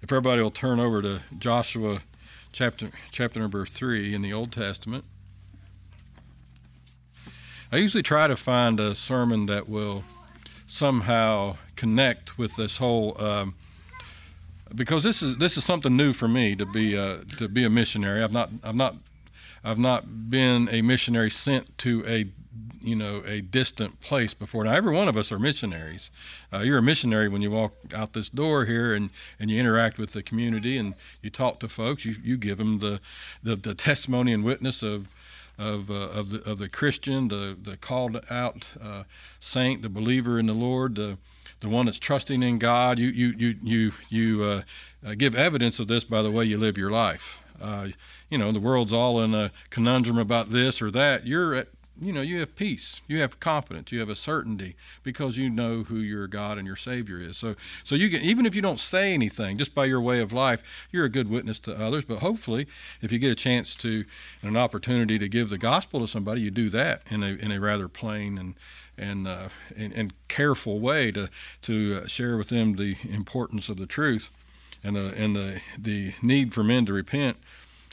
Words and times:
If 0.00 0.12
everybody 0.12 0.40
will 0.42 0.52
turn 0.52 0.78
over 0.78 1.02
to 1.02 1.20
Joshua 1.38 2.02
chapter 2.52 2.90
chapter 3.10 3.40
number 3.40 3.66
3 3.66 4.14
in 4.14 4.22
the 4.22 4.32
Old 4.32 4.52
Testament. 4.52 5.04
I 7.72 7.76
usually 7.76 8.02
try 8.02 8.28
to 8.28 8.36
find 8.36 8.78
a 8.78 8.94
sermon 8.94 9.46
that 9.46 9.68
will 9.68 10.04
somehow 10.66 11.56
connect 11.74 12.38
with 12.38 12.56
this 12.56 12.78
whole 12.78 13.20
um, 13.20 13.54
because 14.74 15.02
this 15.02 15.20
is 15.20 15.36
this 15.38 15.56
is 15.56 15.64
something 15.64 15.96
new 15.96 16.12
for 16.12 16.28
me 16.28 16.54
to 16.54 16.64
be 16.64 16.92
to 16.92 17.48
be 17.48 17.64
a 17.64 17.70
missionary. 17.70 18.22
I've 18.22 18.32
not 18.32 18.50
I've 18.62 18.76
not 18.76 18.96
I've 19.64 19.78
not 19.78 20.30
been 20.30 20.68
a 20.70 20.82
missionary 20.82 21.30
sent 21.30 21.76
to 21.78 22.04
a 22.06 22.26
you 22.80 22.94
know 22.94 23.22
a 23.26 23.40
distant 23.40 24.00
place 24.00 24.34
before. 24.34 24.64
Now 24.64 24.72
every 24.72 24.94
one 24.94 25.08
of 25.08 25.16
us 25.16 25.32
are 25.32 25.38
missionaries. 25.38 26.10
Uh, 26.52 26.58
you're 26.58 26.78
a 26.78 26.82
missionary 26.82 27.28
when 27.28 27.42
you 27.42 27.50
walk 27.50 27.74
out 27.94 28.12
this 28.12 28.28
door 28.28 28.64
here 28.64 28.94
and, 28.94 29.10
and 29.38 29.50
you 29.50 29.58
interact 29.58 29.98
with 29.98 30.12
the 30.12 30.22
community 30.22 30.78
and 30.78 30.94
you 31.22 31.30
talk 31.30 31.60
to 31.60 31.68
folks. 31.68 32.04
You 32.04 32.16
you 32.22 32.36
give 32.36 32.58
them 32.58 32.78
the 32.78 33.00
the, 33.42 33.56
the 33.56 33.74
testimony 33.74 34.32
and 34.32 34.44
witness 34.44 34.82
of 34.82 35.14
of, 35.58 35.90
uh, 35.90 35.94
of 35.94 36.30
the 36.30 36.42
of 36.48 36.58
the 36.58 36.68
Christian, 36.68 37.28
the 37.28 37.56
the 37.60 37.76
called 37.76 38.20
out 38.30 38.68
uh, 38.80 39.04
saint, 39.40 39.82
the 39.82 39.88
believer 39.88 40.38
in 40.38 40.46
the 40.46 40.54
Lord, 40.54 40.94
the 40.94 41.18
the 41.60 41.68
one 41.68 41.86
that's 41.86 41.98
trusting 41.98 42.42
in 42.42 42.58
God. 42.58 42.98
You 42.98 43.08
you 43.08 43.34
you 43.36 43.54
you 43.62 43.92
you 44.08 44.44
uh, 44.44 44.62
uh, 45.04 45.14
give 45.16 45.34
evidence 45.34 45.80
of 45.80 45.88
this 45.88 46.04
by 46.04 46.22
the 46.22 46.30
way 46.30 46.44
you 46.44 46.58
live 46.58 46.78
your 46.78 46.90
life. 46.90 47.42
Uh, 47.60 47.88
you 48.28 48.38
know 48.38 48.52
the 48.52 48.60
world's 48.60 48.92
all 48.92 49.20
in 49.20 49.34
a 49.34 49.50
conundrum 49.70 50.18
about 50.18 50.50
this 50.50 50.80
or 50.80 50.90
that. 50.90 51.26
You're 51.26 51.54
at 51.54 51.68
you 52.00 52.12
know 52.12 52.20
you 52.20 52.40
have 52.40 52.54
peace. 52.54 53.00
You 53.06 53.20
have 53.20 53.40
confidence. 53.40 53.90
You 53.92 54.00
have 54.00 54.08
a 54.08 54.14
certainty 54.14 54.76
because 55.02 55.36
you 55.36 55.50
know 55.50 55.82
who 55.82 55.96
your 55.96 56.26
god 56.26 56.58
and 56.58 56.66
your 56.66 56.76
savior 56.76 57.20
is. 57.20 57.36
So 57.36 57.56
so 57.84 57.94
you 57.94 58.08
can 58.08 58.22
even 58.22 58.46
if 58.46 58.54
you 58.54 58.62
don't 58.62 58.80
say 58.80 59.12
anything 59.12 59.58
just 59.58 59.74
by 59.74 59.86
your 59.86 60.00
way 60.00 60.20
of 60.20 60.32
life 60.32 60.62
you're 60.90 61.04
a 61.04 61.10
good 61.10 61.28
witness 61.28 61.60
to 61.60 61.78
others. 61.78 62.04
But 62.04 62.18
hopefully 62.18 62.66
if 63.00 63.12
you 63.12 63.18
get 63.18 63.32
a 63.32 63.36
chance 63.36 63.74
to 63.76 64.04
an 64.42 64.56
opportunity 64.56 65.18
to 65.18 65.28
give 65.28 65.50
the 65.50 65.58
gospel 65.58 66.00
to 66.00 66.06
somebody 66.06 66.42
you 66.42 66.50
do 66.50 66.70
that 66.70 67.02
in 67.10 67.22
a 67.22 67.32
in 67.32 67.50
a 67.50 67.60
rather 67.60 67.88
plain 67.88 68.38
and 68.38 68.54
and, 69.00 69.28
uh, 69.28 69.48
and, 69.76 69.92
and 69.92 70.12
careful 70.26 70.80
way 70.80 71.12
to 71.12 71.30
to 71.62 72.02
uh, 72.02 72.06
share 72.06 72.36
with 72.36 72.48
them 72.48 72.76
the 72.76 72.96
importance 73.08 73.68
of 73.68 73.76
the 73.76 73.86
truth 73.86 74.30
and 74.82 74.96
the 74.96 75.12
and 75.16 75.36
the 75.36 75.60
the 75.78 76.14
need 76.22 76.54
for 76.54 76.62
men 76.62 76.86
to 76.86 76.92
repent 76.92 77.36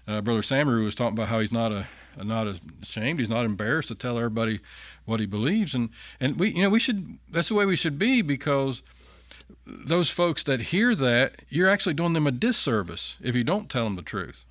uh, 0.07 0.21
brother 0.21 0.43
Samuel 0.43 0.83
was 0.83 0.95
talking 0.95 1.17
about 1.17 1.29
how 1.29 1.39
he's 1.39 1.51
not 1.51 1.71
a 1.71 1.87
not 2.23 2.47
ashamed. 2.81 3.19
He's 3.19 3.29
not 3.29 3.45
embarrassed 3.45 3.89
to 3.89 3.95
tell 3.95 4.17
everybody 4.17 4.59
what 5.05 5.19
he 5.19 5.25
believes, 5.25 5.75
and 5.75 5.89
and 6.19 6.39
we 6.39 6.51
you 6.51 6.63
know 6.63 6.69
we 6.69 6.79
should 6.79 7.17
that's 7.29 7.49
the 7.49 7.55
way 7.55 7.65
we 7.65 7.75
should 7.75 7.99
be 7.99 8.21
because 8.21 8.83
those 9.65 10.09
folks 10.09 10.43
that 10.43 10.59
hear 10.59 10.95
that 10.95 11.43
you're 11.49 11.69
actually 11.69 11.93
doing 11.93 12.13
them 12.13 12.27
a 12.27 12.31
disservice 12.31 13.17
if 13.21 13.35
you 13.35 13.43
don't 13.43 13.69
tell 13.69 13.83
them 13.83 13.95
the 13.95 14.01
truth. 14.01 14.45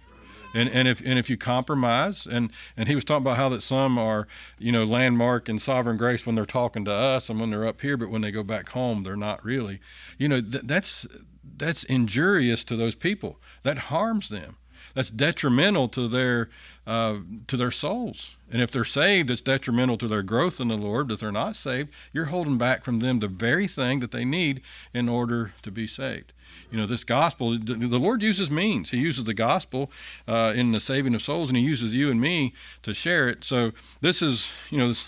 And, 0.57 0.69
and 0.69 0.87
if 0.87 1.01
and 1.05 1.19
if 1.19 1.29
you 1.29 1.37
compromise 1.37 2.27
and 2.27 2.53
and 2.77 2.89
he 2.89 2.95
was 2.95 3.05
talking 3.05 3.25
about 3.25 3.37
how 3.37 3.49
that 3.49 3.61
some 3.61 3.99
are 3.99 4.29
you 4.57 4.71
know 4.71 4.85
landmark 4.85 5.49
and 5.49 5.61
sovereign 5.61 5.97
grace 5.97 6.25
when 6.27 6.37
they're 6.37 6.47
talking 6.47 6.85
to 6.85 6.93
us 6.93 7.29
and 7.29 7.41
when 7.41 7.51
they're 7.51 7.67
up 7.67 7.81
here 7.81 7.97
but 7.97 8.09
when 8.09 8.23
they 8.23 8.31
go 8.31 8.45
back 8.45 8.69
home 8.69 9.03
they're 9.03 9.17
not 9.17 9.45
really 9.45 9.81
you 10.17 10.29
know 10.29 10.41
th- 10.41 10.63
that's 10.65 11.09
that's 11.57 11.85
injurious 11.85 12.65
to 12.65 12.77
those 12.77 12.95
people 12.95 13.39
that 13.63 13.79
harms 13.79 14.29
them 14.29 14.57
that's 14.95 15.11
detrimental 15.11 15.89
to 15.89 16.09
their 16.09 16.49
uh, 16.87 17.19
to 17.47 17.57
their 17.57 17.71
souls. 17.71 18.37
And 18.51 18.63
if 18.63 18.71
they're 18.71 18.85
saved, 18.85 19.31
it's 19.31 19.41
detrimental 19.41 19.97
to 19.99 20.09
their 20.09 20.23
growth 20.23 20.61
in 20.61 20.69
the 20.69 20.77
Lord. 20.77 21.11
If 21.11 21.21
they're 21.21 21.33
not 21.33 21.57
saved, 21.57 21.89
you're 22.13 22.27
holding 22.27 22.59
back 22.59 22.85
from 22.85 23.01
them 23.01 23.19
the 23.19 23.29
very 23.29 23.67
thing 23.67 24.01
that 24.01 24.13
they 24.13 24.25
need 24.25 24.61
in 24.93 25.09
order 25.09 25.55
to 25.63 25.71
be 25.71 25.87
saved. 25.87 26.33
You 26.71 26.79
know, 26.79 26.87
this 26.87 27.03
gospel, 27.03 27.59
the 27.59 27.99
Lord 27.99 28.23
uses 28.23 28.51
means. 28.51 28.91
He 28.91 28.99
uses 28.99 29.25
the 29.25 29.35
gospel 29.35 29.91
uh, 30.29 30.53
in 30.55 30.73
the 30.73 30.81
saving 30.81 31.15
of 31.15 31.23
souls, 31.23 31.49
and 31.49 31.57
He 31.57 31.65
uses 31.65 31.95
you 31.95 32.11
and 32.11 32.21
me 32.21 32.53
to 32.83 32.95
share 32.95 33.29
it. 33.29 33.45
So 33.45 33.73
this 34.01 34.23
is, 34.23 34.51
you 34.71 34.79
know, 34.79 34.89
this, 34.89 35.05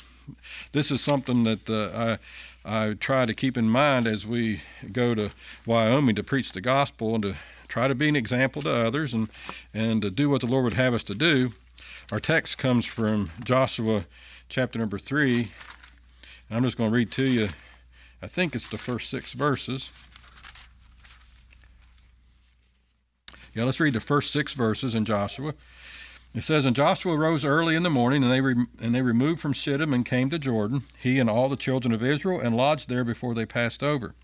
this 0.73 0.91
is 0.91 1.01
something 1.01 1.45
that 1.45 1.69
uh, 1.69 2.19
I, 2.65 2.89
I 2.89 2.95
try 2.95 3.27
to 3.27 3.35
keep 3.35 3.57
in 3.57 3.69
mind 3.69 4.07
as 4.07 4.27
we 4.27 4.63
go 4.93 5.15
to 5.15 5.31
Wyoming 5.67 6.17
to 6.17 6.23
preach 6.23 6.53
the 6.53 6.61
gospel 6.61 7.15
and 7.15 7.23
to 7.23 7.37
try 7.69 7.89
to 7.89 7.95
be 7.95 8.09
an 8.09 8.17
example 8.17 8.63
to 8.63 8.71
others 8.71 9.13
and, 9.15 9.29
and 9.75 10.03
to 10.03 10.11
do 10.11 10.31
what 10.31 10.41
the 10.41 10.47
Lord 10.47 10.65
would 10.65 10.73
have 10.75 10.95
us 10.95 11.05
to 11.05 11.15
do. 11.15 11.53
Our 12.13 12.21
text 12.21 12.59
comes 12.59 12.87
from 12.87 13.31
Joshua 13.43 14.05
chapter 14.49 14.79
number 14.79 14.99
3. 14.99 15.49
And 16.49 16.57
I'm 16.57 16.63
just 16.63 16.77
going 16.77 16.91
to 16.91 16.97
read 16.97 17.11
to 17.13 17.29
you, 17.29 17.49
I 18.23 18.29
think 18.29 18.55
it's 18.55 18.69
the 18.69 18.79
first 18.79 19.11
six 19.11 19.33
verses. 19.33 19.91
Yeah, 23.55 23.65
let's 23.65 23.81
read 23.81 23.95
the 23.95 24.01
first 24.01 24.33
six 24.33 24.53
verses 24.53 24.95
in 24.95 25.05
Joshua. 25.05 25.55
It 26.37 26.45
says, 26.45 26.67
And 26.67 26.77
Joshua 26.77 27.17
rose 27.17 27.47
early 27.47 27.75
in 27.77 27.83
the 27.83 27.89
morning, 27.89 28.23
and 28.23 28.31
they, 28.31 28.43
re- 28.43 28.67
and 28.79 28.95
they 28.95 29.01
removed 29.01 29.41
from 29.41 29.55
Shittim 29.55 29.95
and 29.95 30.05
came 30.05 30.29
to 30.29 30.39
Jordan, 30.39 30.83
he 30.99 31.19
and 31.19 31.31
all 31.31 31.49
the 31.49 31.57
children 31.57 31.95
of 31.95 32.05
Israel, 32.05 32.39
and 32.39 32.55
lodged 32.55 32.91
there 32.91 33.05
before 33.05 33.35
they 33.35 33.47
passed 33.47 33.83
over. 33.83 34.15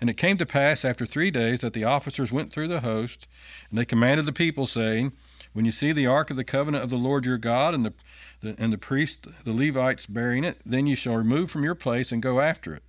And 0.00 0.08
it 0.08 0.16
came 0.16 0.38
to 0.38 0.46
pass 0.46 0.82
after 0.82 1.04
three 1.04 1.30
days 1.30 1.60
that 1.60 1.74
the 1.74 1.84
officers 1.84 2.32
went 2.32 2.54
through 2.54 2.68
the 2.68 2.80
host, 2.80 3.28
and 3.68 3.78
they 3.78 3.84
commanded 3.84 4.24
the 4.24 4.32
people, 4.32 4.66
saying, 4.66 5.12
When 5.52 5.66
you 5.66 5.70
see 5.70 5.92
the 5.92 6.06
ark 6.06 6.30
of 6.30 6.38
the 6.38 6.42
covenant 6.42 6.84
of 6.84 6.88
the 6.88 6.96
Lord 6.96 7.26
your 7.26 7.36
God, 7.36 7.74
and 7.74 7.84
the, 7.84 7.92
the 8.40 8.56
and 8.58 8.72
the 8.72 8.78
priests, 8.78 9.28
the 9.44 9.52
Levites, 9.52 10.06
bearing 10.06 10.44
it, 10.44 10.62
then 10.64 10.86
you 10.86 10.96
shall 10.96 11.16
remove 11.16 11.50
from 11.50 11.64
your 11.64 11.74
place 11.74 12.10
and 12.10 12.22
go 12.22 12.40
after 12.40 12.74
it. 12.74 12.82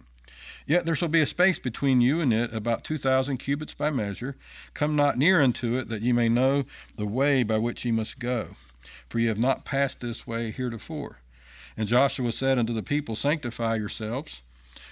Yet 0.65 0.85
there 0.85 0.95
shall 0.95 1.09
be 1.09 1.19
a 1.19 1.25
space 1.25 1.59
between 1.59 1.99
you 1.99 2.21
and 2.21 2.31
it, 2.31 2.53
about 2.53 2.85
two 2.85 2.97
thousand 2.97 3.39
cubits 3.39 3.73
by 3.73 3.89
measure. 3.89 4.37
Come 4.73 4.95
not 4.95 5.17
near 5.17 5.41
unto 5.41 5.75
it, 5.77 5.89
that 5.89 6.01
ye 6.01 6.13
may 6.13 6.29
know 6.29 6.63
the 6.95 7.05
way 7.05 7.43
by 7.43 7.57
which 7.57 7.83
ye 7.83 7.91
must 7.91 8.19
go. 8.19 8.55
For 9.09 9.19
ye 9.19 9.27
have 9.27 9.39
not 9.39 9.65
passed 9.65 9.99
this 9.99 10.25
way 10.25 10.51
heretofore. 10.51 11.19
And 11.75 11.87
Joshua 11.87 12.31
said 12.31 12.57
unto 12.57 12.73
the 12.73 12.83
people, 12.83 13.15
Sanctify 13.15 13.75
yourselves 13.75 14.41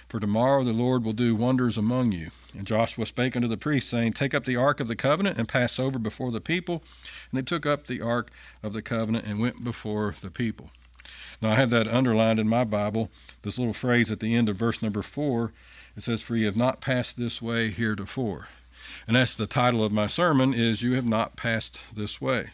for 0.08 0.20
tomorrow 0.20 0.64
the 0.64 0.72
Lord 0.72 1.04
will 1.04 1.12
do 1.12 1.36
wonders 1.36 1.76
among 1.76 2.12
you. 2.12 2.30
And 2.56 2.66
Joshua 2.66 3.04
spake 3.04 3.36
unto 3.36 3.48
the 3.48 3.58
priests, 3.58 3.90
saying, 3.90 4.14
Take 4.14 4.34
up 4.34 4.46
the 4.46 4.56
ark 4.56 4.80
of 4.80 4.88
the 4.88 4.96
covenant 4.96 5.36
and 5.38 5.46
pass 5.46 5.78
over 5.78 5.98
before 5.98 6.30
the 6.30 6.40
people. 6.40 6.82
And 7.30 7.38
they 7.38 7.42
took 7.42 7.66
up 7.66 7.86
the 7.86 8.00
ark 8.00 8.30
of 8.62 8.72
the 8.72 8.80
covenant 8.80 9.26
and 9.26 9.38
went 9.38 9.64
before 9.64 10.14
the 10.18 10.30
people. 10.30 10.70
Now 11.42 11.50
I 11.50 11.56
have 11.56 11.70
that 11.70 11.88
underlined 11.88 12.40
in 12.40 12.48
my 12.48 12.64
Bible, 12.64 13.10
this 13.42 13.58
little 13.58 13.74
phrase 13.74 14.10
at 14.10 14.20
the 14.20 14.34
end 14.34 14.48
of 14.48 14.56
verse 14.56 14.82
number 14.82 15.02
four. 15.02 15.52
It 15.94 16.02
says, 16.02 16.22
For 16.22 16.36
ye 16.36 16.44
have 16.44 16.56
not 16.56 16.80
passed 16.80 17.18
this 17.18 17.42
way 17.42 17.70
heretofore. 17.70 18.48
And 19.06 19.14
that's 19.14 19.34
the 19.34 19.46
title 19.46 19.84
of 19.84 19.92
my 19.92 20.06
sermon 20.06 20.54
is 20.54 20.82
You 20.82 20.94
Have 20.94 21.06
Not 21.06 21.36
Passed 21.36 21.82
This 21.94 22.20
Way. 22.20 22.48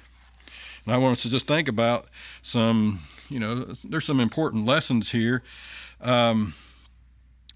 And 0.84 0.94
I 0.94 0.98
want 0.98 1.16
us 1.16 1.22
to 1.22 1.30
just 1.30 1.46
think 1.46 1.68
about 1.68 2.06
some, 2.42 3.00
you 3.28 3.38
know, 3.38 3.74
there's 3.82 4.04
some 4.04 4.20
important 4.20 4.66
lessons 4.66 5.12
here. 5.12 5.42
Um, 6.00 6.54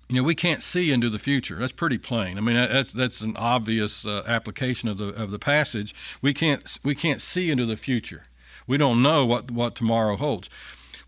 you 0.09 0.17
know 0.17 0.23
we 0.23 0.35
can't 0.35 0.63
see 0.63 0.91
into 0.91 1.11
the 1.11 1.19
future. 1.19 1.57
That's 1.57 1.73
pretty 1.73 1.99
plain. 1.99 2.39
I 2.39 2.41
mean 2.41 2.57
that's 2.57 2.93
that's 2.93 3.21
an 3.21 3.37
obvious 3.37 4.07
uh, 4.07 4.23
application 4.27 4.89
of 4.89 4.97
the 4.97 5.09
of 5.09 5.31
the 5.31 5.39
passage. 5.39 5.95
We 6.23 6.33
can't 6.33 6.79
we 6.83 6.95
can't 6.95 7.21
see 7.21 7.51
into 7.51 7.67
the 7.67 7.77
future. 7.77 8.25
We 8.67 8.79
don't 8.79 9.03
know 9.03 9.27
what 9.27 9.51
what 9.51 9.75
tomorrow 9.75 10.17
holds 10.17 10.49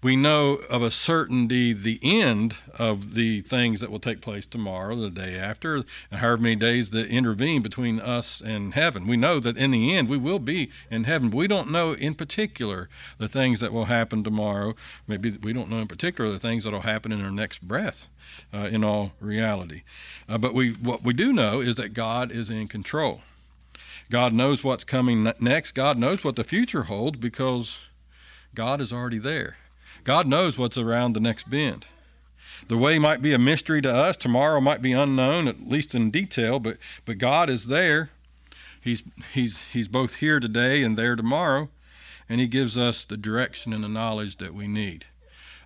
we 0.02 0.16
know 0.16 0.54
of 0.70 0.82
a 0.82 0.90
certainty 0.90 1.72
the 1.72 1.98
end 2.02 2.56
of 2.78 3.14
the 3.14 3.42
things 3.42 3.80
that 3.80 3.90
will 3.90 3.98
take 3.98 4.22
place 4.22 4.46
tomorrow, 4.46 4.96
the 4.96 5.10
day 5.10 5.36
after, 5.38 5.74
and 5.74 6.20
however 6.20 6.38
many 6.38 6.56
days 6.56 6.90
that 6.90 7.08
intervene 7.08 7.60
between 7.60 8.00
us 8.00 8.40
and 8.40 8.72
heaven. 8.72 9.06
We 9.06 9.18
know 9.18 9.40
that 9.40 9.58
in 9.58 9.72
the 9.72 9.94
end 9.94 10.08
we 10.08 10.16
will 10.16 10.38
be 10.38 10.70
in 10.90 11.04
heaven, 11.04 11.30
we 11.30 11.46
don't 11.46 11.70
know 11.70 11.92
in 11.92 12.14
particular 12.14 12.88
the 13.18 13.28
things 13.28 13.60
that 13.60 13.72
will 13.72 13.86
happen 13.86 14.24
tomorrow. 14.24 14.74
Maybe 15.06 15.36
we 15.42 15.52
don't 15.52 15.68
know 15.68 15.78
in 15.78 15.88
particular 15.88 16.30
the 16.30 16.38
things 16.38 16.64
that 16.64 16.72
will 16.72 16.80
happen 16.80 17.12
in 17.12 17.22
our 17.22 17.30
next 17.30 17.66
breath. 17.66 18.08
Uh, 18.54 18.68
in 18.70 18.84
all 18.84 19.10
reality, 19.18 19.82
uh, 20.28 20.38
but 20.38 20.54
we 20.54 20.70
what 20.70 21.02
we 21.02 21.12
do 21.12 21.32
know 21.32 21.60
is 21.60 21.74
that 21.74 21.88
God 21.92 22.30
is 22.30 22.48
in 22.48 22.68
control. 22.68 23.22
God 24.08 24.32
knows 24.32 24.62
what's 24.62 24.84
coming 24.84 25.28
next. 25.40 25.72
God 25.72 25.98
knows 25.98 26.22
what 26.22 26.36
the 26.36 26.44
future 26.44 26.84
holds 26.84 27.18
because 27.18 27.88
God 28.54 28.80
is 28.80 28.92
already 28.92 29.18
there. 29.18 29.56
God 30.04 30.26
knows 30.26 30.58
what's 30.58 30.78
around 30.78 31.12
the 31.12 31.20
next 31.20 31.50
bend. 31.50 31.86
The 32.68 32.78
way 32.78 32.98
might 32.98 33.22
be 33.22 33.32
a 33.32 33.38
mystery 33.38 33.82
to 33.82 33.92
us. 33.92 34.16
Tomorrow 34.16 34.60
might 34.60 34.82
be 34.82 34.92
unknown, 34.92 35.48
at 35.48 35.68
least 35.68 35.94
in 35.94 36.10
detail, 36.10 36.58
but, 36.58 36.76
but 37.04 37.18
God 37.18 37.50
is 37.50 37.66
there. 37.66 38.10
He's, 38.80 39.02
he's, 39.32 39.62
he's 39.72 39.88
both 39.88 40.16
here 40.16 40.40
today 40.40 40.82
and 40.82 40.96
there 40.96 41.16
tomorrow, 41.16 41.68
and 42.28 42.40
He 42.40 42.46
gives 42.46 42.78
us 42.78 43.04
the 43.04 43.16
direction 43.16 43.72
and 43.72 43.84
the 43.84 43.88
knowledge 43.88 44.36
that 44.36 44.54
we 44.54 44.66
need. 44.66 45.06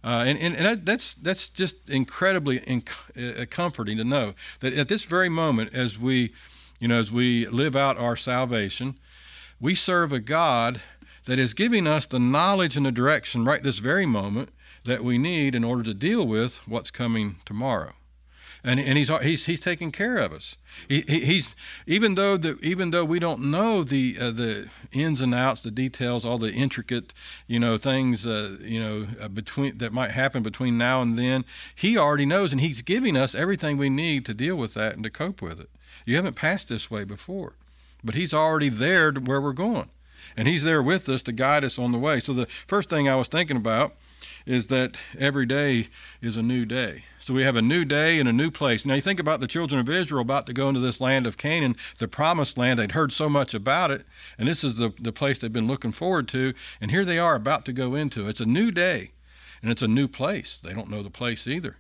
Uh, 0.03 0.25
and 0.27 0.39
and, 0.39 0.55
and 0.57 0.85
that's, 0.85 1.15
that's 1.15 1.49
just 1.49 1.89
incredibly 1.89 2.61
inc- 2.61 3.41
uh, 3.41 3.47
comforting 3.49 3.97
to 3.97 4.05
know 4.05 4.35
that 4.61 4.75
at 4.75 4.89
this 4.89 5.05
very 5.05 5.31
moment, 5.31 5.73
as 5.73 5.99
we, 5.99 6.33
you 6.79 6.89
know, 6.89 6.99
as 6.99 7.11
we 7.11 7.47
live 7.47 7.75
out 7.75 7.97
our 7.97 8.17
salvation, 8.17 8.99
we 9.61 9.75
serve 9.75 10.13
a 10.13 10.21
God 10.21 10.83
that 11.27 11.39
is 11.39 11.55
giving 11.55 11.87
us 11.87 12.07
the 12.07 12.19
knowledge 12.19 12.77
and 12.77 12.87
the 12.87 12.93
direction 12.93 13.45
right 13.45 13.63
this 13.63 13.79
very 13.79 14.07
moment 14.07 14.51
that 14.85 15.03
we 15.03 15.19
need 15.19 15.55
in 15.55 15.65
order 15.65 15.83
to 15.83 15.95
deal 15.95 16.27
with 16.27 16.59
what's 16.67 16.91
coming 16.91 17.37
tomorrow. 17.45 17.95
and 18.63 18.81
and 18.81 18.97
he's 18.97 19.11
he's 19.23 19.45
he's 19.47 19.61
taking 19.61 19.93
care 19.93 20.17
of 20.17 20.33
us. 20.33 20.57
He, 20.89 21.03
he's 21.03 21.55
even 21.87 22.15
though 22.15 22.37
the 22.39 22.59
even 22.63 22.91
though 22.91 23.05
we 23.05 23.19
don't 23.19 23.41
know 23.43 23.85
the 23.85 24.17
uh, 24.19 24.31
the 24.31 24.69
ins 24.93 25.21
and 25.21 25.35
outs, 25.35 25.61
the 25.63 25.71
details, 25.71 26.25
all 26.25 26.39
the 26.39 26.53
intricate 26.53 27.13
you 27.47 27.61
know 27.61 27.77
things 27.77 28.27
uh, 28.27 28.57
you 28.61 28.81
know 28.83 29.07
uh, 29.21 29.29
between 29.29 29.79
that 29.79 29.93
might 29.93 30.13
happen 30.13 30.43
between 30.43 30.79
now 30.79 31.03
and 31.03 31.19
then. 31.19 31.45
He 31.75 31.99
already 31.99 32.27
knows, 32.27 32.53
and 32.53 32.61
he's 32.61 32.81
giving 32.83 33.17
us 33.17 33.35
everything 33.35 33.77
we 33.77 33.91
need 33.91 34.25
to 34.27 34.35
deal 34.35 34.57
with 34.57 34.75
that 34.75 34.95
and 34.95 35.05
to 35.05 35.11
cope 35.11 35.43
with 35.43 35.61
it. 35.61 35.69
You 36.07 36.17
haven't 36.17 36.37
passed 36.37 36.69
this 36.69 36.91
way 36.91 37.05
before, 37.05 37.55
but 38.03 38.15
he's 38.15 38.33
already 38.35 38.71
there 38.71 39.13
to 39.13 39.21
where 39.21 39.41
we're 39.41 39.53
going, 39.53 39.91
and 40.37 40.49
he's 40.49 40.65
there 40.65 40.83
with 40.83 41.09
us 41.09 41.23
to 41.25 41.33
guide 41.33 41.65
us 41.65 41.79
on 41.79 41.93
the 41.93 41.99
way. 41.99 42.21
So 42.21 42.33
the 42.33 42.47
first 42.67 42.91
thing 42.91 43.09
I 43.09 43.17
was 43.17 43.29
thinking 43.29 43.57
about 43.57 43.95
is 44.47 44.67
that 44.67 44.97
every 45.19 45.47
day 45.47 45.89
is 46.21 46.37
a 46.37 46.43
new 46.43 46.65
day. 46.65 47.05
So 47.19 47.33
we 47.33 47.45
have 47.45 47.57
a 47.57 47.63
new 47.63 47.85
day 47.85 48.21
and 48.21 48.29
a 48.29 48.33
new 48.33 48.51
place. 48.51 48.85
Now 48.85 48.95
you 48.95 49.01
think 49.01 49.21
about 49.21 49.41
the 49.41 49.47
children 49.47 49.81
of 49.81 49.89
Israel 49.89 50.21
about 50.21 50.47
to 50.47 50.53
go 50.53 50.69
into 50.69 50.81
this 50.81 51.01
land 51.01 51.27
of 51.27 51.39
Canaan, 51.39 51.77
the 51.99 52.09
promised 52.09 52.59
land. 52.59 52.79
They'd 52.79 52.93
heard 52.93 53.13
so 53.13 53.29
much 53.29 53.55
about 53.55 53.91
it, 53.91 54.05
and 54.39 54.47
this 54.47 54.63
is 54.63 54.77
the, 54.77 54.93
the 55.01 55.13
place 55.13 55.39
they've 55.39 55.53
been 55.53 55.67
looking 55.67 55.93
forward 55.93 56.29
to. 56.29 56.53
And 56.81 56.91
here 56.91 57.05
they 57.05 57.19
are 57.19 57.35
about 57.35 57.65
to 57.67 57.73
go 57.73 57.95
into. 57.95 58.29
It's 58.29 58.41
a 58.41 58.47
new 58.47 58.71
day, 58.71 59.13
and 59.63 59.71
it's 59.71 59.83
a 59.83 59.89
new 59.89 60.09
place. 60.09 60.59
They 60.63 60.75
don't 60.75 60.91
know 60.91 61.03
the 61.03 61.11
place 61.11 61.47
either. 61.47 61.79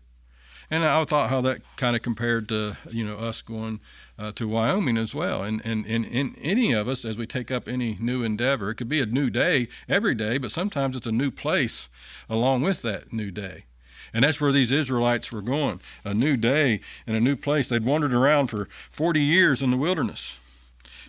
And 0.70 0.82
I 0.82 1.04
thought 1.04 1.28
how 1.28 1.42
that 1.42 1.60
kind 1.76 1.94
of 1.94 2.00
compared 2.00 2.48
to 2.48 2.78
you 2.90 3.04
know 3.04 3.16
us 3.16 3.42
going 3.42 3.80
uh, 4.18 4.32
to 4.32 4.48
Wyoming 4.48 4.96
as 4.96 5.14
well. 5.14 5.42
And, 5.42 5.60
and, 5.64 5.84
and, 5.86 6.06
and 6.06 6.36
any 6.40 6.72
of 6.72 6.88
us, 6.88 7.04
as 7.04 7.18
we 7.18 7.26
take 7.26 7.50
up 7.50 7.68
any 7.68 7.96
new 8.00 8.22
endeavor, 8.22 8.70
it 8.70 8.76
could 8.76 8.88
be 8.88 9.00
a 9.00 9.06
new 9.06 9.30
day 9.30 9.68
every 9.88 10.14
day, 10.14 10.38
but 10.38 10.52
sometimes 10.52 10.96
it's 10.96 11.06
a 11.06 11.12
new 11.12 11.30
place 11.30 11.88
along 12.28 12.62
with 12.62 12.82
that 12.82 13.12
new 13.12 13.30
day. 13.30 13.64
And 14.12 14.24
that's 14.24 14.40
where 14.40 14.52
these 14.52 14.70
Israelites 14.70 15.32
were 15.32 15.42
going 15.42 15.80
a 16.04 16.14
new 16.14 16.36
day 16.36 16.80
and 17.06 17.16
a 17.16 17.20
new 17.20 17.34
place. 17.34 17.68
They'd 17.68 17.84
wandered 17.84 18.14
around 18.14 18.46
for 18.46 18.68
40 18.90 19.20
years 19.20 19.60
in 19.60 19.72
the 19.72 19.76
wilderness. 19.76 20.36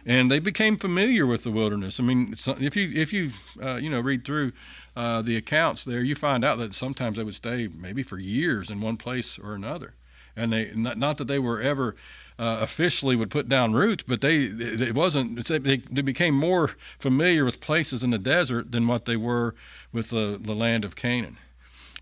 And 0.07 0.29
they 0.29 0.39
became 0.39 0.77
familiar 0.77 1.25
with 1.25 1.43
the 1.43 1.51
wilderness. 1.51 1.99
I 1.99 2.03
mean, 2.03 2.35
if 2.59 2.75
you 2.75 2.91
if 2.93 3.11
you 3.11 3.31
uh, 3.61 3.77
you 3.77 3.89
know 3.89 3.99
read 3.99 4.23
through 4.23 4.51
uh, 4.95 5.23
the 5.23 5.35
accounts 5.35 5.83
there, 5.83 6.01
you 6.01 6.13
find 6.13 6.45
out 6.45 6.59
that 6.59 6.75
sometimes 6.75 7.17
they 7.17 7.23
would 7.23 7.33
stay 7.33 7.67
maybe 7.67 8.03
for 8.03 8.19
years 8.19 8.69
in 8.69 8.81
one 8.81 8.97
place 8.97 9.39
or 9.39 9.55
another, 9.55 9.95
and 10.35 10.53
they 10.53 10.71
not, 10.75 10.99
not 10.99 11.17
that 11.17 11.27
they 11.27 11.39
were 11.39 11.59
ever 11.59 11.95
uh, 12.37 12.59
officially 12.61 13.15
would 13.15 13.29
put 13.29 13.47
down 13.47 13.73
roots, 13.73 14.03
but 14.07 14.21
they 14.21 14.43
it 14.43 14.93
wasn't. 14.93 15.45
They, 15.47 15.77
they 15.77 16.01
became 16.01 16.33
more 16.33 16.71
familiar 16.99 17.45
with 17.45 17.61
places 17.61 18.03
in 18.03 18.09
the 18.09 18.17
desert 18.17 18.71
than 18.71 18.87
what 18.87 19.05
they 19.05 19.15
were 19.15 19.55
with 19.93 20.09
the, 20.09 20.39
the 20.41 20.53
land 20.53 20.83
of 20.83 20.95
Canaan. 20.95 21.37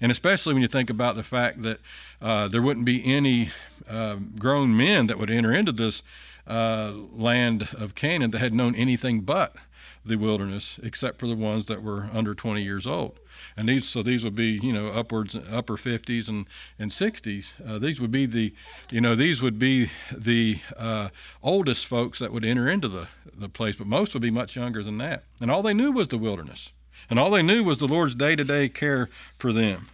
And 0.01 0.11
especially 0.11 0.53
when 0.53 0.61
you 0.61 0.67
think 0.67 0.89
about 0.89 1.15
the 1.15 1.23
fact 1.23 1.61
that 1.61 1.79
uh, 2.21 2.47
there 2.47 2.61
wouldn't 2.61 2.85
be 2.85 3.05
any 3.05 3.51
uh, 3.87 4.17
grown 4.37 4.75
men 4.75 5.07
that 5.07 5.19
would 5.19 5.29
enter 5.29 5.53
into 5.53 5.71
this 5.71 6.03
uh, 6.47 6.93
land 7.11 7.69
of 7.77 7.95
Canaan 7.95 8.31
that 8.31 8.39
had 8.39 8.53
known 8.53 8.75
anything 8.75 9.21
but 9.21 9.55
the 10.05 10.15
wilderness, 10.15 10.79
except 10.83 11.19
for 11.19 11.27
the 11.27 11.35
ones 11.35 11.65
that 11.67 11.81
were 11.81 12.09
under 12.13 12.35
20 12.35 12.61
years 12.61 12.85
old 12.85 13.19
and 13.55 13.67
these 13.67 13.87
so 13.87 14.03
these 14.03 14.23
would 14.23 14.35
be 14.35 14.59
you 14.61 14.73
know 14.73 14.87
upwards 14.87 15.35
upper 15.35 15.73
50s 15.73 16.29
and 16.29 16.45
and 16.79 16.91
60s. 16.91 17.53
Uh, 17.67 17.77
these 17.79 17.99
would 18.01 18.11
be 18.11 18.25
the 18.25 18.53
you 18.89 19.01
know 19.01 19.15
these 19.15 19.41
would 19.41 19.59
be 19.59 19.91
the 20.11 20.59
uh, 20.77 21.09
oldest 21.41 21.85
folks 21.85 22.19
that 22.19 22.31
would 22.31 22.45
enter 22.45 22.67
into 22.67 22.87
the 22.87 23.07
the 23.35 23.49
place, 23.49 23.75
but 23.75 23.87
most 23.87 24.13
would 24.13 24.21
be 24.21 24.31
much 24.31 24.55
younger 24.55 24.83
than 24.83 24.97
that. 24.99 25.23
And 25.39 25.49
all 25.49 25.61
they 25.61 25.73
knew 25.73 25.91
was 25.91 26.07
the 26.07 26.17
wilderness, 26.17 26.71
and 27.09 27.19
all 27.19 27.31
they 27.31 27.43
knew 27.43 27.63
was 27.63 27.79
the 27.79 27.87
Lord's 27.87 28.15
day-to-day 28.15 28.69
care 28.69 29.09
for 29.37 29.51
them. 29.51 29.89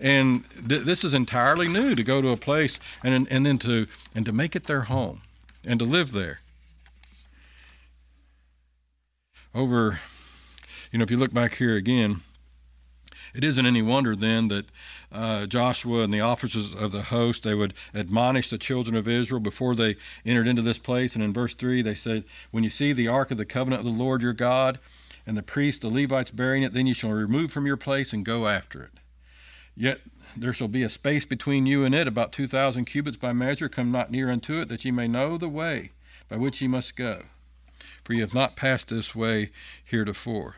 And 0.00 0.44
th- 0.68 0.84
this 0.84 1.02
is 1.02 1.12
entirely 1.12 1.66
new 1.66 1.96
to 1.96 2.04
go 2.04 2.22
to 2.22 2.28
a 2.28 2.36
place 2.36 2.78
and 3.02 3.30
and 3.30 3.46
then 3.46 3.58
to 3.58 3.86
and 4.14 4.24
to 4.26 4.32
make 4.32 4.54
it 4.56 4.64
their 4.64 4.82
home 4.82 5.22
and 5.64 5.78
to 5.78 5.84
live 5.84 6.12
there. 6.12 6.40
Over, 9.58 9.98
you 10.92 11.00
know, 11.00 11.02
if 11.02 11.10
you 11.10 11.16
look 11.16 11.34
back 11.34 11.54
here 11.54 11.74
again, 11.74 12.20
it 13.34 13.42
isn't 13.42 13.66
any 13.66 13.82
wonder 13.82 14.14
then 14.14 14.46
that 14.48 14.66
uh, 15.10 15.46
Joshua 15.46 16.04
and 16.04 16.14
the 16.14 16.20
officers 16.20 16.72
of 16.76 16.92
the 16.92 17.02
host 17.02 17.42
they 17.42 17.54
would 17.54 17.74
admonish 17.92 18.50
the 18.50 18.56
children 18.56 18.94
of 18.94 19.08
Israel 19.08 19.40
before 19.40 19.74
they 19.74 19.96
entered 20.24 20.46
into 20.46 20.62
this 20.62 20.78
place. 20.78 21.16
And 21.16 21.24
in 21.24 21.32
verse 21.32 21.54
three, 21.54 21.82
they 21.82 21.96
said, 21.96 22.22
"When 22.52 22.62
you 22.62 22.70
see 22.70 22.92
the 22.92 23.08
ark 23.08 23.32
of 23.32 23.36
the 23.36 23.44
covenant 23.44 23.80
of 23.80 23.86
the 23.86 24.04
Lord 24.04 24.22
your 24.22 24.32
God, 24.32 24.78
and 25.26 25.36
the 25.36 25.42
priests, 25.42 25.80
the 25.80 25.88
Levites, 25.88 26.30
bearing 26.30 26.62
it, 26.62 26.72
then 26.72 26.86
you 26.86 26.94
shall 26.94 27.10
remove 27.10 27.50
from 27.50 27.66
your 27.66 27.76
place 27.76 28.12
and 28.12 28.24
go 28.24 28.46
after 28.46 28.84
it. 28.84 29.00
Yet 29.76 30.02
there 30.36 30.52
shall 30.52 30.68
be 30.68 30.84
a 30.84 30.88
space 30.88 31.24
between 31.24 31.66
you 31.66 31.84
and 31.84 31.96
it, 31.96 32.06
about 32.06 32.30
two 32.30 32.46
thousand 32.46 32.84
cubits 32.84 33.16
by 33.16 33.32
measure. 33.32 33.68
Come 33.68 33.90
not 33.90 34.12
near 34.12 34.30
unto 34.30 34.60
it, 34.60 34.68
that 34.68 34.84
ye 34.84 34.92
may 34.92 35.08
know 35.08 35.36
the 35.36 35.48
way 35.48 35.90
by 36.28 36.36
which 36.36 36.62
ye 36.62 36.68
must 36.68 36.94
go, 36.94 37.24
for 38.08 38.20
have 38.20 38.34
not 38.34 38.56
passed 38.56 38.88
this 38.88 39.14
way 39.14 39.50
heretofore." 39.84 40.56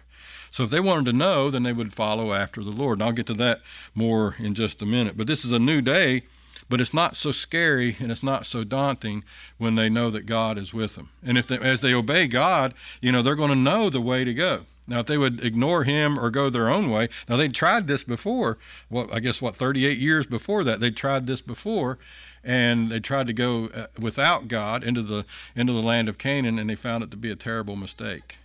So 0.51 0.65
if 0.65 0.71
they 0.71 0.81
wanted 0.81 1.07
to 1.07 1.13
know, 1.13 1.51
then 1.51 1.63
they 1.63 1.73
would 1.73 1.93
follow 1.93 2.33
after 2.33 2.63
the 2.63 2.71
Lord. 2.71 2.99
And 2.99 3.05
I'll 3.05 3.13
get 3.13 3.27
to 3.27 3.35
that 3.35 3.61
more 3.95 4.37
in 4.39 4.55
just 4.55 4.83
a 4.83 4.87
minute. 4.87 5.17
But 5.17 5.27
this 5.27 5.45
is 5.45 5.53
a 5.53 5.59
new 5.59 5.81
day, 5.81 6.23
but 6.69 6.81
it's 6.81 6.95
not 6.95 7.17
so 7.17 7.33
scary 7.33 7.97
and 8.01 8.11
it's 8.11 8.23
not 8.23 8.47
so 8.47 8.65
daunting 8.65 9.25
when 9.59 9.75
they 9.75 9.89
know 9.89 10.11
that 10.11 10.27
God 10.27 10.59
is 10.59 10.73
with 10.75 10.95
them. 10.95 11.11
And 11.25 11.37
if 11.37 11.47
they, 11.47 11.59
as 11.59 11.81
they 11.81 11.95
obey 11.95 12.27
God, 12.27 12.75
you 13.01 13.13
know, 13.13 13.23
they're 13.23 13.37
going 13.37 13.51
to 13.51 13.57
know 13.57 13.91
the 13.91 14.01
way 14.01 14.25
to 14.25 14.35
go. 14.35 14.67
Now, 14.89 15.01
if 15.01 15.07
they 15.07 15.19
would 15.19 15.45
ignore 15.45 15.85
him 15.85 16.19
or 16.19 16.31
go 16.31 16.51
their 16.51 16.69
own 16.69 16.91
way, 16.91 17.09
now 17.29 17.37
they'd 17.37 17.55
tried 17.55 17.87
this 17.87 18.03
before. 18.03 18.59
Well, 18.89 19.09
I 19.13 19.21
guess 19.21 19.41
what 19.41 19.55
38 19.55 19.99
years 19.99 20.27
before 20.27 20.65
that 20.65 20.81
they 20.81 20.91
tried 20.91 21.29
this 21.29 21.43
before, 21.43 21.99
and 22.45 22.91
they 22.91 23.01
tried 23.01 23.27
to 23.27 23.33
go 23.33 23.67
uh, 23.67 23.87
without 23.99 24.49
God 24.49 24.85
into 24.85 25.03
the 25.03 25.25
into 25.55 25.73
the 25.73 25.83
land 25.83 26.09
of 26.09 26.19
Canaan, 26.19 26.59
and 26.59 26.71
they 26.71 26.75
found 26.75 27.05
it 27.05 27.11
to 27.11 27.17
be 27.17 27.31
a 27.31 27.37
terrible 27.37 27.77
mistake. 27.77 28.39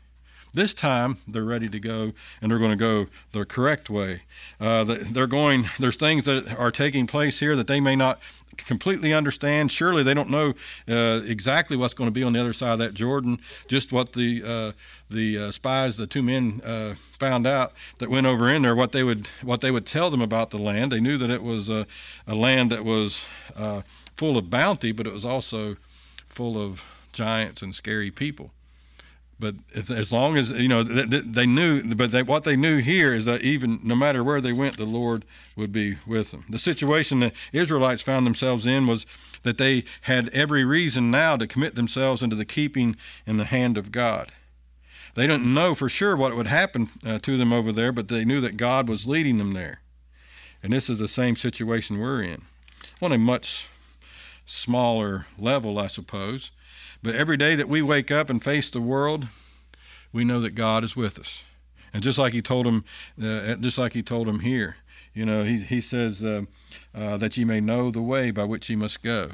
This 0.55 0.73
time 0.73 1.17
they're 1.27 1.43
ready 1.43 1.67
to 1.67 1.79
go, 1.81 2.13
and 2.41 2.49
they're 2.49 2.59
going 2.59 2.71
to 2.71 2.77
go 2.77 3.07
the 3.33 3.43
correct 3.45 3.89
way. 3.89 4.21
Uh, 4.57 4.85
they're 4.85 5.27
going. 5.27 5.69
There's 5.77 5.97
things 5.97 6.23
that 6.23 6.57
are 6.57 6.71
taking 6.71 7.07
place 7.07 7.39
here 7.39 7.57
that 7.57 7.67
they 7.67 7.81
may 7.81 7.97
not 7.97 8.19
completely 8.55 9.13
understand. 9.13 9.69
Surely 9.69 10.01
they 10.01 10.13
don't 10.13 10.29
know 10.29 10.53
uh, 10.87 11.21
exactly 11.25 11.75
what's 11.75 11.93
going 11.93 12.07
to 12.07 12.13
be 12.13 12.23
on 12.23 12.31
the 12.31 12.39
other 12.39 12.53
side 12.53 12.71
of 12.71 12.79
that 12.79 12.93
Jordan. 12.93 13.39
Just 13.67 13.91
what 13.91 14.13
the 14.13 14.41
uh, 14.45 14.71
the 15.09 15.37
uh, 15.37 15.51
spies, 15.51 15.97
the 15.97 16.07
two 16.07 16.23
men, 16.23 16.61
uh, 16.63 16.95
found 17.19 17.45
out 17.45 17.73
that 17.97 18.09
went 18.09 18.25
over 18.25 18.47
in 18.47 18.61
there. 18.61 18.75
What 18.75 18.93
they 18.93 19.03
would 19.03 19.27
what 19.41 19.59
they 19.59 19.71
would 19.71 19.85
tell 19.85 20.09
them 20.09 20.21
about 20.21 20.51
the 20.51 20.57
land. 20.57 20.89
They 20.89 21.01
knew 21.01 21.17
that 21.17 21.29
it 21.29 21.43
was 21.43 21.67
a, 21.67 21.85
a 22.25 22.33
land 22.33 22.71
that 22.71 22.85
was 22.85 23.25
uh, 23.57 23.81
full 24.15 24.37
of 24.37 24.49
bounty, 24.49 24.93
but 24.93 25.05
it 25.05 25.11
was 25.11 25.25
also 25.25 25.75
full 26.29 26.57
of 26.57 26.85
giants 27.11 27.61
and 27.61 27.75
scary 27.75 28.09
people. 28.09 28.51
But 29.39 29.55
if, 29.73 29.91
as 29.91 30.13
long 30.13 30.37
as 30.37 30.51
you 30.51 30.67
know 30.67 30.81
they, 30.83 31.19
they 31.19 31.45
knew, 31.45 31.93
but 31.93 32.11
they, 32.11 32.23
what 32.23 32.45
they 32.45 32.55
knew 32.55 32.77
here 32.77 33.13
is 33.13 33.25
that 33.25 33.41
even 33.41 33.79
no 33.83 33.95
matter 33.95 34.23
where 34.23 34.39
they 34.39 34.53
went, 34.53 34.77
the 34.77 34.85
Lord 34.85 35.25
would 35.57 35.73
be 35.73 35.97
with 36.07 36.31
them. 36.31 36.45
The 36.49 36.59
situation 36.59 37.19
the 37.19 37.33
Israelites 37.51 38.01
found 38.01 38.25
themselves 38.25 38.65
in 38.65 38.87
was 38.87 39.05
that 39.43 39.57
they 39.57 39.83
had 40.01 40.29
every 40.29 40.63
reason 40.63 41.11
now 41.11 41.35
to 41.35 41.47
commit 41.47 41.75
themselves 41.75 42.23
into 42.23 42.35
the 42.35 42.45
keeping 42.45 42.95
in 43.25 43.37
the 43.37 43.45
hand 43.45 43.77
of 43.77 43.91
God. 43.91 44.31
They 45.15 45.27
didn't 45.27 45.53
know 45.53 45.75
for 45.75 45.89
sure 45.89 46.15
what 46.15 46.35
would 46.35 46.47
happen 46.47 46.89
uh, 47.05 47.19
to 47.19 47.37
them 47.37 47.53
over 47.53 47.71
there, 47.71 47.91
but 47.91 48.07
they 48.07 48.25
knew 48.25 48.41
that 48.41 48.57
God 48.57 48.89
was 48.89 49.05
leading 49.05 49.37
them 49.37 49.53
there. 49.53 49.81
And 50.63 50.73
this 50.73 50.89
is 50.89 50.99
the 50.99 51.07
same 51.07 51.35
situation 51.35 51.99
we're 51.99 52.23
in, 52.23 52.41
on 53.01 53.11
a 53.11 53.17
much 53.17 53.67
smaller 54.45 55.27
level, 55.37 55.77
I 55.77 55.87
suppose. 55.87 56.51
But 57.05 57.13
every 57.13 57.37
day 57.37 57.55
that 57.55 57.69
we 57.69 57.83
wake 57.83 58.09
up 58.09 58.31
and 58.31 58.43
face 58.43 58.67
the 58.71 58.81
world, 58.81 59.27
we 60.11 60.25
know 60.25 60.41
that 60.41 60.55
God 60.55 60.83
is 60.83 60.95
with 60.95 61.19
us. 61.19 61.43
And 61.93 62.01
just 62.01 62.17
like 62.17 62.33
he 62.33 62.41
told 62.41 62.65
him, 62.65 62.83
uh, 63.23 63.53
just 63.57 63.77
like 63.77 63.93
he 63.93 64.01
told 64.01 64.27
him 64.27 64.39
here, 64.39 64.77
you 65.13 65.23
know, 65.23 65.43
he, 65.43 65.59
he 65.59 65.81
says 65.81 66.23
uh, 66.23 66.45
uh, 66.95 67.17
that 67.17 67.37
ye 67.37 67.45
may 67.45 67.61
know 67.61 67.91
the 67.91 68.01
way 68.01 68.31
by 68.31 68.43
which 68.43 68.71
ye 68.71 68.75
must 68.75 69.03
go. 69.03 69.33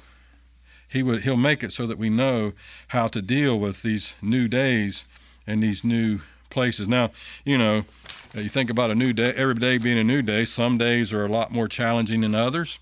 He 0.86 1.02
would, 1.02 1.22
he'll 1.22 1.38
make 1.38 1.64
it 1.64 1.72
so 1.72 1.88
that 1.88 1.98
we 1.98 2.10
know 2.10 2.52
how 2.90 3.08
to 3.08 3.22
deal 3.22 3.58
with 3.58 3.84
these 3.84 4.16
new 4.22 4.50
days 4.50 5.06
and 5.48 5.64
these 5.64 5.82
new 5.82 6.20
places. 6.50 6.90
Now, 6.90 7.12
you 7.46 7.58
know, 7.58 7.86
you 8.34 8.50
think 8.50 8.70
about 8.70 8.92
a 8.92 8.96
new 8.96 9.14
day, 9.14 9.34
every 9.38 9.56
day 9.56 9.78
being 9.78 9.98
a 9.98 10.04
new 10.04 10.22
day. 10.22 10.44
Some 10.44 10.78
days 10.78 11.14
are 11.14 11.26
a 11.26 11.32
lot 11.32 11.52
more 11.52 11.70
challenging 11.70 12.20
than 12.20 12.36
others 12.36 12.80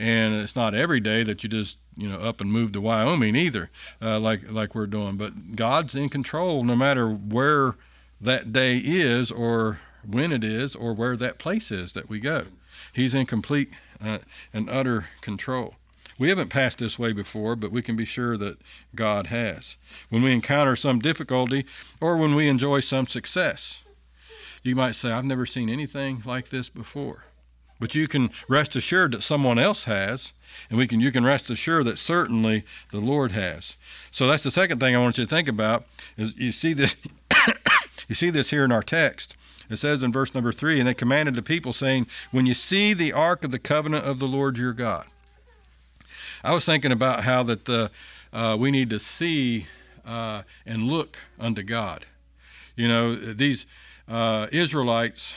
and 0.00 0.34
it's 0.34 0.56
not 0.56 0.74
every 0.74 0.98
day 0.98 1.22
that 1.22 1.44
you 1.44 1.50
just 1.50 1.76
you 1.94 2.08
know 2.08 2.18
up 2.18 2.40
and 2.40 2.50
move 2.50 2.72
to 2.72 2.80
Wyoming 2.80 3.36
either, 3.36 3.70
uh, 4.00 4.18
like 4.18 4.50
like 4.50 4.74
we're 4.74 4.86
doing. 4.86 5.16
But 5.16 5.54
God's 5.54 5.94
in 5.94 6.08
control, 6.08 6.64
no 6.64 6.74
matter 6.74 7.08
where 7.08 7.76
that 8.18 8.50
day 8.50 8.78
is, 8.78 9.30
or 9.30 9.80
when 10.04 10.32
it 10.32 10.42
is, 10.42 10.74
or 10.74 10.94
where 10.94 11.16
that 11.18 11.38
place 11.38 11.70
is 11.70 11.92
that 11.92 12.08
we 12.08 12.18
go. 12.18 12.44
He's 12.94 13.14
in 13.14 13.26
complete 13.26 13.70
uh, 14.02 14.18
and 14.54 14.70
utter 14.70 15.08
control. 15.20 15.74
We 16.18 16.30
haven't 16.30 16.48
passed 16.48 16.78
this 16.78 16.98
way 16.98 17.12
before, 17.12 17.54
but 17.54 17.70
we 17.70 17.82
can 17.82 17.96
be 17.96 18.04
sure 18.04 18.36
that 18.38 18.58
God 18.94 19.26
has. 19.26 19.76
When 20.08 20.22
we 20.22 20.32
encounter 20.32 20.76
some 20.76 20.98
difficulty 20.98 21.66
or 22.00 22.16
when 22.16 22.34
we 22.34 22.48
enjoy 22.48 22.80
some 22.80 23.06
success, 23.06 23.82
you 24.62 24.74
might 24.74 24.96
say, 24.96 25.12
I've 25.12 25.24
never 25.24 25.46
seen 25.46 25.70
anything 25.70 26.22
like 26.24 26.48
this 26.48 26.68
before. 26.68 27.24
But 27.80 27.94
you 27.94 28.06
can 28.06 28.30
rest 28.46 28.76
assured 28.76 29.12
that 29.12 29.22
someone 29.22 29.58
else 29.58 29.84
has, 29.84 30.32
and 30.68 30.78
we 30.78 30.86
can 30.86 31.00
you 31.00 31.10
can 31.10 31.24
rest 31.24 31.50
assured 31.50 31.86
that 31.86 31.98
certainly 31.98 32.64
the 32.92 33.00
Lord 33.00 33.32
has. 33.32 33.76
So 34.10 34.28
that's 34.28 34.44
the 34.44 34.50
second 34.50 34.78
thing 34.78 34.94
I 34.94 35.00
want 35.00 35.18
you 35.18 35.24
to 35.24 35.30
think 35.30 35.48
about 35.48 35.86
is 36.16 36.36
you 36.36 36.52
see 36.52 36.74
this 36.74 36.94
you 38.08 38.14
see 38.14 38.30
this 38.30 38.50
here 38.50 38.64
in 38.64 38.70
our 38.70 38.82
text. 38.82 39.36
It 39.70 39.78
says 39.78 40.02
in 40.02 40.12
verse 40.12 40.34
number 40.34 40.52
three, 40.52 40.80
and 40.80 40.88
they 40.88 40.94
commanded 40.94 41.36
the 41.36 41.42
people, 41.42 41.72
saying, 41.72 42.08
When 42.32 42.44
you 42.44 42.54
see 42.54 42.92
the 42.92 43.12
ark 43.12 43.44
of 43.44 43.52
the 43.52 43.58
covenant 43.58 44.04
of 44.04 44.18
the 44.18 44.26
Lord 44.26 44.58
your 44.58 44.72
God. 44.72 45.06
I 46.42 46.52
was 46.52 46.64
thinking 46.64 46.90
about 46.90 47.22
how 47.22 47.44
that 47.44 47.66
the, 47.66 47.90
uh, 48.32 48.56
we 48.58 48.72
need 48.72 48.90
to 48.90 48.98
see 48.98 49.66
uh, 50.04 50.42
and 50.66 50.84
look 50.84 51.18
unto 51.38 51.62
God. 51.62 52.06
You 52.74 52.88
know, 52.88 53.14
these 53.14 53.64
uh, 54.08 54.48
Israelites, 54.50 55.36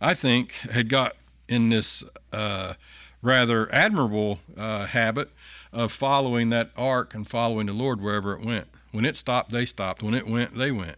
I 0.00 0.14
think, 0.14 0.52
had 0.72 0.88
got 0.88 1.14
in 1.48 1.68
this 1.68 2.04
uh, 2.32 2.74
rather 3.22 3.72
admirable 3.74 4.40
uh, 4.56 4.86
habit 4.86 5.30
of 5.72 5.92
following 5.92 6.50
that 6.50 6.70
ark 6.76 7.14
and 7.14 7.28
following 7.28 7.66
the 7.66 7.72
Lord 7.72 8.00
wherever 8.00 8.34
it 8.34 8.44
went. 8.44 8.68
When 8.92 9.04
it 9.04 9.16
stopped, 9.16 9.50
they 9.50 9.64
stopped. 9.64 10.02
When 10.02 10.14
it 10.14 10.26
went, 10.26 10.56
they 10.56 10.70
went. 10.70 10.96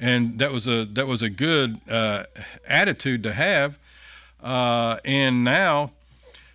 And 0.00 0.38
that 0.38 0.52
was 0.52 0.68
a 0.68 0.84
that 0.84 1.06
was 1.06 1.22
a 1.22 1.30
good 1.30 1.80
uh, 1.90 2.24
attitude 2.66 3.22
to 3.24 3.32
have. 3.32 3.78
and 4.42 5.44
now 5.44 5.92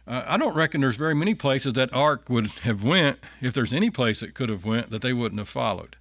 uh, 0.05 0.23
I 0.25 0.37
don't 0.37 0.55
reckon 0.55 0.81
there's 0.81 0.97
very 0.97 1.15
many 1.15 1.33
places 1.33 1.73
that 1.73 1.93
ark 1.93 2.29
would 2.29 2.47
have 2.63 2.83
went 2.83 3.19
if 3.41 3.53
there's 3.53 3.73
any 3.73 3.89
place 3.89 4.21
it 4.21 4.33
could 4.33 4.49
have 4.49 4.65
went 4.65 4.89
that 4.89 5.01
they 5.01 5.13
wouldn't 5.13 5.39
have 5.39 5.49
followed. 5.49 5.95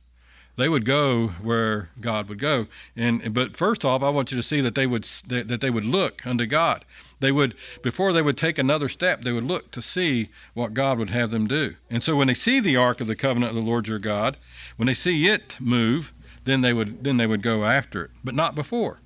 They 0.56 0.68
would 0.68 0.84
go 0.84 1.28
where 1.40 1.88
God 2.00 2.28
would 2.28 2.38
go, 2.38 2.66
and 2.94 3.32
but 3.32 3.56
first 3.56 3.86
off, 3.86 4.02
I 4.02 4.10
want 4.10 4.30
you 4.30 4.36
to 4.36 4.42
see 4.42 4.60
that 4.60 4.74
they 4.74 4.86
would 4.86 5.04
that 5.04 5.60
they 5.60 5.70
would 5.70 5.86
look 5.86 6.26
unto 6.26 6.44
God. 6.44 6.84
They 7.20 7.32
would 7.32 7.54
before 7.82 8.12
they 8.12 8.20
would 8.20 8.36
take 8.36 8.58
another 8.58 8.88
step, 8.88 9.22
they 9.22 9.32
would 9.32 9.44
look 9.44 9.70
to 9.70 9.80
see 9.80 10.28
what 10.52 10.74
God 10.74 10.98
would 10.98 11.10
have 11.10 11.30
them 11.30 11.46
do. 11.46 11.76
And 11.88 12.02
so 12.02 12.16
when 12.16 12.26
they 12.26 12.34
see 12.34 12.60
the 12.60 12.76
ark 12.76 13.00
of 13.00 13.06
the 13.06 13.16
covenant 13.16 13.56
of 13.56 13.56
the 13.56 13.68
Lord 13.68 13.88
your 13.88 13.98
God, 13.98 14.36
when 14.76 14.86
they 14.86 14.94
see 14.94 15.26
it 15.26 15.56
move, 15.58 16.12
then 16.44 16.60
they 16.60 16.74
would 16.74 17.02
then 17.02 17.16
they 17.16 17.26
would 17.26 17.42
go 17.42 17.64
after 17.64 18.04
it, 18.04 18.10
but 18.22 18.34
not 18.34 18.54
before. 18.54 18.98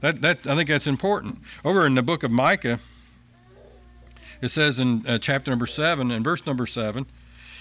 That 0.00 0.22
that 0.22 0.46
I 0.46 0.54
think 0.54 0.68
that's 0.68 0.86
important. 0.86 1.38
Over 1.64 1.84
in 1.86 1.96
the 1.96 2.02
book 2.02 2.22
of 2.22 2.30
Micah, 2.30 2.78
it 4.40 4.50
says 4.50 4.78
in 4.78 5.04
uh, 5.06 5.18
chapter 5.18 5.50
number 5.50 5.66
7 5.66 6.10
and 6.10 6.24
verse 6.24 6.46
number 6.46 6.66
7, 6.66 7.06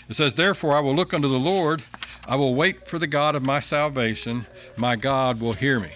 it 0.10 0.16
says, 0.16 0.34
Therefore 0.34 0.74
I 0.76 0.80
will 0.80 0.96
look 0.96 1.14
unto 1.14 1.28
the 1.28 1.40
Lord, 1.40 1.84
I 2.28 2.36
will 2.36 2.56
wait 2.56 2.88
for 2.88 3.00
the 3.00 3.08
God 3.08 3.36
of 3.36 3.44
my 3.44 3.60
salvation, 3.60 4.46
my 4.76 4.96
God 4.96 5.40
will 5.40 5.54
hear 5.54 5.80
me. 5.80 5.92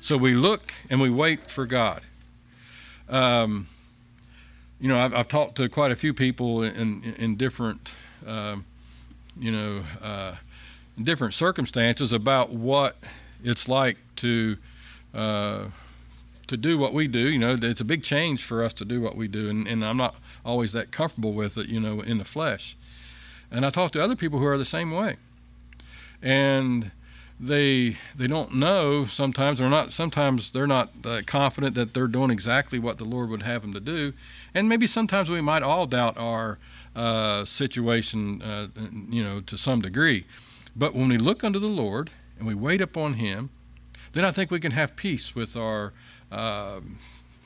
So 0.00 0.16
we 0.16 0.34
look 0.34 0.72
and 0.90 1.00
we 1.00 1.10
wait 1.10 1.50
for 1.50 1.66
God. 1.66 2.02
Um, 3.08 3.68
you 4.80 4.88
know, 4.88 4.98
I've, 4.98 5.14
I've, 5.14 5.28
talked 5.28 5.56
to 5.56 5.68
quite 5.68 5.92
a 5.92 5.96
few 5.96 6.14
people 6.14 6.62
in, 6.62 7.02
in, 7.02 7.14
in 7.14 7.36
different, 7.36 7.94
um, 8.26 8.64
you 9.38 9.50
know, 9.50 9.82
uh, 10.02 10.36
different 11.02 11.34
circumstances 11.34 12.12
about 12.12 12.50
what 12.50 12.96
it's 13.42 13.68
like 13.68 13.96
to 14.16 14.56
uh, 15.14 15.64
to 16.48 16.56
do 16.56 16.78
what 16.78 16.92
we 16.92 17.06
do. 17.08 17.20
You 17.20 17.38
know, 17.38 17.56
it's 17.60 17.80
a 17.80 17.84
big 17.84 18.02
change 18.02 18.42
for 18.42 18.62
us 18.62 18.74
to 18.74 18.84
do 18.84 19.00
what 19.00 19.16
we 19.16 19.28
do, 19.28 19.48
and, 19.48 19.66
and 19.66 19.84
I'm 19.84 19.96
not 19.96 20.16
always 20.44 20.72
that 20.72 20.90
comfortable 20.90 21.32
with 21.32 21.56
it, 21.58 21.68
you 21.68 21.80
know, 21.80 22.00
in 22.00 22.18
the 22.18 22.24
flesh. 22.24 22.76
And 23.50 23.64
I 23.64 23.70
talk 23.70 23.92
to 23.92 24.02
other 24.02 24.16
people 24.16 24.38
who 24.38 24.46
are 24.46 24.58
the 24.58 24.64
same 24.64 24.90
way, 24.90 25.16
and 26.22 26.90
they 27.40 27.96
they 28.16 28.26
don't 28.26 28.54
know 28.54 29.04
sometimes 29.04 29.60
they're 29.60 29.68
not 29.68 29.92
sometimes 29.92 30.50
they're 30.50 30.66
not 30.66 30.90
uh, 31.04 31.20
confident 31.24 31.74
that 31.76 31.94
they're 31.94 32.08
doing 32.08 32.30
exactly 32.30 32.78
what 32.78 32.98
the 32.98 33.04
Lord 33.04 33.30
would 33.30 33.42
have 33.42 33.62
them 33.62 33.72
to 33.74 33.80
do, 33.80 34.12
and 34.54 34.68
maybe 34.68 34.86
sometimes 34.86 35.30
we 35.30 35.40
might 35.40 35.62
all 35.62 35.86
doubt 35.86 36.16
our 36.18 36.58
uh, 36.96 37.44
situation, 37.44 38.42
uh, 38.42 38.66
you 39.08 39.22
know, 39.22 39.40
to 39.40 39.56
some 39.56 39.80
degree. 39.80 40.24
But 40.74 40.94
when 40.94 41.08
we 41.08 41.18
look 41.18 41.44
unto 41.44 41.60
the 41.60 41.68
Lord 41.68 42.10
and 42.38 42.46
we 42.46 42.54
wait 42.54 42.80
upon 42.80 43.14
Him, 43.14 43.50
then 44.12 44.24
I 44.24 44.32
think 44.32 44.50
we 44.50 44.58
can 44.58 44.72
have 44.72 44.96
peace 44.96 45.34
with 45.34 45.56
our 45.56 45.92
uh, 46.32 46.80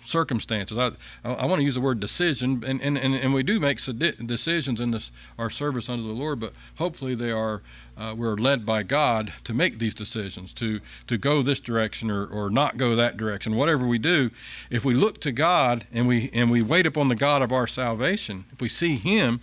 circumstances. 0.05 0.79
I, 0.79 0.93
I 1.25 1.47
want 1.47 1.61
to 1.61 1.65
use 1.65 1.75
the 1.75 1.81
word 1.81 2.01
decision, 2.01 2.63
and, 2.67 2.81
and, 2.81 2.99
and, 2.99 3.15
and 3.15 3.35
we 3.35 3.43
do 3.43 3.61
make 3.61 3.79
decisions 3.79 4.81
in 4.81 4.91
this 4.91 5.11
our 5.39 5.51
service 5.51 5.89
under 5.89 6.07
the 6.07 6.15
Lord, 6.15 6.41
but 6.41 6.53
hopefully 6.77 7.15
they 7.15 7.31
are 7.31 7.63
uh, 7.97 8.15
we're 8.17 8.37
led 8.37 8.65
by 8.65 8.83
God 8.83 9.33
to 9.45 9.53
make 9.53 9.79
these 9.79 9.95
decisions, 9.95 10.53
to 10.55 10.81
to 11.07 11.19
go 11.19 11.43
this 11.43 11.61
direction 11.61 12.11
or, 12.11 12.27
or 12.27 12.51
not 12.51 12.77
go 12.77 12.97
that 12.97 13.17
direction. 13.17 13.55
Whatever 13.55 13.87
we 13.87 13.99
do, 13.99 14.31
if 14.71 14.85
we 14.85 14.95
look 14.95 15.21
to 15.21 15.33
God 15.33 15.87
and 15.93 16.09
we 16.09 16.31
and 16.33 16.51
we 16.51 16.63
wait 16.63 16.87
upon 16.87 17.09
the 17.09 17.15
God 17.15 17.43
of 17.43 17.53
our 17.53 17.67
salvation, 17.67 18.45
if 18.53 18.61
we 18.61 18.69
see 18.69 18.97
Him, 18.97 19.41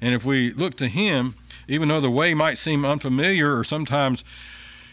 and 0.00 0.14
if 0.14 0.24
we 0.24 0.52
look 0.52 0.74
to 0.76 0.88
Him, 0.88 1.34
even 1.66 1.88
though 1.88 2.00
the 2.00 2.10
way 2.10 2.34
might 2.34 2.58
seem 2.58 2.84
unfamiliar 2.84 3.56
or 3.56 3.64
sometimes, 3.64 4.24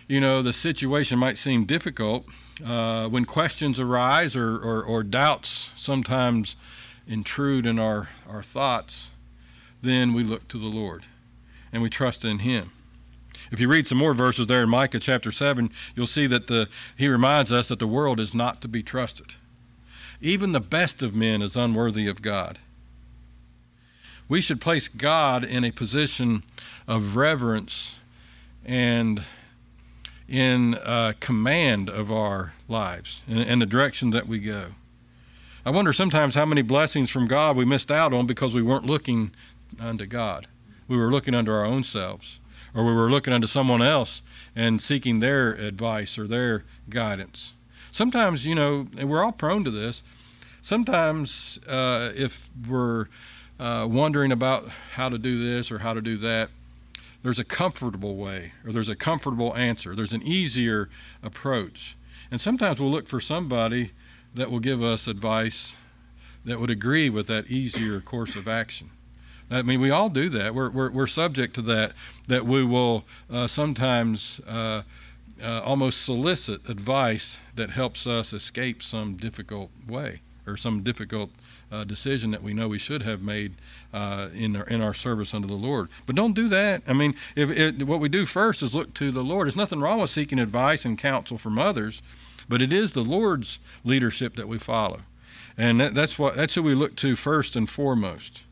you 0.08 0.20
know, 0.20 0.42
the 0.42 0.54
situation 0.54 1.20
might 1.20 1.38
seem 1.38 1.66
difficult 1.66 2.26
uh, 2.64 3.08
when 3.10 3.26
questions 3.26 3.80
arise 3.80 4.36
or, 4.36 4.56
or, 4.56 4.84
or, 4.84 5.04
doubts 5.04 5.72
sometimes 5.76 6.56
intrude 7.08 7.66
in 7.66 7.80
our, 7.80 8.10
our 8.30 8.42
thoughts, 8.42 9.12
then 9.82 10.14
we 10.14 10.24
look 10.24 10.48
to 10.48 10.58
the 10.58 10.68
Lord 10.68 11.04
and 11.74 11.82
we 11.82 11.90
trust 11.90 12.24
in 12.24 12.40
Him. 12.40 12.72
If 13.52 13.60
you 13.60 13.68
read 13.68 13.86
some 13.86 13.98
more 13.98 14.14
verses 14.14 14.48
there 14.48 14.64
in 14.64 14.70
Micah 14.70 15.00
chapter 15.00 15.32
7, 15.32 15.70
you'll 15.96 16.08
see 16.08 16.28
that 16.28 16.48
the, 16.48 16.70
he 16.98 17.08
reminds 17.08 17.52
us 17.52 17.68
that 17.68 17.80
the 17.80 17.88
world 17.88 18.20
is 18.20 18.34
not 18.34 18.62
to 18.62 18.68
be 18.68 18.82
trusted. 18.82 19.34
Even 20.22 20.52
the 20.52 20.62
best 20.62 21.04
of 21.04 21.14
men 21.14 21.42
is 21.42 21.56
unworthy 21.56 22.08
of 22.08 22.22
God. 22.22 22.58
We 24.28 24.42
should 24.42 24.62
place 24.62 24.88
God 24.88 25.44
in 25.44 25.64
a 25.64 25.72
position 25.72 26.44
of 26.88 27.16
reverence 27.16 28.00
and 28.66 29.24
in 30.28 30.76
uh, 30.76 31.14
command 31.20 31.90
of 31.90 32.12
our 32.12 32.54
lives 32.68 33.22
and, 33.28 33.40
and 33.40 33.62
the 33.62 33.66
direction 33.66 34.10
that 34.12 34.28
we 34.28 34.40
go. 34.40 34.70
I 35.66 35.72
wonder 35.72 35.94
sometimes 35.94 36.36
how 36.36 36.46
many 36.46 36.62
blessings 36.62 37.10
from 37.10 37.28
God 37.28 37.56
we 37.56 37.66
missed 37.66 37.92
out 37.92 38.14
on 38.14 38.28
because 38.28 38.54
we 38.54 38.62
weren't 38.62 38.86
looking 38.86 39.32
unto 39.80 40.06
God. 40.06 40.48
We 40.88 40.98
were 40.98 41.12
looking 41.12 41.34
unto 41.34 41.52
our 41.52 41.66
own 41.66 41.84
selves, 41.84 42.40
or 42.74 42.84
we 42.84 42.94
were 42.94 43.10
looking 43.10 43.34
unto 43.34 43.48
someone 43.48 43.82
else 43.82 44.22
and 44.56 44.82
seeking 44.82 45.20
their 45.20 45.54
advice 45.54 46.20
or 46.20 46.28
their 46.28 46.66
guidance. 46.90 47.54
Sometimes, 47.92 48.46
you 48.46 48.54
know, 48.54 48.88
and 48.98 49.10
we're 49.10 49.24
all 49.24 49.32
prone 49.32 49.64
to 49.64 49.72
this. 49.72 50.04
Sometimes, 50.62 51.60
uh, 51.68 52.12
if 52.16 52.50
we're 52.68 53.08
uh, 53.60 53.88
wondering 53.90 54.32
about 54.32 54.70
how 54.94 55.10
to 55.10 55.18
do 55.18 55.44
this 55.44 55.72
or 55.72 55.80
how 55.80 55.94
to 55.94 56.02
do 56.02 56.18
that, 56.18 56.50
there's 57.26 57.40
a 57.40 57.44
comfortable 57.44 58.18
way 58.18 58.52
or 58.64 58.72
there's 58.72 58.88
a 58.88 58.96
comfortable 58.96 59.56
answer. 59.56 59.96
There's 59.96 60.14
an 60.14 60.22
easier 60.22 60.92
approach. 61.24 61.98
And 62.30 62.40
sometimes 62.40 62.80
we'll 62.80 62.92
look 62.92 63.08
for 63.08 63.20
somebody 63.20 63.94
that 64.36 64.52
will 64.52 64.60
give 64.60 64.84
us 64.84 65.08
advice 65.08 65.76
that 66.46 66.60
would 66.60 66.70
agree 66.70 67.10
with 67.10 67.26
that 67.26 67.48
easier 67.48 68.00
course 68.00 68.36
of 68.36 68.48
action. 68.48 68.92
I 69.50 69.64
mean, 69.64 69.82
we 69.82 69.90
all 69.90 70.10
do 70.10 70.30
that. 70.30 70.54
We're, 70.54 70.70
we're, 70.70 70.92
we're 70.92 71.08
subject 71.08 71.56
to 71.56 71.64
that, 71.64 71.94
that 72.28 72.46
we 72.46 72.64
will 72.64 73.06
uh, 73.28 73.48
sometimes 73.48 74.40
uh, 74.48 74.84
uh, 75.42 75.62
almost 75.62 76.06
solicit 76.06 76.70
advice 76.70 77.40
that 77.56 77.72
helps 77.72 78.06
us 78.06 78.34
escape 78.34 78.84
some 78.84 79.18
difficult 79.18 79.72
way 79.88 80.22
or 80.46 80.58
some 80.58 80.84
difficult 80.84 81.32
uh, 81.72 81.84
decision 81.84 82.32
that 82.32 82.44
we 82.44 82.54
know 82.54 82.68
we 82.68 82.78
should 82.78 83.02
have 83.04 83.22
made 83.22 83.54
uh, 83.94 84.30
in 84.34 84.56
our 84.56 84.64
in 84.64 84.82
our 84.82 84.94
service 84.94 85.34
under 85.34 85.48
the 85.48 85.54
Lord. 85.54 85.90
But 86.06 86.16
don't 86.16 86.34
do 86.34 86.48
that. 86.50 86.84
I 86.88 86.94
mean, 86.94 87.16
if 87.36 87.50
it, 87.50 87.84
what 87.84 88.00
we 88.00 88.10
do 88.10 88.26
first 88.26 88.62
is 88.62 88.76
look 88.76 88.94
to 88.96 89.12
the 89.12 89.24
Lord. 89.24 89.46
There's 89.46 89.56
nothing 89.56 89.80
wrong 89.80 90.00
with 90.00 90.10
seeking 90.10 90.40
advice 90.40 90.86
and 90.86 90.98
counsel 90.98 91.38
from 91.38 91.58
others, 91.58 92.02
but 92.48 92.62
it 92.62 92.72
is 92.72 92.94
the 92.94 93.04
Lord's 93.04 93.60
leadership 93.84 94.36
that 94.36 94.48
we 94.48 94.58
follow, 94.58 95.02
and 95.58 95.80
that, 95.80 95.96
that's 95.96 96.20
what 96.20 96.36
that's 96.36 96.56
who 96.56 96.64
we 96.64 96.76
look 96.76 96.96
to 96.98 97.16
first 97.16 97.56
and 97.56 97.70
foremost. 97.70 98.44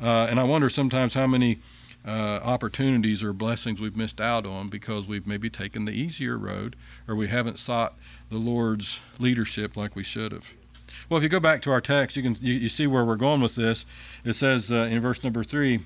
Uh, 0.00 0.26
and 0.30 0.38
I 0.38 0.44
wonder 0.44 0.68
sometimes 0.68 1.14
how 1.14 1.26
many. 1.26 1.58
Uh, 2.06 2.40
opportunities 2.42 3.22
or 3.22 3.34
blessings 3.34 3.82
we've 3.82 3.96
missed 3.96 4.18
out 4.18 4.46
on 4.46 4.70
because 4.70 5.06
we've 5.06 5.26
maybe 5.26 5.50
taken 5.50 5.84
the 5.84 5.92
easier 5.92 6.38
road 6.38 6.74
or 7.06 7.14
we 7.14 7.28
haven't 7.28 7.58
sought 7.58 7.98
the 8.30 8.38
Lord's 8.38 9.00
leadership 9.18 9.76
like 9.76 9.94
we 9.94 10.04
should 10.04 10.32
have. 10.32 10.54
Well, 11.08 11.16
if 11.16 11.22
you 11.22 11.30
go 11.30 11.40
back 11.40 11.62
to 11.62 11.70
our 11.70 11.80
text, 11.80 12.16
you 12.16 12.22
can 12.22 12.36
you, 12.40 12.54
you 12.54 12.68
see 12.68 12.86
where 12.86 13.04
we're 13.04 13.16
going 13.16 13.40
with 13.40 13.54
this. 13.54 13.86
It 14.24 14.34
says 14.34 14.70
uh, 14.70 14.88
in 14.90 15.00
verse 15.00 15.24
number 15.24 15.42
three, 15.42 15.80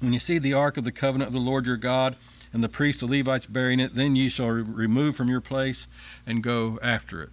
when 0.00 0.12
you 0.12 0.18
see 0.18 0.38
the 0.38 0.54
ark 0.54 0.76
of 0.76 0.84
the 0.84 0.90
covenant 0.90 1.28
of 1.28 1.32
the 1.32 1.38
Lord 1.38 1.64
your 1.64 1.76
God 1.76 2.16
and 2.52 2.62
the 2.62 2.68
priests 2.68 3.00
the 3.00 3.06
Levites 3.06 3.46
bearing 3.46 3.78
it, 3.78 3.94
then 3.94 4.16
ye 4.16 4.28
shall 4.28 4.48
re- 4.48 4.62
remove 4.62 5.14
from 5.14 5.28
your 5.28 5.40
place 5.40 5.86
and 6.26 6.42
go 6.42 6.78
after 6.82 7.22
it. 7.22 7.30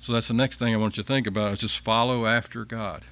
So 0.00 0.12
that's 0.12 0.28
the 0.28 0.34
next 0.34 0.58
thing 0.58 0.74
I 0.74 0.76
want 0.76 0.96
you 0.98 1.02
to 1.02 1.06
think 1.06 1.26
about 1.26 1.54
is 1.54 1.60
just 1.60 1.78
follow 1.78 2.26
after 2.26 2.64
God. 2.64 3.04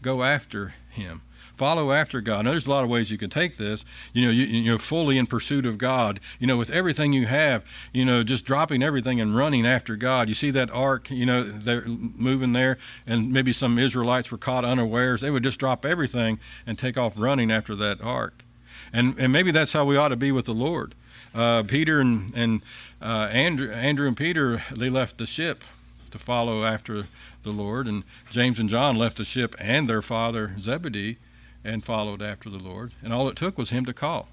Go 0.00 0.22
after 0.22 0.74
him. 0.88 1.20
Follow 1.56 1.92
after 1.92 2.20
God. 2.20 2.44
Now, 2.44 2.52
there's 2.52 2.66
a 2.66 2.70
lot 2.70 2.82
of 2.82 2.90
ways 2.90 3.10
you 3.10 3.18
can 3.18 3.28
take 3.28 3.56
this. 3.56 3.84
You 4.12 4.24
know, 4.24 4.30
you, 4.30 4.44
you 4.44 4.70
know, 4.70 4.78
fully 4.78 5.18
in 5.18 5.26
pursuit 5.26 5.66
of 5.66 5.76
God. 5.76 6.18
You 6.38 6.46
know, 6.46 6.56
with 6.56 6.70
everything 6.70 7.12
you 7.12 7.26
have. 7.26 7.64
You 7.92 8.04
know, 8.04 8.22
just 8.22 8.44
dropping 8.44 8.82
everything 8.82 9.20
and 9.20 9.36
running 9.36 9.66
after 9.66 9.94
God. 9.96 10.28
You 10.28 10.34
see 10.34 10.50
that 10.50 10.70
ark. 10.70 11.10
You 11.10 11.26
know, 11.26 11.42
they're 11.42 11.84
moving 11.86 12.52
there, 12.52 12.78
and 13.06 13.32
maybe 13.32 13.52
some 13.52 13.78
Israelites 13.78 14.32
were 14.32 14.38
caught 14.38 14.64
unawares. 14.64 15.20
They 15.20 15.30
would 15.30 15.42
just 15.42 15.60
drop 15.60 15.84
everything 15.84 16.40
and 16.66 16.78
take 16.78 16.96
off 16.96 17.18
running 17.18 17.50
after 17.50 17.74
that 17.76 18.00
ark. 18.00 18.44
And 18.92 19.18
and 19.18 19.32
maybe 19.32 19.50
that's 19.50 19.72
how 19.72 19.84
we 19.84 19.96
ought 19.96 20.08
to 20.08 20.16
be 20.16 20.32
with 20.32 20.46
the 20.46 20.54
Lord. 20.54 20.94
Uh, 21.34 21.62
Peter 21.64 22.00
and 22.00 22.32
and 22.34 22.62
uh, 23.00 23.28
Andrew, 23.30 23.70
Andrew 23.70 24.08
and 24.08 24.16
Peter, 24.16 24.62
they 24.74 24.88
left 24.88 25.18
the 25.18 25.26
ship 25.26 25.64
to 26.10 26.18
follow 26.18 26.64
after 26.64 27.04
the 27.42 27.50
Lord, 27.50 27.86
and 27.86 28.04
James 28.30 28.58
and 28.58 28.68
John 28.68 28.96
left 28.96 29.16
the 29.16 29.24
ship 29.24 29.54
and 29.58 29.88
their 29.88 30.02
father 30.02 30.54
Zebedee 30.58 31.18
and 31.64 31.84
followed 31.84 32.22
after 32.22 32.50
the 32.50 32.58
Lord. 32.58 32.92
And 33.02 33.12
all 33.12 33.28
it 33.28 33.36
took 33.36 33.58
was 33.58 33.70
him 33.70 33.84
to 33.84 33.92
call. 33.92 34.28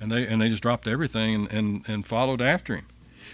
And 0.00 0.10
they 0.10 0.26
and 0.26 0.40
they 0.40 0.48
just 0.48 0.62
dropped 0.62 0.86
everything 0.86 1.34
and, 1.34 1.52
and, 1.52 1.88
and 1.88 2.06
followed 2.06 2.40
after 2.40 2.74
him. 2.74 2.86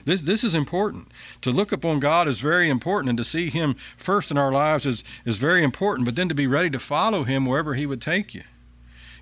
This 0.05 0.23
this 0.23 0.43
is 0.43 0.55
important. 0.55 1.09
To 1.43 1.51
look 1.51 1.73
upon 1.73 2.01
God 2.01 2.29
is 2.29 2.41
very 2.41 2.69
important 2.69 3.11
and 3.11 3.19
to 3.19 3.25
see 3.25 3.51
him 3.51 3.77
first 3.97 4.31
in 4.31 4.39
our 4.39 4.53
lives 4.53 4.85
is, 4.85 5.05
is 5.25 5.37
very 5.37 5.63
important, 5.63 6.07
but 6.07 6.17
then 6.17 6.29
to 6.29 6.35
be 6.35 6.47
ready 6.47 6.71
to 6.71 6.79
follow 6.79 7.25
him 7.25 7.47
wherever 7.47 7.75
he 7.75 7.87
would 7.87 8.01
take 8.01 8.35
you. 8.35 8.43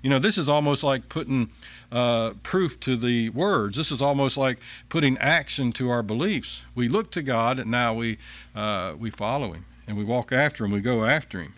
You 0.01 0.09
know, 0.09 0.19
this 0.19 0.37
is 0.37 0.47
almost 0.47 0.83
like 0.83 1.09
putting 1.09 1.49
uh, 1.91 2.33
proof 2.43 2.79
to 2.81 2.95
the 2.95 3.29
words. 3.29 3.77
This 3.77 3.91
is 3.91 4.01
almost 4.03 4.37
like 4.37 4.59
putting 4.87 5.17
action 5.17 5.71
to 5.73 5.89
our 5.89 6.03
beliefs. 6.03 6.63
We 6.75 6.87
look 6.87 7.11
to 7.11 7.23
God, 7.23 7.57
and 7.57 7.71
now 7.71 7.93
we 7.93 8.17
uh, 8.55 8.93
we 8.99 9.09
follow 9.09 9.53
Him 9.53 9.65
and 9.87 9.97
we 9.97 10.03
walk 10.03 10.31
after 10.31 10.65
Him. 10.65 10.71
We 10.71 10.81
go 10.81 11.05
after 11.05 11.39
Him. 11.39 11.53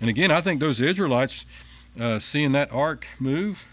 And 0.00 0.08
again, 0.08 0.30
I 0.30 0.40
think 0.40 0.60
those 0.60 0.80
Israelites 0.80 1.44
uh, 1.98 2.18
seeing 2.18 2.52
that 2.52 2.72
ark 2.72 3.06
move. 3.18 3.66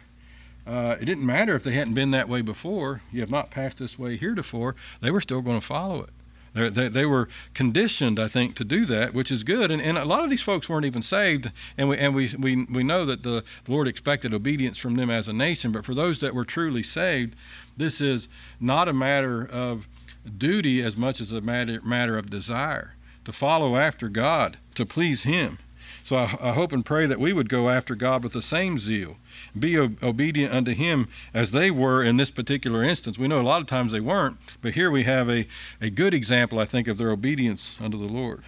Uh, 0.67 0.95
it 0.99 1.05
didn't 1.05 1.25
matter 1.25 1.55
if 1.55 1.63
they 1.63 1.73
hadn't 1.73 1.93
been 1.93 2.11
that 2.11 2.27
way 2.27 2.41
before. 2.41 3.01
You 3.11 3.21
have 3.21 3.29
not 3.29 3.51
passed 3.51 3.77
this 3.77 3.99
way 3.99 4.17
heretofore. 4.17 4.75
They 4.99 5.11
were 5.11 5.21
still 5.21 5.41
going 5.41 5.59
to 5.59 5.65
follow 5.65 6.01
it. 6.01 6.09
They, 6.55 6.87
they, 6.87 7.05
were 7.05 7.27
conditioned, 7.53 8.17
I 8.17 8.29
think, 8.29 8.55
to 8.55 8.63
do 8.63 8.85
that, 8.85 9.13
which 9.13 9.29
is 9.29 9.43
good. 9.43 9.71
And, 9.71 9.81
and 9.81 9.97
a 9.97 10.05
lot 10.05 10.23
of 10.23 10.29
these 10.29 10.41
folks 10.41 10.69
weren't 10.69 10.85
even 10.85 11.01
saved, 11.01 11.51
and 11.77 11.89
we 11.89 11.97
and 11.97 12.15
we 12.15 12.33
we, 12.39 12.65
we 12.71 12.81
know 12.81 13.03
that 13.03 13.23
the, 13.23 13.43
Lord 13.67 13.89
expected 13.89 14.33
obedience 14.33 14.77
from 14.77 14.95
them 14.95 15.09
as 15.09 15.27
a 15.27 15.33
nation. 15.33 15.73
But 15.73 15.83
for 15.83 15.93
those 15.93 16.19
that 16.19 16.33
were 16.33 16.45
truly 16.45 16.81
saved, 16.81 17.35
this 17.75 17.99
is 17.99 18.29
not 18.57 18.87
a 18.87 18.93
matter 18.93 19.45
of 19.45 19.89
duty 20.37 20.81
as 20.81 20.95
much 20.95 21.19
as 21.19 21.33
a 21.33 21.41
matter 21.41 21.81
matter 21.83 22.17
of 22.17 22.29
desire 22.29 22.95
to 23.25 23.33
follow 23.33 23.75
after 23.75 24.07
God, 24.07 24.57
to 24.75 24.85
please 24.85 25.23
Him. 25.23 25.57
So 26.05 26.17
I, 26.17 26.37
I, 26.39 26.51
hope 26.51 26.71
and 26.71 26.85
pray 26.85 27.07
that 27.07 27.19
we 27.19 27.33
would 27.33 27.49
go 27.49 27.67
after 27.67 27.95
God 27.95 28.23
with 28.23 28.33
the 28.33 28.41
same 28.43 28.77
zeal, 28.77 29.17
be 29.57 29.75
o- 29.75 29.95
obedient 30.03 30.53
unto 30.53 30.71
Him 30.75 31.07
as 31.33 31.49
they 31.49 31.71
were 31.71 32.03
in 32.03 32.17
this 32.17 32.29
particular 32.29 32.83
instance. 32.83 33.17
We 33.17 33.27
know 33.27 33.41
a 33.41 33.41
lot 33.41 33.59
of 33.59 33.65
times 33.65 33.91
they 33.91 33.99
weren't, 33.99 34.37
but 34.61 34.75
here 34.75 34.91
we 34.91 35.01
have 35.05 35.27
a, 35.31 35.47
a 35.81 35.89
good 35.89 36.13
example, 36.13 36.59
I 36.59 36.65
think, 36.65 36.87
of 36.87 36.99
their 36.99 37.09
obedience 37.09 37.79
unto 37.81 37.97
the 37.97 38.13
Lord. 38.13 38.43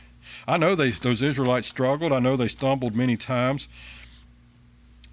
I 0.48 0.58
know 0.58 0.76
they, 0.76 0.92
those 0.92 1.24
Israelites 1.24 1.68
struggled. 1.68 2.12
I 2.12 2.20
know 2.20 2.36
they 2.36 2.48
stumbled 2.48 2.96
many 2.96 3.18
times. 3.18 3.68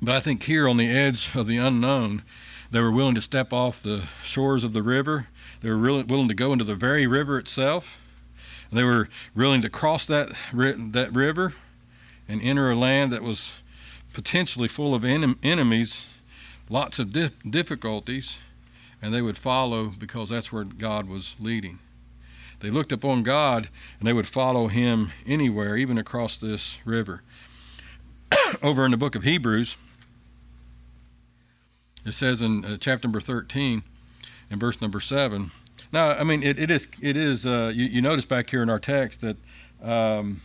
But 0.03 0.15
I 0.15 0.21
think 0.21 0.43
here 0.43 0.69
on 0.69 0.77
the 0.77 0.91
edge 0.91 1.35
of 1.35 1.47
the 1.47 1.57
unknown, 1.57 2.25
they 2.71 2.83
were 2.83 2.93
willing 2.93 3.15
to 3.15 3.23
step 3.23 3.55
off 3.55 3.83
the 3.83 4.09
shores 4.23 4.65
of 4.65 4.75
the 4.75 4.83
river. 4.83 5.29
They 5.63 5.71
were 5.71 5.79
really 5.79 6.03
willing 6.03 6.29
to 6.29 6.35
go 6.35 6.53
into 6.53 6.65
the 6.65 6.75
very 6.75 7.07
river 7.07 7.39
itself. 7.39 7.99
and 8.69 8.79
They 8.79 8.85
were 8.85 9.09
willing 9.35 9.63
to 9.63 9.71
cross 9.71 10.05
that, 10.05 10.33
that 10.53 11.09
river 11.11 11.55
and 12.29 12.43
enter 12.43 12.71
a 12.71 12.77
land 12.77 13.13
that 13.13 13.23
was 13.23 13.53
potentially 14.13 14.69
full 14.69 14.95
of 14.95 15.05
en- 15.05 15.37
enemies, 15.43 16.07
lots 16.69 16.99
of 16.99 17.13
di- 17.13 17.31
difficulties, 17.49 18.39
and 19.03 19.13
they 19.13 19.23
would 19.23 19.37
follow 19.37 19.87
because 19.87 20.31
that's 20.31 20.53
where 20.53 20.65
God 20.65 21.09
was 21.09 21.35
leading. 21.39 21.79
They 22.61 22.71
looked 22.71 22.93
upon 22.93 23.23
God 23.23 23.69
and 23.99 24.09
they 24.09 24.13
would 24.13 24.29
follow 24.29 24.69
him 24.69 25.13
anywhere, 25.27 25.77
even 25.77 25.99
across 25.99 26.37
this 26.37 26.79
river. 26.85 27.23
Over 28.63 28.85
in 28.85 28.91
the 28.91 28.97
book 28.97 29.15
of 29.15 29.23
Hebrews, 29.23 29.77
it 32.07 32.13
says 32.13 32.41
in 32.41 32.65
uh, 32.65 32.77
chapter 32.79 33.07
number 33.07 33.21
13 33.21 33.83
and 34.51 34.61
verse 34.61 34.81
number 34.81 35.01
7. 35.01 35.51
Now, 35.93 36.11
I 36.11 36.25
mean, 36.25 36.43
it, 36.43 36.59
it 36.59 36.71
is, 36.71 36.89
it 37.01 37.17
is 37.17 37.47
uh, 37.47 37.71
you, 37.75 37.85
you, 37.85 38.03
notice 38.03 38.25
back 38.25 38.51
here 38.51 38.63
in 38.63 38.71
our 38.71 38.79
text 38.79 39.21
that 39.21 39.37
um, 39.83 40.41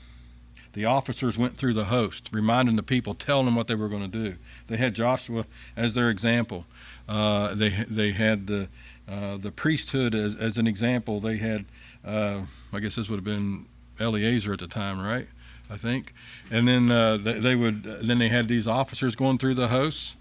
the 0.73 0.85
officers 0.85 1.37
went 1.37 1.57
through 1.57 1.73
the 1.73 1.85
host, 1.85 2.29
reminding 2.31 2.75
the 2.75 2.83
people, 2.83 3.13
telling 3.13 3.45
them 3.45 3.55
what 3.55 3.67
they 3.67 3.75
were 3.75 3.89
going 3.89 4.09
to 4.09 4.29
do. 4.29 4.35
They 4.67 4.77
had 4.77 4.93
Joshua 4.93 5.45
as 5.75 5.93
their 5.93 6.09
example. 6.09 6.65
Uh, 7.07 7.55
they 7.55 7.69
they 7.69 8.11
had 8.11 8.47
the 8.47 8.69
uh, 9.07 9.37
the 9.37 9.51
priesthood 9.51 10.13
as, 10.13 10.35
as 10.35 10.57
an 10.57 10.67
example. 10.67 11.19
They 11.19 11.37
had, 11.37 11.65
uh, 12.05 12.41
I 12.71 12.79
guess 12.79 12.95
this 12.95 13.09
would 13.09 13.17
have 13.17 13.23
been 13.23 13.65
Eleazar 13.99 14.53
at 14.53 14.59
the 14.59 14.67
time, 14.67 14.99
right? 14.99 15.27
I 15.69 15.77
think. 15.77 16.13
And 16.51 16.67
then 16.67 16.91
uh, 16.91 17.17
they, 17.17 17.33
they 17.33 17.55
would 17.55 17.83
then 17.83 18.19
they 18.19 18.29
had 18.29 18.47
these 18.47 18.67
officers 18.67 19.15
going 19.15 19.37
through 19.37 19.55
the 19.55 19.69
hosts, 19.69 20.15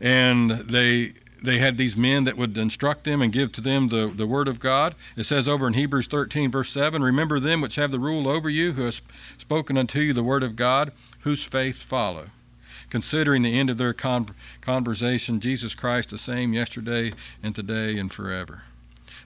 and 0.00 0.50
they 0.50 1.14
they 1.42 1.58
had 1.58 1.76
these 1.76 1.96
men 1.96 2.24
that 2.24 2.36
would 2.36 2.56
instruct 2.56 3.04
them 3.04 3.20
and 3.20 3.32
give 3.32 3.52
to 3.52 3.60
them 3.60 3.88
the, 3.88 4.06
the 4.06 4.26
word 4.26 4.48
of 4.48 4.60
God. 4.60 4.94
It 5.16 5.24
says 5.24 5.48
over 5.48 5.66
in 5.66 5.74
Hebrews 5.74 6.06
13, 6.06 6.50
verse 6.50 6.70
7 6.70 7.02
Remember 7.02 7.40
them 7.40 7.60
which 7.60 7.74
have 7.74 7.90
the 7.90 7.98
rule 7.98 8.28
over 8.28 8.48
you, 8.48 8.72
who 8.72 8.82
have 8.82 9.00
spoken 9.38 9.76
unto 9.76 10.00
you 10.00 10.12
the 10.12 10.22
word 10.22 10.42
of 10.42 10.56
God, 10.56 10.92
whose 11.20 11.44
faith 11.44 11.82
follow. 11.82 12.26
Considering 12.90 13.42
the 13.42 13.58
end 13.58 13.70
of 13.70 13.78
their 13.78 13.94
con- 13.94 14.34
conversation, 14.60 15.40
Jesus 15.40 15.74
Christ 15.74 16.10
the 16.10 16.18
same 16.18 16.52
yesterday 16.52 17.12
and 17.42 17.54
today 17.54 17.98
and 17.98 18.12
forever. 18.12 18.62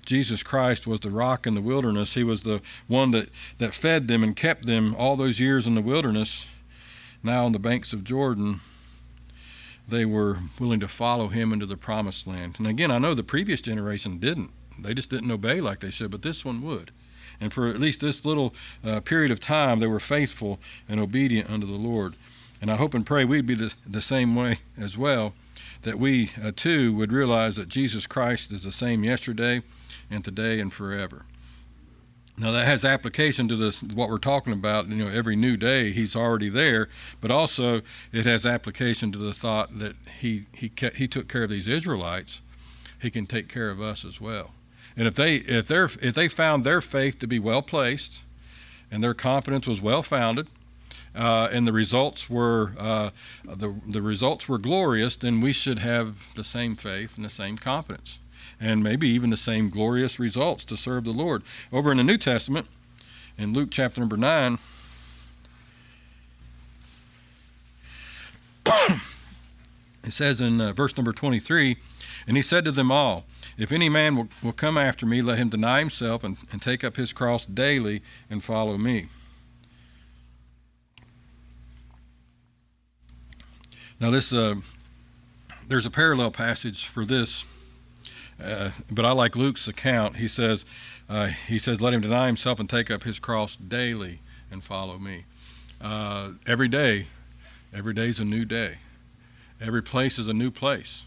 Jesus 0.07 0.45
Christ 0.45 0.87
was 0.87 1.01
the 1.01 1.11
rock 1.11 1.47
in 1.47 1.55
the 1.55 1.61
wilderness. 1.61 2.15
He 2.15 2.23
was 2.23 2.45
the 2.45 2.63
one 2.87 3.11
that, 3.11 3.29
that 3.59 3.75
fed 3.75 4.07
them 4.07 4.23
and 4.23 4.37
kept 4.37 4.65
them 4.65 4.95
all 4.95 5.17
those 5.17 5.41
years 5.41 5.67
in 5.67 5.75
the 5.75 5.83
wilderness. 5.83 6.47
Now 7.23 7.45
on 7.45 7.53
the 7.53 7.59
banks 7.59 7.93
of 7.93 8.05
Jordan, 8.05 8.61
they 9.88 10.05
were 10.05 10.38
willing 10.59 10.81
to 10.81 10.88
follow 10.88 11.29
him 11.29 11.53
into 11.53 11.66
the 11.66 11.77
promised 11.77 12.27
land. 12.27 12.57
And 12.59 12.66
again, 12.66 12.90
I 12.90 12.99
know 12.99 13.14
the 13.14 13.22
previous 13.22 13.61
generation 13.61 14.18
didn't. 14.18 14.51
They 14.79 14.94
just 14.94 15.11
didn't 15.11 15.31
obey 15.31 15.61
like 15.61 15.81
they 15.81 15.90
should, 15.90 16.11
but 16.11 16.22
this 16.22 16.44
one 16.44 16.62
would. 16.62 16.90
And 17.40 17.53
for 17.53 17.68
at 17.68 17.81
least 17.81 18.01
this 18.01 18.25
little 18.25 18.55
uh, 18.85 19.01
period 19.01 19.31
of 19.31 19.40
time, 19.40 19.81
they 19.81 19.87
were 19.87 20.01
faithful 20.01 20.59
and 20.88 21.01
obedient 21.01 21.51
unto 21.51 21.66
the 21.66 21.75
Lord. 21.75 22.14
And 22.61 22.70
I 22.70 22.77
hope 22.77 22.94
and 22.94 23.05
pray 23.05 23.25
we'd 23.25 23.46
be 23.46 23.55
the, 23.55 23.75
the 23.87 24.01
same 24.01 24.35
way 24.35 24.59
as 24.79 24.96
well, 24.96 25.35
that 25.83 25.99
we 25.99 26.33
uh, 26.42 26.53
too 26.57 26.94
would 26.94 27.12
realize 27.12 27.57
that 27.57 27.68
Jesus 27.68 28.07
Christ 28.07 28.53
is 28.53 28.62
the 28.62 28.72
same 28.72 29.05
yesterday 29.05 29.62
and 30.11 30.25
today 30.25 30.61
and 30.61 30.72
forever. 30.72 31.27
Now 32.38 32.51
that 32.51 32.66
has 32.66 32.85
application 32.85 33.49
to 33.49 33.57
this 33.57 33.83
what 33.83 34.11
we're 34.11 34.18
talking 34.18 34.53
about. 34.53 34.88
You 34.88 34.96
know, 34.96 35.09
every 35.09 35.37
new 35.37 35.57
day 35.57 35.92
He's 35.92 36.14
already 36.14 36.49
there, 36.49 36.88
but 37.20 37.31
also 37.31 37.81
it 38.12 38.27
has 38.27 38.44
application 38.44 39.11
to 39.12 39.18
the 39.18 39.33
thought 39.33 39.79
that 39.79 39.96
He 40.20 40.46
He 40.53 40.68
kept, 40.68 40.96
He 40.96 41.09
took 41.09 41.29
care 41.29 41.44
of 41.44 41.51
these 41.51 41.68
Israelites. 41.68 42.42
He 43.01 43.11
can 43.11 43.27
take 43.27 43.49
care 43.49 43.70
of 43.70 43.81
us 43.81 44.05
as 44.05 44.20
well. 44.20 44.53
And 44.96 45.09
if 45.09 45.14
they 45.14 45.37
if 45.37 45.68
they 45.68 45.77
if 45.77 46.14
they 46.14 46.29
found 46.29 46.64
their 46.64 46.81
faith 46.81 47.18
to 47.20 47.27
be 47.27 47.38
well 47.38 47.62
placed, 47.62 48.22
and 48.90 49.03
their 49.03 49.14
confidence 49.14 49.66
was 49.66 49.81
well 49.81 50.03
founded, 50.03 50.49
uh, 51.14 51.49
and 51.51 51.66
the 51.66 51.72
results 51.72 52.29
were 52.29 52.75
uh, 52.79 53.11
the 53.44 53.75
the 53.87 54.03
results 54.03 54.46
were 54.46 54.59
glorious, 54.59 55.16
then 55.16 55.40
we 55.40 55.53
should 55.53 55.79
have 55.79 56.35
the 56.35 56.44
same 56.44 56.77
faith 56.77 57.16
and 57.16 57.25
the 57.25 57.31
same 57.31 57.57
confidence 57.57 58.18
and 58.61 58.83
maybe 58.83 59.09
even 59.09 59.31
the 59.31 59.37
same 59.37 59.69
glorious 59.69 60.19
results 60.19 60.64
to 60.66 60.77
serve 60.77 61.05
the 61.05 61.12
Lord. 61.12 61.42
Over 61.73 61.90
in 61.90 61.99
the 61.99 62.05
New 62.05 62.19
Testament, 62.19 62.66
in 63.37 63.53
Luke 63.53 63.69
chapter 63.71 64.01
number 64.01 64.16
9, 64.16 64.59
it 70.05 70.12
says 70.12 70.40
in 70.40 70.61
uh, 70.61 70.73
verse 70.73 70.97
number 70.97 71.12
23 71.12 71.77
And 72.27 72.37
he 72.37 72.42
said 72.42 72.64
to 72.64 72.73
them 72.73 72.90
all, 72.90 73.25
If 73.59 73.71
any 73.73 73.88
man 73.88 74.16
will, 74.16 74.29
will 74.42 74.53
come 74.53 74.79
after 74.79 75.07
me, 75.07 75.23
let 75.23 75.38
him 75.38 75.49
deny 75.49 75.81
himself 75.81 76.25
and, 76.25 76.37
and 76.51 76.62
take 76.62 76.83
up 76.83 76.97
his 76.97 77.12
cross 77.12 77.45
daily 77.47 78.03
and 78.31 78.42
follow 78.42 78.77
me. 78.79 79.09
Now, 83.99 84.11
this 84.11 84.33
uh, 84.33 84.57
there's 85.69 85.87
a 85.87 85.90
parallel 85.90 86.31
passage 86.31 86.87
for 86.87 87.05
this 87.05 87.45
uh, 88.42 88.70
but 88.90 89.05
I 89.05 89.12
like 89.12 89.35
Luke's 89.37 89.66
account. 89.66 90.16
He 90.16 90.29
says, 90.29 90.64
uh, 91.09 91.27
he 91.27 91.59
says, 91.59 91.81
let 91.81 91.94
him 91.94 92.01
deny 92.01 92.27
himself 92.27 92.61
and 92.61 92.68
take 92.68 92.90
up 92.90 93.05
his 93.05 93.18
cross 93.18 93.57
daily 93.57 94.20
and 94.51 94.62
follow 94.62 94.99
me. 94.99 95.25
Uh, 95.81 96.33
every 96.46 96.68
day, 96.68 97.07
every 97.75 97.94
day 97.94 98.09
is 98.09 98.20
a 98.20 98.25
new 98.25 98.44
day. 98.44 98.79
Every 99.61 99.83
place 99.83 100.18
is 100.18 100.29
a 100.29 100.35
new 100.35 100.51
place. 100.51 101.07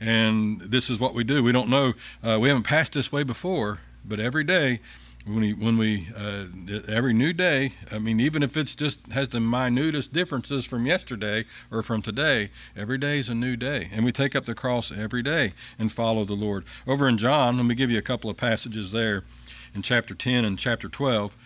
And 0.00 0.60
this 0.60 0.90
is 0.90 0.98
what 0.98 1.14
we 1.14 1.24
do. 1.24 1.42
We 1.42 1.52
don't 1.52 1.68
know, 1.68 1.94
uh, 2.22 2.38
we 2.40 2.48
haven't 2.48 2.64
passed 2.64 2.92
this 2.92 3.10
way 3.10 3.22
before, 3.22 3.80
but 4.04 4.20
every 4.20 4.44
day 4.44 4.80
when 5.26 5.40
we 5.40 5.52
when 5.52 5.76
we 5.76 6.08
uh, 6.16 6.44
every 6.86 7.12
new 7.12 7.32
day 7.32 7.72
i 7.90 7.98
mean 7.98 8.20
even 8.20 8.44
if 8.44 8.56
it's 8.56 8.76
just 8.76 9.04
has 9.10 9.28
the 9.30 9.40
minutest 9.40 10.12
differences 10.12 10.64
from 10.64 10.86
yesterday 10.86 11.44
or 11.70 11.82
from 11.82 12.00
today 12.00 12.48
every 12.76 12.96
day 12.96 13.18
is 13.18 13.28
a 13.28 13.34
new 13.34 13.56
day. 13.56 13.88
And 13.92 14.04
we 14.04 14.12
take 14.12 14.36
up 14.36 14.44
the 14.44 14.54
cross 14.54 14.92
every 14.92 15.22
day 15.22 15.52
and 15.78 15.90
follow 15.90 16.24
the 16.24 16.34
lord. 16.34 16.64
Over 16.86 17.08
in 17.08 17.18
john 17.18 17.56
let 17.56 17.66
me 17.66 17.74
give 17.74 17.90
you 17.90 17.98
a 17.98 18.02
couple 18.02 18.30
of 18.30 18.36
passages 18.36 18.92
there 18.92 19.24
in 19.74 19.82
chapter 19.82 20.14
10 20.14 20.44
and 20.44 20.58
chapter 20.58 20.88
12 20.88 21.36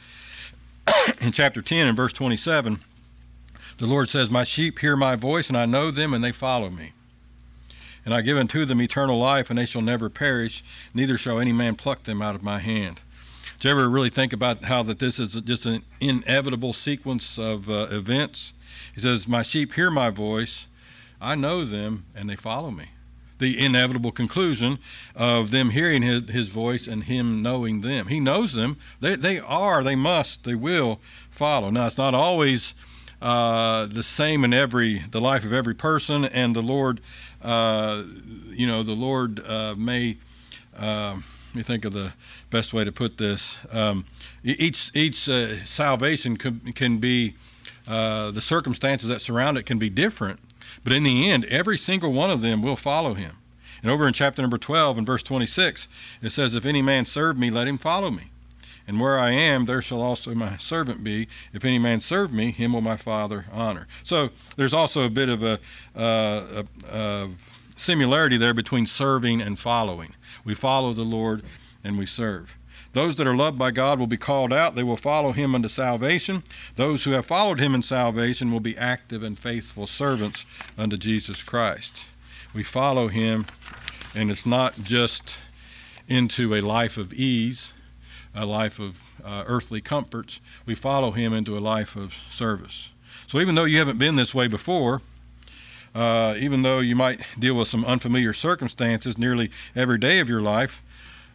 in 1.20 1.32
chapter 1.32 1.62
10 1.62 1.88
and 1.88 1.96
verse 1.96 2.12
27 2.12 2.80
the 3.78 3.86
lord 3.86 4.10
says 4.10 4.30
my 4.30 4.44
sheep 4.44 4.80
hear 4.80 4.94
my 4.94 5.16
voice 5.16 5.48
and 5.48 5.56
i 5.56 5.64
know 5.64 5.90
them 5.90 6.12
and 6.12 6.22
they 6.22 6.32
follow 6.32 6.68
me. 6.68 6.92
And 8.04 8.12
i 8.12 8.20
give 8.20 8.36
unto 8.36 8.66
them 8.66 8.82
eternal 8.82 9.18
life 9.18 9.48
and 9.48 9.58
they 9.58 9.66
shall 9.66 9.82
never 9.82 10.10
perish 10.10 10.62
neither 10.92 11.16
shall 11.16 11.40
any 11.40 11.52
man 11.52 11.76
pluck 11.76 12.02
them 12.02 12.20
out 12.20 12.34
of 12.34 12.42
my 12.42 12.58
hand 12.58 13.00
do 13.60 13.68
you 13.68 13.72
ever 13.72 13.90
really 13.90 14.08
think 14.08 14.32
about 14.32 14.64
how 14.64 14.82
that 14.84 14.98
this 14.98 15.18
is 15.18 15.34
just 15.34 15.66
an 15.66 15.82
inevitable 16.00 16.72
sequence 16.72 17.38
of 17.38 17.68
uh, 17.68 17.88
events? 17.90 18.54
He 18.94 19.02
says, 19.02 19.28
"My 19.28 19.42
sheep 19.42 19.74
hear 19.74 19.90
my 19.90 20.08
voice; 20.08 20.66
I 21.20 21.34
know 21.34 21.64
them, 21.66 22.06
and 22.14 22.28
they 22.28 22.36
follow 22.36 22.70
me." 22.70 22.86
The 23.38 23.62
inevitable 23.62 24.12
conclusion 24.12 24.78
of 25.14 25.50
them 25.50 25.70
hearing 25.70 26.02
his, 26.02 26.30
his 26.30 26.48
voice 26.48 26.86
and 26.86 27.04
him 27.04 27.42
knowing 27.42 27.82
them. 27.82 28.08
He 28.08 28.18
knows 28.18 28.54
them. 28.54 28.78
They, 29.00 29.14
they 29.16 29.38
are, 29.38 29.82
they 29.82 29.96
must, 29.96 30.44
they 30.44 30.54
will 30.54 31.00
follow. 31.30 31.70
Now, 31.70 31.86
it's 31.86 31.96
not 31.96 32.14
always 32.14 32.74
uh, 33.20 33.86
the 33.86 34.02
same 34.02 34.42
in 34.42 34.54
every 34.54 35.00
the 35.10 35.20
life 35.20 35.44
of 35.44 35.52
every 35.52 35.74
person, 35.74 36.24
and 36.24 36.56
the 36.56 36.62
Lord, 36.62 37.02
uh, 37.42 38.04
you 38.48 38.66
know, 38.66 38.82
the 38.82 38.94
Lord 38.94 39.40
uh, 39.46 39.74
may. 39.76 40.16
Let 41.50 41.56
me 41.56 41.62
think 41.64 41.84
of 41.84 41.92
the 41.92 42.12
best 42.50 42.72
way 42.72 42.84
to 42.84 42.92
put 42.92 43.18
this. 43.18 43.58
Um, 43.72 44.04
each 44.44 44.92
each 44.94 45.28
uh, 45.28 45.56
salvation 45.64 46.36
can, 46.36 46.60
can 46.74 46.98
be 46.98 47.34
uh, 47.88 48.30
the 48.30 48.40
circumstances 48.40 49.08
that 49.08 49.20
surround 49.20 49.58
it 49.58 49.66
can 49.66 49.76
be 49.76 49.90
different, 49.90 50.38
but 50.84 50.92
in 50.92 51.02
the 51.02 51.28
end, 51.28 51.44
every 51.46 51.76
single 51.76 52.12
one 52.12 52.30
of 52.30 52.40
them 52.40 52.62
will 52.62 52.76
follow 52.76 53.14
him. 53.14 53.38
And 53.82 53.90
over 53.90 54.06
in 54.06 54.12
chapter 54.12 54.40
number 54.40 54.58
12 54.58 54.98
and 54.98 55.06
verse 55.06 55.24
26, 55.24 55.88
it 56.22 56.30
says, 56.30 56.54
If 56.54 56.64
any 56.64 56.82
man 56.82 57.04
serve 57.04 57.36
me, 57.36 57.50
let 57.50 57.66
him 57.66 57.78
follow 57.78 58.12
me. 58.12 58.30
And 58.86 59.00
where 59.00 59.18
I 59.18 59.32
am, 59.32 59.64
there 59.64 59.82
shall 59.82 60.02
also 60.02 60.32
my 60.36 60.56
servant 60.58 61.02
be. 61.02 61.26
If 61.52 61.64
any 61.64 61.80
man 61.80 62.00
serve 62.00 62.32
me, 62.32 62.52
him 62.52 62.74
will 62.74 62.80
my 62.80 62.96
Father 62.96 63.46
honor. 63.52 63.88
So 64.04 64.30
there's 64.56 64.74
also 64.74 65.02
a 65.02 65.10
bit 65.10 65.28
of 65.28 65.42
a, 65.42 65.58
uh, 65.96 66.62
a, 66.92 66.96
a 66.96 67.28
similarity 67.80 68.36
there 68.36 68.54
between 68.54 68.86
serving 68.86 69.40
and 69.40 69.58
following. 69.58 70.14
We 70.44 70.54
follow 70.54 70.92
the 70.92 71.02
Lord 71.02 71.42
and 71.82 71.98
we 71.98 72.06
serve. 72.06 72.54
Those 72.92 73.16
that 73.16 73.26
are 73.26 73.36
loved 73.36 73.58
by 73.58 73.70
God 73.70 73.98
will 73.98 74.08
be 74.08 74.16
called 74.16 74.52
out. 74.52 74.74
They 74.74 74.82
will 74.82 74.96
follow 74.96 75.32
him 75.32 75.54
unto 75.54 75.68
salvation. 75.68 76.42
Those 76.74 77.04
who 77.04 77.12
have 77.12 77.26
followed 77.26 77.60
him 77.60 77.74
in 77.74 77.82
salvation 77.82 78.50
will 78.50 78.60
be 78.60 78.76
active 78.76 79.22
and 79.22 79.38
faithful 79.38 79.86
servants 79.86 80.44
unto 80.76 80.96
Jesus 80.96 81.42
Christ. 81.42 82.06
We 82.52 82.64
follow 82.64 83.06
him, 83.06 83.46
and 84.14 84.30
it's 84.30 84.44
not 84.44 84.82
just 84.82 85.38
into 86.08 86.52
a 86.54 86.60
life 86.60 86.98
of 86.98 87.12
ease, 87.12 87.74
a 88.34 88.44
life 88.44 88.80
of 88.80 89.04
uh, 89.24 89.44
earthly 89.46 89.80
comforts. 89.80 90.40
We 90.66 90.74
follow 90.74 91.12
him 91.12 91.32
into 91.32 91.56
a 91.56 91.60
life 91.60 91.94
of 91.94 92.18
service. 92.28 92.90
So 93.28 93.38
even 93.38 93.54
though 93.54 93.64
you 93.64 93.78
haven't 93.78 93.98
been 93.98 94.16
this 94.16 94.34
way 94.34 94.48
before, 94.48 95.00
uh, 95.94 96.34
even 96.38 96.62
though 96.62 96.78
you 96.78 96.94
might 96.94 97.20
deal 97.38 97.54
with 97.54 97.68
some 97.68 97.84
unfamiliar 97.84 98.32
circumstances 98.32 99.18
nearly 99.18 99.50
every 99.74 99.98
day 99.98 100.20
of 100.20 100.28
your 100.28 100.40
life, 100.40 100.82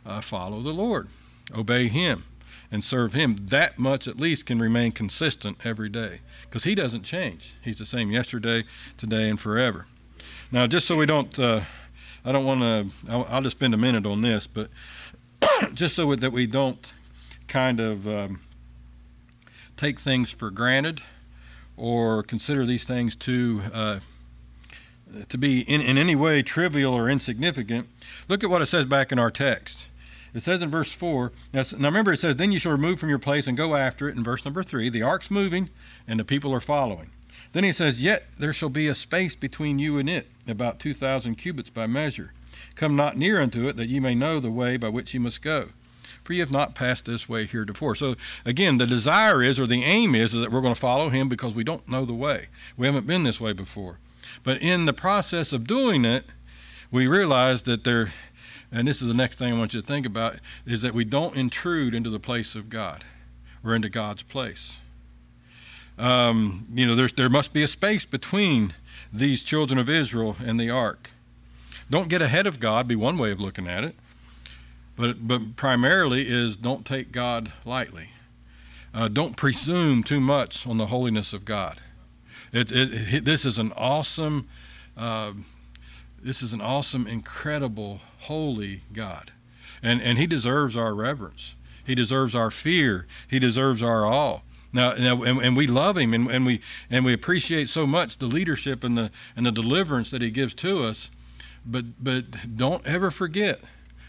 uh, 0.05 0.21
follow 0.21 0.61
the 0.61 0.73
Lord, 0.73 1.09
obey 1.53 1.87
Him, 1.87 2.23
and 2.71 2.83
serve 2.83 3.13
Him. 3.13 3.35
That 3.47 3.77
much 3.77 4.07
at 4.07 4.17
least 4.17 4.45
can 4.45 4.59
remain 4.59 4.91
consistent 4.91 5.57
every 5.65 5.89
day 5.89 6.21
because 6.43 6.63
He 6.63 6.75
doesn't 6.75 7.03
change. 7.03 7.55
He's 7.61 7.79
the 7.79 7.85
same 7.85 8.11
yesterday, 8.11 8.63
today, 8.97 9.29
and 9.29 9.39
forever. 9.39 9.87
Now, 10.51 10.67
just 10.67 10.87
so 10.87 10.95
we 10.95 11.05
don't, 11.05 11.37
uh, 11.37 11.61
I 12.23 12.31
don't 12.31 12.45
want 12.45 12.61
to, 12.61 12.87
I'll, 13.09 13.27
I'll, 13.29 13.41
just 13.41 13.57
spend 13.57 13.73
a 13.73 13.77
minute 13.77 14.05
on 14.05 14.21
this, 14.21 14.47
but 14.47 14.69
just 15.73 15.95
so 15.95 16.15
that 16.15 16.31
we 16.31 16.45
don't 16.45 16.93
kind 17.47 17.79
of 17.79 18.07
um, 18.07 18.41
take 19.75 19.99
things 19.99 20.31
for 20.31 20.49
granted 20.49 21.01
or 21.77 22.23
consider 22.23 22.65
these 22.65 22.85
things 22.85 23.15
too 23.15 23.61
uh, 23.73 23.99
to 25.29 25.37
be 25.37 25.61
in, 25.61 25.81
in 25.81 25.97
any 25.97 26.15
way 26.15 26.41
trivial 26.41 26.93
or 26.93 27.09
insignificant, 27.09 27.87
look 28.27 28.43
at 28.43 28.49
what 28.49 28.61
it 28.61 28.67
says 28.67 28.85
back 28.85 29.11
in 29.11 29.19
our 29.19 29.31
text. 29.31 29.87
It 30.33 30.43
says 30.43 30.61
in 30.61 30.69
verse 30.69 30.91
4, 30.91 31.31
now, 31.53 31.63
remember 31.73 32.11
it 32.11 32.19
says, 32.19 32.35
Then 32.35 32.51
you 32.51 32.59
shall 32.59 32.73
remove 32.73 32.99
from 32.99 33.09
your 33.09 33.19
place 33.19 33.47
and 33.47 33.55
go 33.55 33.75
after 33.75 34.09
it 34.09 34.17
in 34.17 34.23
verse 34.23 34.43
number 34.43 34.63
3. 34.63 34.89
The 34.89 35.01
ark's 35.01 35.31
moving 35.31 35.69
and 36.07 36.19
the 36.19 36.25
people 36.25 36.53
are 36.53 36.59
following. 36.59 37.11
Then 37.53 37.63
he 37.63 37.71
says, 37.71 38.03
Yet 38.03 38.25
there 38.37 38.51
shall 38.51 38.69
be 38.69 38.87
a 38.87 38.95
space 38.95 39.33
between 39.33 39.79
you 39.79 39.97
and 39.97 40.09
it, 40.09 40.27
about 40.45 40.79
2,000 40.79 41.35
cubits 41.35 41.69
by 41.69 41.87
measure. 41.87 42.33
Come 42.75 42.97
not 42.97 43.17
near 43.17 43.39
unto 43.39 43.67
it, 43.69 43.77
that 43.77 43.87
ye 43.87 44.01
may 44.01 44.13
know 44.13 44.41
the 44.41 44.51
way 44.51 44.75
by 44.75 44.89
which 44.89 45.13
ye 45.13 45.19
must 45.21 45.41
go. 45.41 45.69
For 46.21 46.33
ye 46.33 46.39
have 46.39 46.51
not 46.51 46.75
passed 46.75 47.05
this 47.05 47.29
way 47.29 47.45
heretofore. 47.45 47.95
So 47.95 48.15
again, 48.43 48.77
the 48.77 48.85
desire 48.85 49.41
is, 49.41 49.57
or 49.57 49.67
the 49.67 49.83
aim 49.83 50.15
is, 50.15 50.33
is 50.33 50.41
that 50.41 50.51
we're 50.51 50.59
going 50.59 50.73
to 50.73 50.79
follow 50.79 51.07
him 51.07 51.29
because 51.29 51.53
we 51.53 51.63
don't 51.63 51.87
know 51.87 52.03
the 52.03 52.13
way. 52.13 52.47
We 52.75 52.87
haven't 52.87 53.07
been 53.07 53.23
this 53.23 53.39
way 53.39 53.53
before. 53.53 53.99
But 54.45 54.61
in 54.61 54.85
the 54.85 54.93
process 54.93 55.51
of 55.51 55.67
doing 55.67 56.05
it, 56.05 56.25
we 56.91 57.07
realize 57.07 57.63
that 57.63 57.83
there, 57.83 58.13
and 58.71 58.87
this 58.87 59.01
is 59.01 59.07
the 59.07 59.13
next 59.13 59.39
thing 59.39 59.51
I 59.51 59.57
want 59.57 59.73
you 59.73 59.81
to 59.81 59.87
think 59.87 60.05
about, 60.05 60.37
is 60.65 60.83
that 60.83 60.93
we 60.93 61.03
don't 61.03 61.35
intrude 61.35 61.95
into 61.95 62.11
the 62.11 62.19
place 62.19 62.55
of 62.55 62.69
God 62.69 63.03
or 63.63 63.75
into 63.75 63.89
God's 63.89 64.21
place. 64.21 64.77
Um, 65.97 66.67
you 66.73 66.85
know, 66.85 66.95
there 67.07 67.29
must 67.29 67.53
be 67.53 67.63
a 67.63 67.67
space 67.67 68.05
between 68.05 68.75
these 69.11 69.43
children 69.43 69.79
of 69.79 69.89
Israel 69.89 70.37
and 70.45 70.59
the 70.59 70.69
ark. 70.69 71.09
Don't 71.89 72.07
get 72.07 72.21
ahead 72.21 72.45
of 72.45 72.59
God, 72.59 72.87
be 72.87 72.95
one 72.95 73.17
way 73.17 73.31
of 73.31 73.39
looking 73.41 73.67
at 73.67 73.83
it. 73.83 73.95
But, 74.95 75.27
but 75.27 75.55
primarily 75.55 76.27
is 76.29 76.55
don't 76.55 76.85
take 76.85 77.11
God 77.11 77.51
lightly. 77.65 78.11
Uh, 78.93 79.07
don't 79.07 79.35
presume 79.35 80.03
too 80.03 80.19
much 80.19 80.67
on 80.67 80.77
the 80.77 80.87
holiness 80.87 81.33
of 81.33 81.45
God. 81.45 81.79
It, 82.51 82.71
it, 82.71 83.13
it, 83.13 83.25
this 83.25 83.45
is 83.45 83.57
an 83.57 83.71
awesome, 83.75 84.47
uh, 84.97 85.33
this 86.21 86.41
is 86.41 86.53
an 86.53 86.61
awesome, 86.61 87.07
incredible, 87.07 88.01
holy 88.21 88.81
God, 88.93 89.31
and 89.81 90.01
and 90.01 90.17
He 90.17 90.27
deserves 90.27 90.75
our 90.77 90.93
reverence. 90.93 91.55
He 91.85 91.95
deserves 91.95 92.33
our 92.33 92.49
fear. 92.49 93.05
He 93.27 93.37
deserves 93.39 93.83
our 93.83 94.05
awe. 94.05 94.39
Now, 94.73 94.93
now 94.93 95.23
and, 95.23 95.39
and, 95.39 95.55
we 95.55 95.67
love 95.67 95.97
him, 95.97 96.13
and, 96.13 96.29
and 96.29 96.45
we 96.45 96.59
and 96.89 97.05
we 97.05 97.13
appreciate 97.13 97.69
so 97.69 97.87
much 97.87 98.17
the 98.17 98.25
leadership 98.25 98.83
and 98.83 98.97
the 98.97 99.11
and 99.35 99.45
the 99.45 99.51
deliverance 99.51 100.11
that 100.11 100.21
he 100.21 100.29
gives 100.31 100.53
to 100.55 100.83
us. 100.83 101.11
But 101.65 102.03
but 102.03 102.57
don't 102.57 102.85
ever 102.85 103.09
forget 103.09 103.61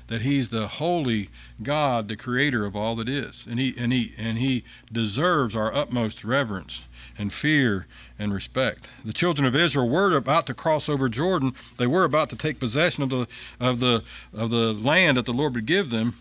that 0.09 0.23
he's 0.23 0.51
the 0.51 0.69
holy 0.69 1.29
God, 1.63 2.09
the 2.09 2.17
creator 2.17 2.65
of 2.65 2.77
all 2.77 2.95
that 2.97 3.09
is, 3.09 3.47
and 3.49 3.59
he 3.59 3.75
and 3.79 3.93
he 3.93 4.15
and 4.17 4.39
he 4.39 4.65
deserves 4.93 5.57
our 5.57 5.75
utmost 5.75 6.25
reverence 6.25 6.83
and 7.19 7.33
fear 7.33 7.87
and 8.19 8.33
respect. 8.33 8.89
The 9.05 9.13
children 9.13 9.47
of 9.47 9.55
Israel 9.55 9.89
were 9.89 10.17
about 10.17 10.47
to 10.47 10.55
cross 10.55 10.89
over 10.89 11.09
Jordan. 11.09 11.55
They 11.77 11.87
were 11.87 12.05
about 12.05 12.31
to 12.31 12.37
take 12.37 12.61
possession 12.61 13.03
of 13.03 13.11
the 13.11 13.27
of 13.59 13.81
the 13.81 14.05
of 14.33 14.51
the 14.51 14.73
land 14.73 15.17
that 15.17 15.27
the 15.27 15.33
Lord 15.33 15.55
would 15.55 15.67
give 15.67 15.91
them. 15.91 16.19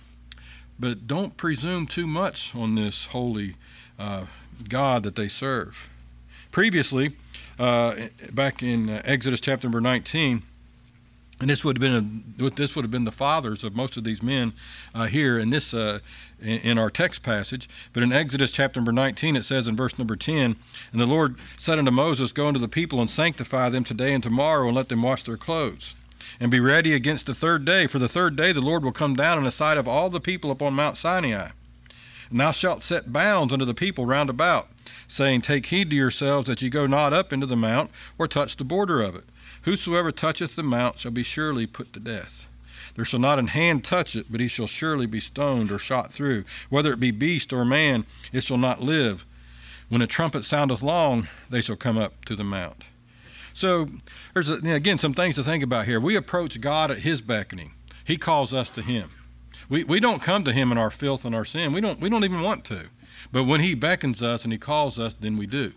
But 0.77 1.07
don't 1.07 1.37
presume 1.37 1.87
too 1.87 2.07
much 2.07 2.53
on 2.53 2.75
this 2.75 3.07
holy 3.07 3.55
uh, 3.97 4.25
God 4.67 5.03
that 5.03 5.15
they 5.15 5.29
serve. 5.29 5.89
Previously, 6.51 7.15
uh, 7.57 7.95
back 8.31 8.61
in 8.61 8.89
uh, 8.89 9.01
Exodus 9.05 9.39
chapter 9.39 9.67
number 9.67 9.79
19, 9.79 10.43
and 11.39 11.49
this 11.49 11.65
would 11.65 11.77
have 11.77 11.81
been 11.81 12.25
a, 12.39 12.49
this 12.51 12.75
would 12.75 12.85
have 12.85 12.91
been 12.91 13.03
the 13.03 13.11
fathers 13.11 13.63
of 13.63 13.75
most 13.75 13.97
of 13.97 14.05
these 14.05 14.23
men 14.23 14.53
uh, 14.93 15.05
here 15.05 15.37
in 15.37 15.49
this 15.49 15.73
uh, 15.73 15.99
in, 16.41 16.77
our 16.77 16.89
text 16.89 17.23
passage. 17.23 17.67
But 17.91 18.03
in 18.03 18.13
Exodus 18.13 18.53
chapter 18.53 18.79
number 18.79 18.93
19, 18.93 19.35
it 19.35 19.43
says 19.43 19.67
in 19.67 19.75
verse 19.75 19.97
number 19.99 20.15
10, 20.15 20.55
"And 20.91 21.01
the 21.01 21.05
Lord 21.05 21.35
said 21.57 21.77
unto 21.77 21.91
Moses, 21.91 22.31
Go 22.31 22.47
unto 22.47 22.59
the 22.59 22.69
people 22.69 23.01
and 23.01 23.09
sanctify 23.09 23.69
them 23.69 23.83
today 23.83 24.13
and 24.13 24.23
tomorrow, 24.23 24.67
and 24.67 24.75
let 24.75 24.87
them 24.87 25.01
wash 25.01 25.23
their 25.23 25.35
clothes, 25.35 25.93
and 26.39 26.49
be 26.49 26.61
ready 26.61 26.93
against 26.93 27.25
the 27.25 27.35
third 27.35 27.65
day. 27.65 27.85
For 27.85 27.99
the 27.99 28.07
third 28.07 28.37
day 28.37 28.53
the 28.53 28.61
Lord 28.61 28.85
will 28.85 28.93
come 28.93 29.15
down 29.15 29.37
in 29.37 29.43
the 29.43 29.51
sight 29.51 29.77
of 29.77 29.89
all 29.89 30.09
the 30.09 30.21
people 30.21 30.51
upon 30.51 30.73
Mount 30.73 30.95
Sinai. 30.95 31.49
And 32.29 32.39
thou 32.39 32.53
shalt 32.53 32.81
set 32.81 33.11
bounds 33.11 33.51
unto 33.51 33.65
the 33.65 33.73
people 33.73 34.05
round 34.05 34.29
about, 34.29 34.69
saying, 35.07 35.41
Take 35.41 35.67
heed 35.67 35.89
to 35.89 35.95
yourselves 35.95 36.47
that 36.47 36.61
ye 36.61 36.69
go 36.69 36.87
not 36.87 37.13
up 37.13 37.33
into 37.33 37.45
the 37.45 37.57
mount, 37.57 37.91
or 38.17 38.27
touch 38.27 38.55
the 38.55 38.63
border 38.63 39.01
of 39.01 39.15
it." 39.15 39.25
Whosoever 39.65 40.11
toucheth 40.11 40.55
the 40.55 40.63
mount 40.63 40.99
shall 40.99 41.11
be 41.11 41.23
surely 41.23 41.67
put 41.67 41.93
to 41.93 41.99
death. 41.99 42.47
There 42.95 43.05
shall 43.05 43.19
not 43.19 43.39
an 43.39 43.47
hand 43.47 43.83
touch 43.83 44.15
it, 44.15 44.27
but 44.29 44.39
he 44.39 44.47
shall 44.47 44.67
surely 44.67 45.05
be 45.05 45.19
stoned 45.19 45.71
or 45.71 45.77
shot 45.77 46.11
through. 46.11 46.45
Whether 46.69 46.93
it 46.93 46.99
be 46.99 47.11
beast 47.11 47.51
or 47.51 47.65
man, 47.65 48.05
it 48.31 48.43
shall 48.43 48.57
not 48.57 48.81
live. 48.81 49.25
When 49.89 50.01
a 50.01 50.07
trumpet 50.07 50.45
soundeth 50.45 50.81
long, 50.81 51.27
they 51.49 51.61
shall 51.61 51.75
come 51.75 51.97
up 51.97 52.25
to 52.25 52.35
the 52.35 52.43
mount. 52.43 52.83
So, 53.53 53.89
there's 54.33 54.49
a, 54.49 54.55
again 54.55 54.97
some 54.97 55.13
things 55.13 55.35
to 55.35 55.43
think 55.43 55.63
about 55.63 55.85
here. 55.85 55.99
We 55.99 56.15
approach 56.15 56.59
God 56.59 56.91
at 56.91 56.99
His 56.99 57.21
beckoning. 57.21 57.73
He 58.03 58.17
calls 58.17 58.53
us 58.53 58.69
to 58.71 58.81
Him. 58.81 59.09
We, 59.69 59.83
we 59.83 59.99
don't 59.99 60.21
come 60.21 60.43
to 60.43 60.51
him 60.51 60.71
in 60.71 60.77
our 60.77 60.91
filth 60.91 61.25
and 61.25 61.33
our 61.33 61.45
sin. 61.45 61.73
We 61.73 61.81
don't, 61.81 61.99
we 61.99 62.09
don't 62.09 62.23
even 62.23 62.41
want 62.41 62.65
to. 62.65 62.87
But 63.31 63.45
when 63.45 63.61
he 63.61 63.73
beckons 63.73 64.21
us 64.21 64.43
and 64.43 64.53
he 64.53 64.59
calls 64.59 64.99
us, 64.99 65.13
then 65.13 65.37
we 65.37 65.47
do. 65.47 65.73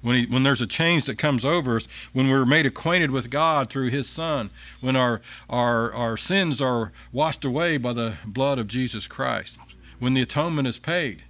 When, 0.00 0.16
he, 0.16 0.26
when 0.26 0.42
there's 0.42 0.60
a 0.60 0.66
change 0.66 1.04
that 1.06 1.18
comes 1.18 1.44
over 1.44 1.76
us, 1.76 1.88
when 2.12 2.28
we're 2.28 2.46
made 2.46 2.66
acquainted 2.66 3.10
with 3.10 3.30
God 3.30 3.70
through 3.70 3.90
his 3.90 4.08
Son, 4.08 4.50
when 4.80 4.96
our, 4.96 5.20
our, 5.48 5.92
our 5.92 6.16
sins 6.16 6.60
are 6.60 6.92
washed 7.12 7.44
away 7.44 7.76
by 7.76 7.92
the 7.92 8.16
blood 8.24 8.58
of 8.58 8.66
Jesus 8.66 9.06
Christ, 9.06 9.58
when 9.98 10.14
the 10.14 10.22
atonement 10.22 10.68
is 10.68 10.78
paid, 10.78 11.22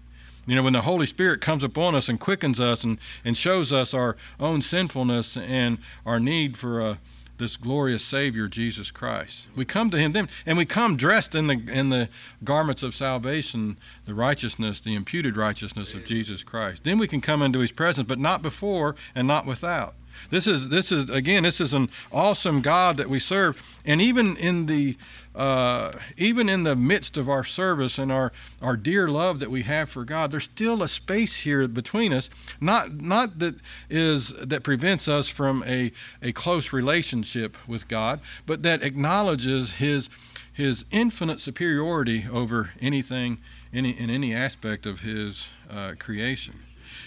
you 0.46 0.56
know, 0.56 0.62
when 0.62 0.72
the 0.72 0.82
Holy 0.82 1.06
Spirit 1.06 1.40
comes 1.40 1.62
upon 1.62 1.94
us 1.94 2.08
and 2.08 2.18
quickens 2.18 2.58
us 2.58 2.82
and, 2.82 2.98
and 3.24 3.36
shows 3.36 3.72
us 3.72 3.94
our 3.94 4.16
own 4.40 4.60
sinfulness 4.60 5.36
and 5.36 5.78
our 6.04 6.18
need 6.18 6.56
for 6.56 6.80
a, 6.80 6.98
this 7.38 7.57
glorious 7.57 8.05
Savior, 8.05 8.49
Jesus 8.49 8.90
Christ. 8.90 9.47
We 9.57 9.64
come 9.64 9.90
to 9.90 9.99
Him 9.99 10.12
then, 10.12 10.29
and 10.47 10.57
we 10.57 10.64
come 10.64 10.97
dressed 10.97 11.35
in 11.35 11.47
the 11.47 11.61
in 11.73 11.88
the 11.88 12.09
garments 12.45 12.83
of 12.83 12.95
salvation, 12.95 13.79
the 14.05 14.14
righteousness, 14.14 14.81
the 14.81 14.95
imputed 14.95 15.37
righteousness 15.37 15.95
of 15.95 16.05
Jesus 16.05 16.45
Christ. 16.45 16.85
Then 16.85 16.99
we 16.99 17.09
can 17.09 17.21
come 17.21 17.42
into 17.42 17.61
His 17.61 17.73
presence, 17.73 18.07
but 18.07 18.18
not 18.18 18.42
before 18.42 18.95
and 19.14 19.27
not 19.27 19.47
without. 19.47 19.95
This 20.31 20.46
is 20.46 20.68
this 20.68 20.92
is 20.92 21.11
again 21.11 21.42
this 21.42 21.61
is 21.61 21.75
an 21.75 21.88
awesome 22.12 22.61
God 22.61 22.96
that 22.96 23.09
we 23.09 23.18
serve, 23.18 23.62
and 23.85 24.01
even 24.01 24.37
in 24.37 24.66
the 24.66 24.96
uh, 25.35 25.92
even 26.18 26.48
in 26.48 26.62
the 26.62 26.77
midst 26.77 27.16
of 27.16 27.29
our 27.29 27.44
service 27.44 27.98
and 27.98 28.12
our 28.12 28.33
our 28.61 28.77
dear 28.77 29.09
love 29.09 29.38
that 29.40 29.51
we 29.51 29.62
have 29.62 29.88
for 29.88 30.05
God, 30.05 30.31
there's 30.31 30.44
still 30.44 30.83
a 30.83 30.88
space 30.88 31.40
here 31.40 31.66
between 31.66 32.12
us. 32.12 32.29
Not 32.61 32.94
not 32.94 33.38
that 33.38 33.57
is 33.88 34.33
that 34.35 34.62
prevents 34.62 35.09
us 35.09 35.29
from 35.29 35.64
a 35.66 35.92
a 36.20 36.33
close 36.33 36.72
relationship 36.72 37.57
with 37.66 37.88
God, 37.88 38.20
but 38.46 38.62
that 38.62 38.83
acknowledges 38.83 39.77
His 39.77 40.11
His 40.53 40.85
infinite 40.90 41.40
superiority 41.40 42.27
over 42.31 42.72
anything 42.81 43.38
any 43.72 43.90
in 43.90 44.11
any 44.11 44.35
aspect 44.35 44.85
of 44.85 45.01
His 45.01 45.48
uh, 45.70 45.94
creation. 45.98 46.61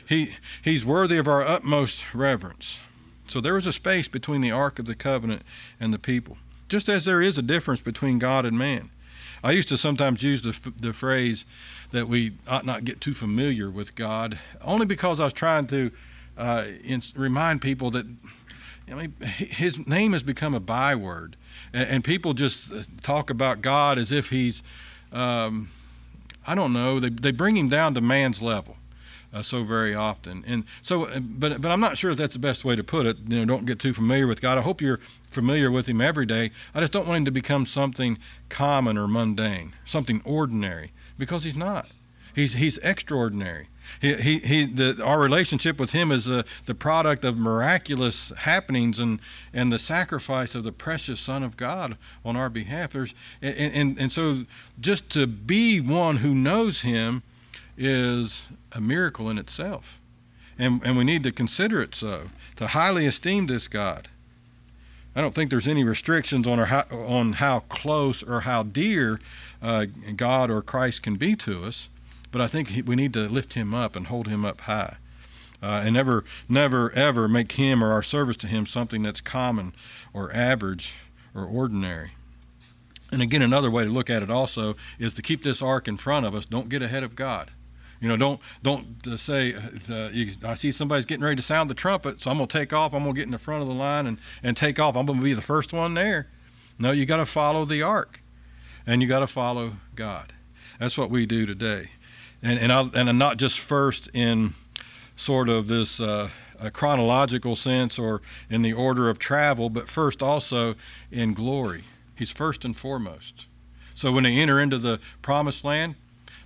He 0.07 0.35
He's 0.63 0.83
worthy 0.83 1.17
of 1.17 1.27
our 1.27 1.43
utmost 1.43 2.15
reverence. 2.15 2.79
So 3.27 3.41
there 3.41 3.53
was 3.53 3.65
a 3.65 3.73
space 3.73 4.07
between 4.07 4.41
the 4.41 4.51
Ark 4.51 4.79
of 4.79 4.85
the 4.85 4.95
Covenant 4.95 5.41
and 5.79 5.93
the 5.93 5.99
people, 5.99 6.37
just 6.69 6.89
as 6.89 7.05
there 7.05 7.21
is 7.21 7.37
a 7.37 7.41
difference 7.41 7.81
between 7.81 8.19
God 8.19 8.45
and 8.45 8.57
man. 8.57 8.89
I 9.43 9.51
used 9.51 9.69
to 9.69 9.77
sometimes 9.77 10.23
use 10.23 10.41
the, 10.41 10.71
the 10.79 10.93
phrase 10.93 11.45
that 11.91 12.07
we 12.07 12.33
ought 12.47 12.65
not 12.65 12.83
get 12.83 13.01
too 13.01 13.13
familiar 13.13 13.69
with 13.69 13.95
God, 13.95 14.39
only 14.61 14.85
because 14.85 15.19
I 15.19 15.25
was 15.25 15.33
trying 15.33 15.67
to 15.67 15.91
uh, 16.37 16.65
remind 17.15 17.61
people 17.61 17.91
that 17.91 18.05
I 18.91 18.93
mean, 18.93 19.13
his 19.21 19.87
name 19.87 20.13
has 20.13 20.21
become 20.21 20.53
a 20.53 20.59
byword, 20.59 21.35
and, 21.73 22.03
people 22.03 22.33
just 22.33 22.71
uh, 22.71 22.83
talk 23.01 23.29
about 23.29 23.61
God 23.61 23.97
as 23.97 24.11
if 24.11 24.29
he's, 24.29 24.61
um, 25.11 25.71
I 26.45 26.53
don't 26.53 26.71
know, 26.71 26.99
they, 26.99 27.09
they 27.09 27.31
bring 27.31 27.57
him 27.57 27.67
down 27.67 27.95
to 27.95 28.01
man's 28.01 28.41
level 28.41 28.77
uh, 29.35 29.41
so 29.41 29.63
very 29.65 29.93
often. 29.93 30.45
And 30.47 30.63
so, 30.81 31.03
uh, 31.03 31.19
but 31.19 31.61
but 31.61 31.69
I'm 31.69 31.81
not 31.81 31.97
sure 31.97 32.09
if 32.09 32.17
that's 32.17 32.33
the 32.33 32.39
best 32.39 32.63
way 32.63 32.75
to 32.77 32.83
put 32.83 33.05
it. 33.05 33.17
You 33.27 33.39
know, 33.39 33.45
don't 33.45 33.65
get 33.65 33.79
too 33.79 33.93
familiar 33.93 34.27
with 34.27 34.39
God. 34.39 34.57
I 34.57 34.61
hope 34.61 34.81
you're 34.81 35.01
familiar 35.29 35.69
with 35.69 35.89
Him 35.89 35.99
every 35.99 36.25
day. 36.25 36.51
I 36.73 36.79
just 36.79 36.93
don't 36.93 37.05
want 37.05 37.17
Him 37.17 37.25
to 37.25 37.31
become 37.31 37.65
something 37.65 38.17
common 38.47 38.97
or 38.97 39.09
mundane, 39.09 39.73
something 39.83 40.21
ordinary, 40.23 40.93
because 41.17 41.43
He's 41.43 41.55
not. 41.55 41.89
He's 42.33 42.53
He's 42.53 42.77
extraordinary. 42.77 43.67
He, 44.01 44.13
he, 44.15 44.39
he 44.39 44.65
the, 44.65 45.03
our 45.03 45.19
relationship 45.19 45.79
with 45.79 45.91
him 45.91 46.11
is 46.11 46.25
the, 46.25 46.43
the 46.65 46.73
product 46.73 47.23
of 47.23 47.37
miraculous 47.37 48.33
happenings 48.35 48.97
and, 48.97 49.19
and 49.53 49.71
the 49.71 49.77
sacrifice 49.77 50.55
of 50.55 50.63
the 50.63 50.71
precious 50.71 51.19
Son 51.19 51.43
of 51.43 51.55
God 51.55 51.95
on 52.25 52.35
our 52.35 52.49
behalf. 52.49 52.93
There's, 52.93 53.13
and, 53.43 53.55
and, 53.55 53.99
and 53.99 54.11
so 54.11 54.45
just 54.79 55.11
to 55.11 55.27
be 55.27 55.79
one 55.79 56.17
who 56.17 56.33
knows 56.33 56.81
him 56.81 57.21
is 57.77 58.49
a 58.71 58.81
miracle 58.81 59.29
in 59.29 59.37
itself. 59.37 59.99
And, 60.57 60.81
and 60.83 60.97
we 60.97 61.03
need 61.03 61.23
to 61.23 61.31
consider 61.31 61.81
it 61.81 61.93
so, 61.95 62.29
to 62.55 62.67
highly 62.67 63.05
esteem 63.05 63.47
this 63.47 63.67
God. 63.67 64.07
I 65.15 65.21
don't 65.21 65.33
think 65.33 65.49
there's 65.49 65.67
any 65.67 65.83
restrictions 65.83 66.45
on, 66.47 66.59
how, 66.59 66.85
on 66.91 67.33
how 67.33 67.59
close 67.61 68.21
or 68.21 68.41
how 68.41 68.63
dear 68.63 69.19
uh, 69.61 69.85
God 70.15 70.49
or 70.51 70.61
Christ 70.61 71.03
can 71.03 71.15
be 71.15 71.35
to 71.37 71.63
us, 71.63 71.89
but 72.31 72.41
I 72.41 72.47
think 72.47 72.83
we 72.85 72.95
need 72.95 73.13
to 73.13 73.29
lift 73.29 73.53
him 73.53 73.73
up 73.73 73.95
and 73.95 74.07
hold 74.07 74.27
him 74.27 74.43
up 74.43 74.61
high. 74.61 74.97
Uh, 75.63 75.81
and 75.85 75.93
never, 75.93 76.25
never, 76.49 76.91
ever 76.91 77.27
make 77.27 77.53
him 77.53 77.83
or 77.83 77.91
our 77.91 78.03
service 78.03 78.35
to 78.37 78.47
him 78.47 78.65
something 78.65 79.03
that's 79.03 79.21
common 79.21 79.73
or 80.13 80.33
average 80.33 80.95
or 81.33 81.45
ordinary. 81.45 82.11
And 83.11 83.21
again, 83.21 83.41
another 83.41 83.71
way 83.71 83.85
to 83.85 83.89
look 83.89 84.09
at 84.09 84.21
it 84.21 84.29
also 84.29 84.75
is 84.99 85.13
to 85.13 85.21
keep 85.21 85.43
this 85.43 85.61
ark 85.61 85.87
in 85.87 85.95
front 85.95 86.25
of 86.25 86.35
us. 86.35 86.45
Don't 86.45 86.69
get 86.69 86.81
ahead 86.81 87.03
of 87.03 87.15
God. 87.15 87.51
You 88.05 88.09
know, 88.09 88.17
don't 88.17 88.39
don't 88.61 89.07
uh, 89.07 89.17
say 89.17 89.55
uh, 89.89 90.09
you, 90.13 90.33
I 90.43 90.53
see 90.53 90.69
somebody's 90.69 91.05
getting 91.05 91.23
ready 91.23 91.37
to 91.37 91.41
sound 91.41 91.71
the 91.71 91.73
trumpet, 91.73 92.21
so 92.21 92.29
I'm 92.29 92.37
gonna 92.37 92.45
take 92.45 92.71
off. 92.71 92.93
I'm 92.93 93.01
gonna 93.01 93.15
get 93.15 93.23
in 93.23 93.31
the 93.31 93.39
front 93.39 93.63
of 93.63 93.67
the 93.67 93.73
line 93.73 94.05
and 94.05 94.19
and 94.43 94.55
take 94.55 94.79
off. 94.79 94.95
I'm 94.95 95.07
gonna 95.07 95.23
be 95.23 95.33
the 95.33 95.41
first 95.41 95.73
one 95.73 95.95
there. 95.95 96.27
No, 96.77 96.91
you 96.91 97.07
got 97.07 97.17
to 97.17 97.25
follow 97.25 97.65
the 97.65 97.81
ark, 97.81 98.21
and 98.85 99.01
you 99.01 99.07
got 99.07 99.21
to 99.21 99.27
follow 99.27 99.77
God. 99.95 100.33
That's 100.79 100.99
what 100.99 101.09
we 101.09 101.25
do 101.25 101.47
today, 101.47 101.89
and 102.43 102.59
and 102.59 102.71
I, 102.71 102.81
and 102.93 103.09
I'm 103.09 103.17
not 103.17 103.37
just 103.37 103.59
first 103.59 104.07
in 104.13 104.53
sort 105.15 105.49
of 105.49 105.67
this. 105.67 105.99
Uh, 105.99 106.29
chronological 106.71 107.53
sense 107.53 107.99
or 107.99 108.21
in 108.49 108.61
the 108.61 108.71
order 108.71 109.09
of 109.09 109.19
travel, 109.19 109.69
but 109.69 109.89
first 109.89 110.23
also 110.23 110.73
in 111.11 111.33
glory. 111.33 111.83
He's 112.15 112.31
first 112.31 112.63
and 112.63 112.77
foremost. 112.77 113.47
So 113.93 114.13
when 114.13 114.23
they 114.23 114.37
enter 114.37 114.57
into 114.61 114.77
the 114.77 115.01
promised 115.21 115.65
land, 115.65 115.95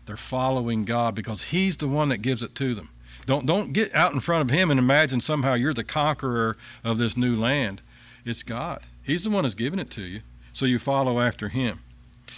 they're 0.10 0.18
following 0.18 0.86
God 0.86 1.14
because 1.14 1.44
He's 1.44 1.78
the 1.78 1.88
one 1.88 2.10
that 2.10 2.24
gives 2.24 2.42
it 2.42 2.56
to 2.56 2.74
them. 2.74 2.90
Don't, 3.28 3.46
don't 3.46 3.74
get 3.74 3.94
out 3.94 4.12
in 4.12 4.20
front 4.20 4.42
of 4.42 4.50
Him 4.50 4.72
and 4.72 4.80
imagine 4.80 5.22
somehow 5.22 5.54
you're 5.54 5.72
the 5.72 5.84
conqueror 5.84 6.58
of 6.84 6.98
this 6.98 7.16
new 7.16 7.36
land. 7.36 7.84
It's 8.26 8.42
God. 8.42 8.82
He's 9.04 9.24
the 9.24 9.30
one 9.30 9.44
that's 9.44 9.54
giving 9.54 9.78
it 9.78 9.92
to 9.92 10.02
you. 10.02 10.22
So 10.52 10.66
you 10.66 10.80
follow 10.80 11.20
after 11.20 11.50
Him. 11.50 11.82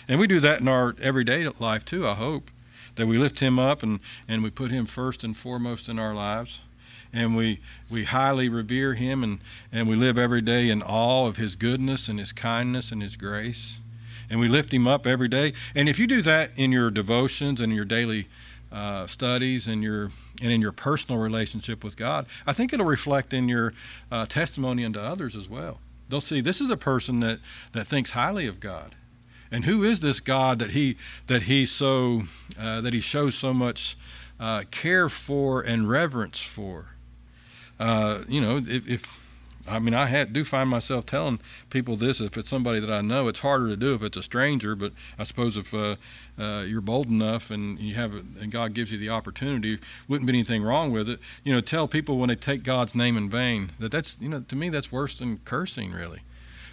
And 0.06 0.20
we 0.20 0.28
do 0.28 0.42
that 0.42 0.60
in 0.60 0.68
our 0.68 0.98
everyday 1.02 1.48
life 1.48 1.86
too, 1.86 2.06
I 2.06 2.16
hope. 2.16 2.52
That 2.96 3.08
we 3.08 3.18
lift 3.18 3.40
Him 3.40 3.58
up 3.58 3.84
and, 3.84 4.02
and 4.28 4.44
we 4.44 4.50
put 4.50 4.72
Him 4.72 4.86
first 4.86 5.24
and 5.24 5.38
foremost 5.38 5.88
in 5.88 5.98
our 5.98 6.14
lives. 6.14 6.60
And 7.14 7.38
we, 7.38 7.62
we 7.90 8.04
highly 8.04 8.50
revere 8.50 8.96
Him 8.96 9.24
and, 9.24 9.40
and 9.72 9.88
we 9.88 9.96
live 9.96 10.20
every 10.20 10.42
day 10.42 10.70
in 10.70 10.84
awe 10.84 11.26
of 11.26 11.38
His 11.38 11.56
goodness 11.56 12.10
and 12.10 12.20
His 12.20 12.34
kindness 12.34 12.92
and 12.92 13.02
His 13.02 13.16
grace 13.16 13.80
and 14.32 14.40
we 14.40 14.48
lift 14.48 14.74
him 14.74 14.88
up 14.88 15.06
every 15.06 15.28
day. 15.28 15.52
And 15.76 15.90
if 15.90 16.00
you 16.00 16.08
do 16.08 16.22
that 16.22 16.52
in 16.56 16.72
your 16.72 16.90
devotions 16.90 17.60
and 17.60 17.76
your 17.76 17.84
daily 17.84 18.30
uh, 18.72 19.06
studies 19.06 19.68
and 19.68 19.84
your 19.84 20.12
and 20.42 20.52
in 20.52 20.62
your 20.62 20.72
personal 20.72 21.22
relationship 21.22 21.84
with 21.84 21.98
God, 21.98 22.26
I 22.48 22.54
think 22.54 22.74
it'll 22.74 22.86
reflect 22.86 23.34
in 23.34 23.50
your 23.50 23.74
uh, 24.12 24.26
testimony 24.26 24.86
unto 24.86 25.00
others 25.00 25.36
as 25.36 25.50
well. 25.50 25.82
They'll 26.10 26.22
see 26.22 26.42
this 26.42 26.62
is 26.62 26.70
a 26.70 26.78
person 26.78 27.20
that 27.20 27.40
that 27.74 27.86
thinks 27.86 28.12
highly 28.12 28.48
of 28.48 28.62
God, 28.62 28.96
and 29.52 29.66
who 29.66 29.84
is 29.84 30.00
this 30.00 30.22
God 30.22 30.60
that 30.60 30.72
he 30.72 30.96
that 31.28 31.44
he 31.44 31.66
so 31.66 32.24
uh, 32.58 32.80
that 32.80 32.94
he 32.94 33.02
shows 33.02 33.36
so 33.36 33.54
much 33.54 33.98
uh, 34.40 34.64
care 34.72 35.10
for 35.10 35.62
and 35.62 35.90
reverence 35.90 36.40
for. 36.40 36.96
Uh, 37.80 38.24
you 38.30 38.40
know, 38.40 38.58
if, 38.58 38.88
if 38.88 39.21
I 39.68 39.80
mean, 39.80 39.94
I 39.94 40.08
had, 40.08 40.34
do 40.34 40.44
find 40.44 40.70
myself 40.70 41.06
telling 41.06 41.40
people 41.70 41.96
this 41.96 42.20
if 42.20 42.38
it's 42.38 42.50
somebody 42.50 42.80
that 42.80 42.92
I 42.92 43.02
know. 43.02 43.28
It's 43.28 43.42
harder 43.42 43.68
to 43.68 43.78
do 43.78 43.94
if 43.96 44.04
it's 44.04 44.18
a 44.18 44.24
stranger, 44.24 44.76
but 44.76 44.94
I 45.20 45.24
suppose 45.24 45.58
if 45.58 45.74
uh, 45.74 45.96
uh, 46.40 46.64
you're 46.68 46.82
bold 46.82 47.08
enough 47.08 47.52
and 47.52 47.80
you 47.80 47.96
have 47.96 48.14
and 48.14 48.52
God 48.52 48.74
gives 48.74 48.92
you 48.92 48.98
the 48.98 49.10
opportunity, 49.10 49.80
wouldn't 50.08 50.28
be 50.28 50.34
anything 50.34 50.64
wrong 50.64 50.92
with 50.92 51.10
it. 51.10 51.20
You 51.44 51.54
know, 51.54 51.62
tell 51.62 51.88
people 51.88 52.18
when 52.18 52.30
they 52.30 52.36
take 52.36 52.64
God's 52.64 52.96
name 52.96 53.18
in 53.18 53.30
vain 53.30 53.72
that 53.80 53.92
that's 53.92 54.18
you 54.20 54.30
know 54.30 54.42
to 54.42 54.56
me 54.56 54.70
that's 54.70 54.92
worse 54.92 55.18
than 55.18 55.40
cursing. 55.46 55.92
Really, 55.92 56.22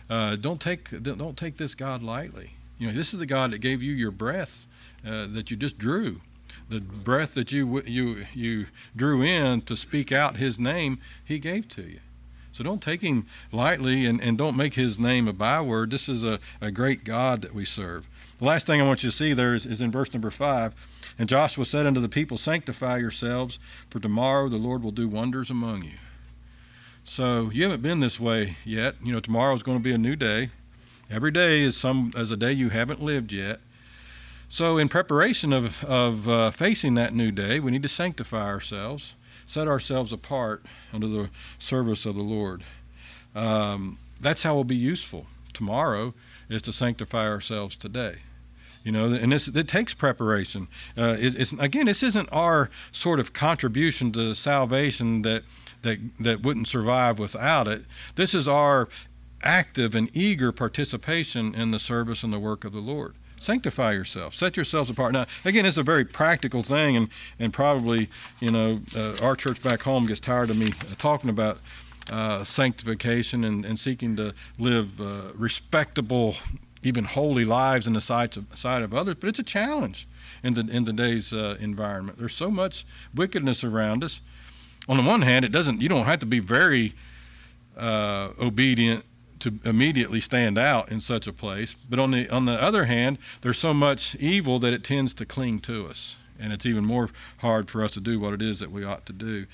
uh, 0.08 0.36
don't 0.36 0.60
take 0.60 1.02
don't 1.02 1.36
take 1.36 1.56
this 1.56 1.74
God 1.74 2.02
lightly. 2.02 2.52
You 2.78 2.88
know, 2.88 2.94
this 2.94 3.12
is 3.12 3.20
the 3.20 3.26
God 3.26 3.50
that 3.50 3.58
gave 3.58 3.82
you 3.82 3.92
your 3.92 4.12
breath 4.12 4.66
uh, 5.06 5.26
that 5.28 5.50
you 5.50 5.56
just 5.56 5.78
drew 5.78 6.20
the 6.68 6.80
breath 6.80 7.34
that 7.34 7.50
you 7.50 7.82
you 7.82 8.26
you 8.34 8.66
drew 8.94 9.22
in 9.22 9.62
to 9.62 9.76
speak 9.76 10.12
out 10.12 10.36
his 10.36 10.58
name 10.58 10.98
he 11.24 11.38
gave 11.38 11.66
to 11.68 11.82
you 11.82 12.00
so 12.58 12.64
don't 12.64 12.82
take 12.82 13.02
him 13.02 13.24
lightly 13.52 14.04
and, 14.04 14.20
and 14.20 14.36
don't 14.36 14.56
make 14.56 14.74
his 14.74 14.98
name 14.98 15.28
a 15.28 15.32
byword. 15.32 15.92
This 15.92 16.08
is 16.08 16.24
a, 16.24 16.40
a 16.60 16.72
great 16.72 17.04
God 17.04 17.40
that 17.42 17.54
we 17.54 17.64
serve. 17.64 18.08
The 18.40 18.46
last 18.46 18.66
thing 18.66 18.80
I 18.80 18.84
want 18.84 19.04
you 19.04 19.10
to 19.12 19.16
see 19.16 19.32
there 19.32 19.54
is, 19.54 19.64
is 19.64 19.80
in 19.80 19.92
verse 19.92 20.12
number 20.12 20.28
five. 20.28 20.74
And 21.20 21.28
Joshua 21.28 21.64
said 21.64 21.86
unto 21.86 22.00
the 22.00 22.08
people, 22.08 22.36
Sanctify 22.36 22.96
yourselves, 22.98 23.60
for 23.88 24.00
tomorrow 24.00 24.48
the 24.48 24.56
Lord 24.56 24.82
will 24.82 24.90
do 24.90 25.06
wonders 25.06 25.50
among 25.50 25.84
you. 25.84 25.98
So 27.04 27.48
you 27.50 27.62
haven't 27.62 27.82
been 27.82 28.00
this 28.00 28.18
way 28.18 28.56
yet. 28.64 28.96
You 29.04 29.12
know, 29.12 29.20
tomorrow 29.20 29.54
is 29.54 29.62
going 29.62 29.78
to 29.78 29.84
be 29.84 29.92
a 29.92 29.98
new 29.98 30.16
day. 30.16 30.50
Every 31.08 31.30
day 31.30 31.60
is 31.60 31.76
some 31.76 32.12
as 32.16 32.32
a 32.32 32.36
day 32.36 32.50
you 32.50 32.70
haven't 32.70 33.00
lived 33.00 33.32
yet. 33.32 33.60
So 34.48 34.78
in 34.78 34.88
preparation 34.88 35.52
of, 35.52 35.84
of 35.84 36.28
uh, 36.28 36.50
facing 36.50 36.94
that 36.94 37.14
new 37.14 37.30
day, 37.30 37.60
we 37.60 37.70
need 37.70 37.84
to 37.84 37.88
sanctify 37.88 38.46
ourselves 38.46 39.14
set 39.48 39.66
ourselves 39.66 40.12
apart 40.12 40.62
under 40.92 41.08
the 41.08 41.30
service 41.58 42.04
of 42.04 42.14
the 42.14 42.22
Lord. 42.22 42.62
Um, 43.34 43.98
that's 44.20 44.42
how 44.42 44.54
we'll 44.54 44.64
be 44.64 44.76
useful 44.76 45.26
tomorrow 45.54 46.12
is 46.50 46.60
to 46.62 46.72
sanctify 46.72 47.26
ourselves 47.26 47.74
today. 47.74 48.16
You 48.84 48.92
know, 48.92 49.06
and 49.06 49.32
this 49.32 49.48
it 49.48 49.66
takes 49.66 49.94
preparation. 49.94 50.68
Uh, 50.96 51.16
it, 51.18 51.34
it's 51.34 51.52
again, 51.52 51.86
this 51.86 52.02
isn't 52.02 52.28
our 52.30 52.70
sort 52.92 53.18
of 53.18 53.32
contribution 53.32 54.12
to 54.12 54.34
salvation 54.34 55.22
that 55.22 55.44
that 55.82 55.98
that 56.20 56.42
wouldn't 56.42 56.68
survive 56.68 57.18
without 57.18 57.66
it. 57.66 57.84
This 58.16 58.34
is 58.34 58.46
our 58.46 58.88
active 59.42 59.94
and 59.94 60.14
eager 60.14 60.52
participation 60.52 61.54
in 61.54 61.70
the 61.70 61.78
service 61.78 62.22
and 62.22 62.32
the 62.32 62.38
work 62.38 62.64
of 62.64 62.72
the 62.72 62.80
Lord. 62.80 63.14
Sanctify 63.38 63.92
yourself. 63.92 64.34
Set 64.34 64.56
yourselves 64.56 64.90
apart. 64.90 65.12
Now, 65.12 65.26
again, 65.44 65.64
it's 65.64 65.78
a 65.78 65.82
very 65.82 66.04
practical 66.04 66.62
thing, 66.62 66.96
and 66.96 67.08
and 67.38 67.52
probably 67.52 68.08
you 68.40 68.50
know 68.50 68.80
uh, 68.96 69.16
our 69.22 69.36
church 69.36 69.62
back 69.62 69.82
home 69.82 70.06
gets 70.06 70.20
tired 70.20 70.50
of 70.50 70.58
me 70.58 70.68
talking 70.98 71.30
about 71.30 71.58
uh, 72.10 72.44
sanctification 72.44 73.44
and, 73.44 73.64
and 73.64 73.78
seeking 73.78 74.16
to 74.16 74.34
live 74.58 75.00
uh, 75.00 75.32
respectable, 75.34 76.36
even 76.82 77.04
holy 77.04 77.44
lives 77.44 77.86
in 77.86 77.92
the 77.92 78.00
sight 78.00 78.36
of, 78.36 78.46
sight 78.54 78.82
of 78.82 78.94
others. 78.94 79.16
But 79.16 79.28
it's 79.28 79.38
a 79.38 79.44
challenge 79.44 80.08
in 80.42 80.54
the 80.54 80.60
in 80.62 80.84
today's 80.84 81.32
uh, 81.32 81.56
environment. 81.60 82.18
There's 82.18 82.34
so 82.34 82.50
much 82.50 82.86
wickedness 83.14 83.64
around 83.64 84.04
us. 84.04 84.20
On 84.88 84.96
the 84.96 85.02
one 85.02 85.22
hand, 85.22 85.44
it 85.44 85.52
doesn't. 85.52 85.82
You 85.82 85.88
don't 85.88 86.06
have 86.06 86.20
to 86.20 86.26
be 86.26 86.40
very 86.40 86.94
uh, 87.76 88.30
obedient 88.40 89.04
to 89.40 89.58
immediately 89.64 90.20
stand 90.20 90.58
out 90.58 90.90
in 90.90 91.00
such 91.00 91.26
a 91.26 91.32
place. 91.32 91.74
But 91.88 91.98
on 91.98 92.10
the 92.10 92.28
on 92.28 92.44
the 92.44 92.62
other 92.62 92.84
hand, 92.84 93.18
there's 93.42 93.58
so 93.58 93.74
much 93.74 94.14
evil 94.16 94.58
that 94.60 94.72
it 94.72 94.84
tends 94.84 95.14
to 95.14 95.26
cling 95.26 95.60
to 95.60 95.86
us, 95.86 96.16
and 96.38 96.52
it's 96.52 96.66
even 96.66 96.84
more 96.84 97.10
hard 97.38 97.70
for 97.70 97.82
us 97.82 97.92
to 97.92 98.00
do 98.00 98.18
what 98.18 98.34
it 98.34 98.42
is 98.42 98.60
that 98.60 98.70
we 98.70 98.84
ought 98.84 99.06
to 99.06 99.12
do. 99.12 99.46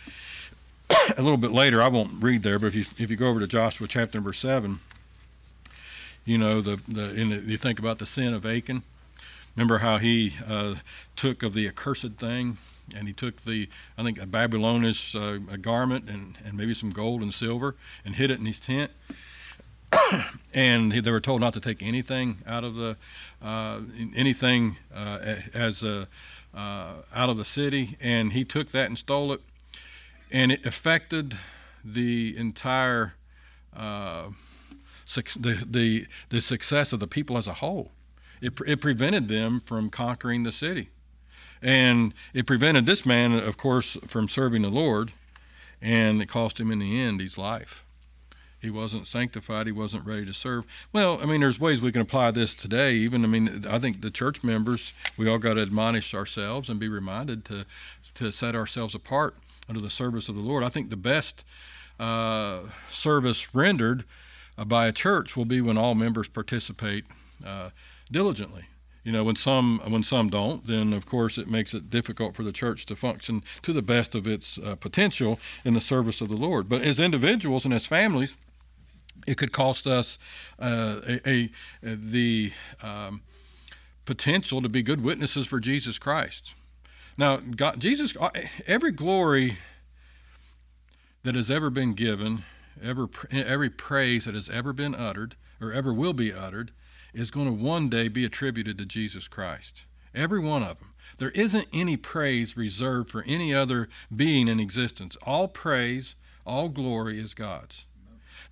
a 1.16 1.22
little 1.22 1.36
bit 1.36 1.52
later, 1.52 1.80
I 1.80 1.88
won't 1.88 2.22
read 2.22 2.42
there, 2.42 2.58
but 2.58 2.68
if 2.68 2.74
you 2.74 2.84
if 2.98 3.10
you 3.10 3.16
go 3.16 3.28
over 3.28 3.40
to 3.40 3.46
Joshua 3.46 3.88
chapter 3.88 4.18
number 4.18 4.32
seven, 4.32 4.80
you 6.24 6.38
know 6.38 6.60
the 6.60 6.80
the, 6.88 7.02
the 7.08 7.42
you 7.46 7.56
think 7.56 7.78
about 7.78 7.98
the 7.98 8.06
sin 8.06 8.34
of 8.34 8.44
Achan. 8.44 8.82
Remember 9.56 9.78
how 9.78 9.98
he 9.98 10.34
uh, 10.48 10.76
took 11.14 11.44
of 11.44 11.54
the 11.54 11.68
accursed 11.68 12.14
thing 12.14 12.58
and 12.94 13.06
he 13.06 13.14
took 13.14 13.42
the 13.42 13.68
I 13.96 14.02
think 14.02 14.20
a 14.20 14.26
Babylonish 14.26 15.14
uh, 15.14 15.38
a 15.50 15.56
garment 15.56 16.08
and, 16.08 16.36
and 16.44 16.56
maybe 16.56 16.74
some 16.74 16.90
gold 16.90 17.22
and 17.22 17.32
silver 17.32 17.76
and 18.04 18.16
hid 18.16 18.30
it 18.30 18.40
in 18.40 18.46
his 18.46 18.60
tent 18.60 18.90
and 20.54 20.92
they 20.92 21.10
were 21.10 21.20
told 21.20 21.40
not 21.40 21.52
to 21.54 21.60
take 21.60 21.82
anything 21.82 22.38
out 22.46 22.64
of 22.64 22.74
the 22.74 22.96
uh, 23.42 23.80
anything 24.14 24.76
uh, 24.94 25.36
as 25.52 25.82
a, 25.82 26.08
uh, 26.54 26.94
out 27.14 27.28
of 27.28 27.36
the 27.36 27.44
city, 27.44 27.96
and 28.00 28.32
he 28.32 28.44
took 28.44 28.68
that 28.68 28.86
and 28.86 28.98
stole 28.98 29.32
it, 29.32 29.40
and 30.30 30.52
it 30.52 30.64
affected 30.64 31.38
the 31.84 32.36
entire 32.36 33.14
uh, 33.76 34.28
the, 35.14 35.66
the 35.68 36.06
the 36.30 36.40
success 36.40 36.92
of 36.92 37.00
the 37.00 37.06
people 37.06 37.36
as 37.36 37.46
a 37.46 37.54
whole. 37.54 37.90
It, 38.40 38.58
it 38.66 38.80
prevented 38.80 39.28
them 39.28 39.60
from 39.60 39.90
conquering 39.90 40.42
the 40.42 40.52
city, 40.52 40.90
and 41.62 42.14
it 42.32 42.46
prevented 42.46 42.86
this 42.86 43.06
man, 43.06 43.32
of 43.32 43.56
course, 43.56 43.96
from 44.06 44.28
serving 44.28 44.62
the 44.62 44.70
Lord, 44.70 45.12
and 45.80 46.20
it 46.20 46.26
cost 46.26 46.60
him 46.60 46.70
in 46.70 46.78
the 46.78 47.00
end 47.00 47.20
his 47.20 47.38
life 47.38 47.83
he 48.64 48.70
wasn't 48.70 49.06
sanctified, 49.06 49.66
he 49.66 49.72
wasn't 49.72 50.04
ready 50.04 50.26
to 50.26 50.34
serve. 50.34 50.64
Well, 50.92 51.20
I 51.22 51.26
mean, 51.26 51.40
there's 51.40 51.60
ways 51.60 51.80
we 51.80 51.92
can 51.92 52.00
apply 52.00 52.32
this 52.32 52.54
today. 52.54 52.94
Even, 52.94 53.24
I 53.24 53.28
mean, 53.28 53.64
I 53.68 53.78
think 53.78 54.00
the 54.00 54.10
church 54.10 54.42
members, 54.42 54.92
we 55.16 55.28
all 55.28 55.38
got 55.38 55.54
to 55.54 55.62
admonish 55.62 56.14
ourselves 56.14 56.68
and 56.68 56.80
be 56.80 56.88
reminded 56.88 57.44
to 57.46 57.66
to 58.14 58.30
set 58.30 58.54
ourselves 58.54 58.94
apart 58.94 59.34
under 59.68 59.80
the 59.80 59.90
service 59.90 60.28
of 60.28 60.34
the 60.34 60.40
Lord. 60.40 60.62
I 60.62 60.68
think 60.68 60.90
the 60.90 60.96
best 60.96 61.44
uh, 61.98 62.60
service 62.90 63.54
rendered 63.54 64.04
uh, 64.56 64.64
by 64.64 64.86
a 64.86 64.92
church 64.92 65.36
will 65.36 65.44
be 65.44 65.60
when 65.60 65.78
all 65.78 65.94
members 65.94 66.28
participate 66.28 67.04
uh, 67.44 67.70
diligently. 68.10 68.64
You 69.02 69.12
know, 69.12 69.22
when 69.22 69.36
some 69.36 69.80
when 69.86 70.02
some 70.02 70.30
don't, 70.30 70.66
then 70.66 70.94
of 70.94 71.04
course 71.04 71.36
it 71.36 71.48
makes 71.48 71.74
it 71.74 71.90
difficult 71.90 72.34
for 72.34 72.42
the 72.42 72.52
church 72.52 72.86
to 72.86 72.96
function 72.96 73.42
to 73.60 73.72
the 73.72 73.82
best 73.82 74.14
of 74.14 74.26
its 74.26 74.58
uh, 74.58 74.76
potential 74.76 75.38
in 75.64 75.74
the 75.74 75.80
service 75.80 76.22
of 76.22 76.28
the 76.30 76.36
Lord. 76.36 76.70
But 76.70 76.80
as 76.80 76.98
individuals 76.98 77.66
and 77.66 77.74
as 77.74 77.84
families, 77.84 78.36
it 79.26 79.36
could 79.36 79.52
cost 79.52 79.86
us 79.86 80.18
uh, 80.58 81.00
a, 81.06 81.28
a, 81.28 81.50
the 81.82 82.52
um, 82.82 83.22
potential 84.04 84.60
to 84.62 84.68
be 84.68 84.82
good 84.82 85.02
witnesses 85.02 85.46
for 85.46 85.60
Jesus 85.60 85.98
Christ. 85.98 86.54
Now, 87.16 87.36
God, 87.36 87.80
Jesus, 87.80 88.14
uh, 88.20 88.30
every 88.66 88.92
glory 88.92 89.58
that 91.22 91.34
has 91.34 91.50
ever 91.50 91.70
been 91.70 91.94
given, 91.94 92.44
ever, 92.82 93.08
every 93.30 93.70
praise 93.70 94.24
that 94.24 94.34
has 94.34 94.48
ever 94.48 94.72
been 94.72 94.94
uttered 94.94 95.36
or 95.60 95.72
ever 95.72 95.92
will 95.92 96.12
be 96.12 96.32
uttered, 96.32 96.72
is 97.14 97.30
going 97.30 97.46
to 97.46 97.52
one 97.52 97.88
day 97.88 98.08
be 98.08 98.24
attributed 98.24 98.76
to 98.78 98.84
Jesus 98.84 99.28
Christ. 99.28 99.84
Every 100.14 100.40
one 100.40 100.62
of 100.62 100.80
them. 100.80 100.90
There 101.18 101.30
isn't 101.30 101.68
any 101.72 101.96
praise 101.96 102.56
reserved 102.56 103.10
for 103.10 103.22
any 103.26 103.54
other 103.54 103.88
being 104.14 104.48
in 104.48 104.58
existence. 104.58 105.16
All 105.22 105.46
praise, 105.46 106.16
all 106.44 106.68
glory 106.68 107.20
is 107.20 107.34
God's. 107.34 107.86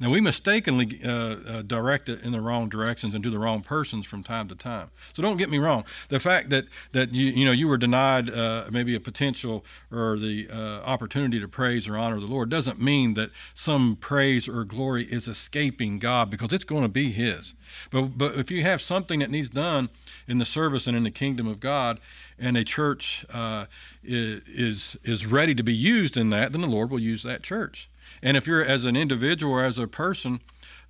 Now, 0.00 0.10
we 0.10 0.20
mistakenly 0.20 1.00
uh, 1.04 1.10
uh, 1.10 1.62
direct 1.62 2.08
it 2.08 2.22
in 2.22 2.32
the 2.32 2.40
wrong 2.40 2.68
directions 2.68 3.14
and 3.14 3.22
to 3.24 3.30
the 3.30 3.38
wrong 3.38 3.62
persons 3.62 4.06
from 4.06 4.22
time 4.22 4.48
to 4.48 4.54
time. 4.54 4.90
So 5.12 5.22
don't 5.22 5.36
get 5.36 5.50
me 5.50 5.58
wrong. 5.58 5.84
The 6.08 6.20
fact 6.20 6.50
that, 6.50 6.66
that 6.92 7.12
you, 7.12 7.26
you 7.26 7.44
know, 7.44 7.52
you 7.52 7.68
were 7.68 7.76
denied 7.76 8.30
uh, 8.30 8.66
maybe 8.70 8.94
a 8.94 9.00
potential 9.00 9.64
or 9.90 10.18
the 10.18 10.48
uh, 10.50 10.80
opportunity 10.84 11.38
to 11.40 11.48
praise 11.48 11.88
or 11.88 11.96
honor 11.96 12.20
the 12.20 12.26
Lord 12.26 12.48
doesn't 12.48 12.80
mean 12.80 13.14
that 13.14 13.30
some 13.54 13.96
praise 13.96 14.48
or 14.48 14.64
glory 14.64 15.04
is 15.04 15.28
escaping 15.28 15.98
God 15.98 16.30
because 16.30 16.52
it's 16.52 16.64
going 16.64 16.82
to 16.82 16.88
be 16.88 17.12
His. 17.12 17.54
But, 17.90 18.18
but 18.18 18.36
if 18.36 18.50
you 18.50 18.62
have 18.62 18.80
something 18.80 19.20
that 19.20 19.30
needs 19.30 19.48
done 19.48 19.88
in 20.26 20.38
the 20.38 20.44
service 20.44 20.86
and 20.86 20.96
in 20.96 21.04
the 21.04 21.10
kingdom 21.10 21.46
of 21.46 21.60
God, 21.60 22.00
and 22.38 22.56
a 22.56 22.64
church 22.64 23.24
uh, 23.32 23.66
is 24.02 24.96
is 25.04 25.26
ready 25.26 25.54
to 25.54 25.62
be 25.62 25.74
used 25.74 26.16
in 26.16 26.30
that, 26.30 26.52
then 26.52 26.60
the 26.60 26.66
Lord 26.66 26.90
will 26.90 26.98
use 26.98 27.22
that 27.22 27.42
church. 27.42 27.88
And 28.22 28.36
if 28.36 28.46
you're 28.46 28.64
as 28.64 28.84
an 28.84 28.96
individual 28.96 29.54
or 29.54 29.64
as 29.64 29.78
a 29.78 29.86
person, 29.86 30.40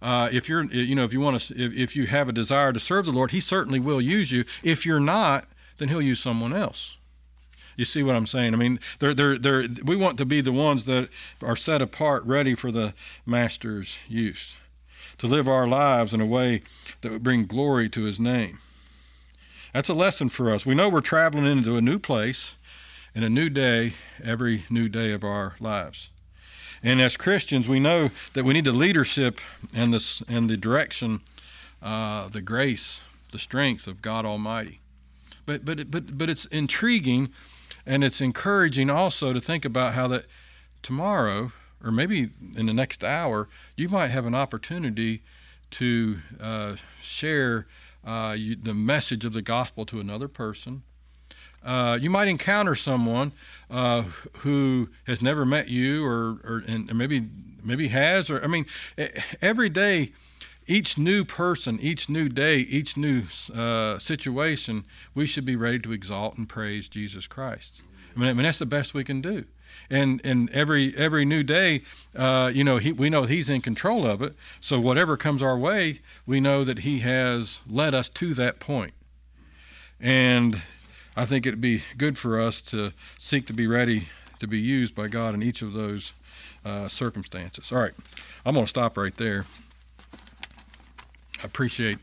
uh, 0.01 0.29
if 0.33 0.49
you're, 0.49 0.65
you 0.65 0.95
know, 0.95 1.05
if 1.05 1.13
you 1.13 1.21
want 1.21 1.41
to, 1.41 1.55
if, 1.55 1.73
if 1.75 1.97
you 1.97 2.07
have 2.07 2.29
a 2.29 2.33
desire 2.33 2.73
to 2.73 2.81
serve 2.81 3.07
the 3.07 3.13
Lord, 3.13 3.31
He 3.31 3.41
certainly 3.41 3.79
will 3.79 4.01
use 4.01 4.33
you. 4.33 4.45
If 4.63 4.85
you're 4.85 5.01
not, 5.01 5.47
then 5.79 5.89
He'll 5.89 6.03
use 6.03 6.21
someone 6.21 6.53
else. 6.53 6.97
You 7.77 7.85
see 7.85 8.03
what 8.03 8.17
I'm 8.17 8.27
saying? 8.27 8.53
I 8.53 8.57
mean, 8.57 8.79
they're, 8.99 9.15
they're, 9.15 9.39
they're, 9.39 9.67
we 9.85 9.97
want 9.97 10.19
to 10.19 10.27
be 10.27 10.41
the 10.41 10.53
ones 10.53 10.85
that 10.85 11.09
are 11.43 11.57
set 11.57 11.81
apart, 11.81 12.25
ready 12.25 12.55
for 12.55 12.71
the 12.71 12.95
Master's 13.25 13.99
use, 14.09 14.57
to 15.19 15.27
live 15.27 15.49
our 15.49 15.67
lives 15.67 16.13
in 16.13 16.21
a 16.21 16.27
way 16.27 16.63
that 17.01 17.13
would 17.13 17.23
bring 17.23 17.47
glory 17.47 17.89
to 17.91 18.03
His 18.03 18.21
name. 18.21 18.59
That's 19.73 19.89
a 19.89 19.95
lesson 19.95 20.29
for 20.29 20.51
us. 20.51 20.67
We 20.67 20.75
know 20.75 20.89
we're 20.89 21.01
traveling 21.01 21.47
into 21.47 21.77
a 21.77 21.81
new 21.81 21.99
place 21.99 22.57
and 23.15 23.25
a 23.25 23.31
new 23.31 23.49
day 23.49 23.95
every 24.23 24.65
new 24.69 24.89
day 24.89 25.13
of 25.13 25.25
our 25.25 25.55
lives. 25.61 26.11
And 26.83 27.01
as 27.01 27.17
Christians, 27.17 27.69
we 27.69 27.79
know 27.79 28.11
that 28.33 28.45
we 28.45 28.55
need 28.55 28.65
the 28.65 28.73
leadership 28.73 29.41
and 29.75 29.93
the, 29.93 30.25
and 30.29 30.51
the 30.51 30.57
direction, 30.57 31.21
uh, 31.81 32.29
the 32.29 32.41
grace, 32.41 33.03
the 33.31 33.39
strength 33.39 33.87
of 33.87 34.03
God 34.03 34.25
Almighty. 34.25 34.81
But, 35.47 35.65
but, 35.65 35.91
but, 35.91 36.19
but 36.19 36.29
it's 36.29 36.45
intriguing 36.47 37.31
and 37.87 38.03
it's 38.05 38.21
encouraging 38.21 38.91
also 38.91 39.33
to 39.33 39.41
think 39.41 39.65
about 39.65 39.95
how 39.95 40.09
that 40.09 40.25
tomorrow, 40.83 41.53
or 41.83 41.91
maybe 41.91 42.31
in 42.57 42.67
the 42.67 42.75
next 42.75 43.05
hour, 43.05 43.49
you 43.77 43.89
might 43.89 44.09
have 44.09 44.27
an 44.27 44.35
opportunity 44.35 45.23
to 45.71 46.19
uh, 46.41 46.77
share 47.01 47.67
uh, 48.05 48.35
you, 48.37 48.57
the 48.57 48.75
message 48.75 49.25
of 49.25 49.33
the 49.33 49.43
gospel 49.43 49.87
to 49.87 50.01
another 50.01 50.29
person 50.29 50.83
uh, 51.65 51.99
you 52.01 52.11
might 52.11 52.29
encounter 52.29 52.75
someone 52.75 53.33
uh, 53.71 54.03
who 54.39 54.89
has 55.07 55.23
never 55.23 55.45
met 55.45 55.69
you, 55.69 56.05
or, 56.05 56.41
or 56.45 56.63
and 56.67 56.93
maybe 56.95 57.29
maybe 57.63 57.89
has, 57.89 58.31
or 58.31 58.43
I 58.43 58.47
mean, 58.47 58.67
every 59.41 59.69
day, 59.69 60.13
each 60.67 60.99
new 60.99 61.25
person, 61.25 61.79
each 61.81 62.09
new 62.09 62.29
day, 62.29 62.59
each 62.59 62.97
new 62.97 63.23
uh, 63.55 63.99
situation, 63.99 64.85
we 65.15 65.27
should 65.27 65.45
be 65.45 65.57
ready 65.57 65.79
to 65.81 65.93
exalt 65.93 66.37
and 66.37 66.49
praise 66.49 66.89
Jesus 66.89 67.27
Christ. 67.27 67.83
I 68.15 68.19
mean, 68.19 68.29
I 68.29 68.33
mean 68.33 68.45
that's 68.45 68.59
the 68.59 68.67
best 68.67 68.95
we 68.95 69.05
can 69.05 69.21
do. 69.21 69.45
And 69.89 70.21
and 70.25 70.51
every 70.51 70.95
every 70.97 71.25
new 71.25 71.43
day, 71.43 71.83
uh, 72.15 72.51
you 72.55 72.65
know, 72.65 72.77
he, 72.79 72.93
we 72.93 73.09
know 73.09 73.25
He's 73.25 73.49
in 73.49 73.63
control 73.63 74.07
of 74.07 74.21
it. 74.23 74.35
So 74.61 74.79
whatever 74.79 75.17
comes 75.17 75.43
our 75.43 75.57
way, 75.57 76.01
we 76.27 76.41
know 76.41 76.65
that 76.65 76.81
He 76.81 77.01
has 77.01 77.61
led 77.69 77.95
us 77.95 78.09
to 78.11 78.35
that 78.35 78.61
point. 78.61 78.93
And 80.01 80.63
I 81.17 81.27
think 81.27 81.47
it'd 81.47 81.61
be 81.61 81.85
good 81.99 82.17
for 82.17 82.41
us 82.41 82.61
to 82.63 82.93
seek 83.19 83.47
to 83.47 83.53
be 83.53 83.67
ready 83.67 84.09
to 84.39 84.47
be 84.47 84.59
used 84.59 84.95
by 84.95 85.09
God 85.09 85.35
in 85.35 85.43
each 85.43 85.61
of 85.61 85.75
those 85.75 86.15
uh, 86.65 86.89
circumstances. 86.89 87.71
All 87.71 87.79
right, 87.79 87.93
I'm 88.47 88.55
going 88.55 88.65
to 88.65 88.71
stop 88.71 88.97
right 88.97 89.17
there. 89.17 89.45
I 91.43 91.45
appreciate 91.45 91.99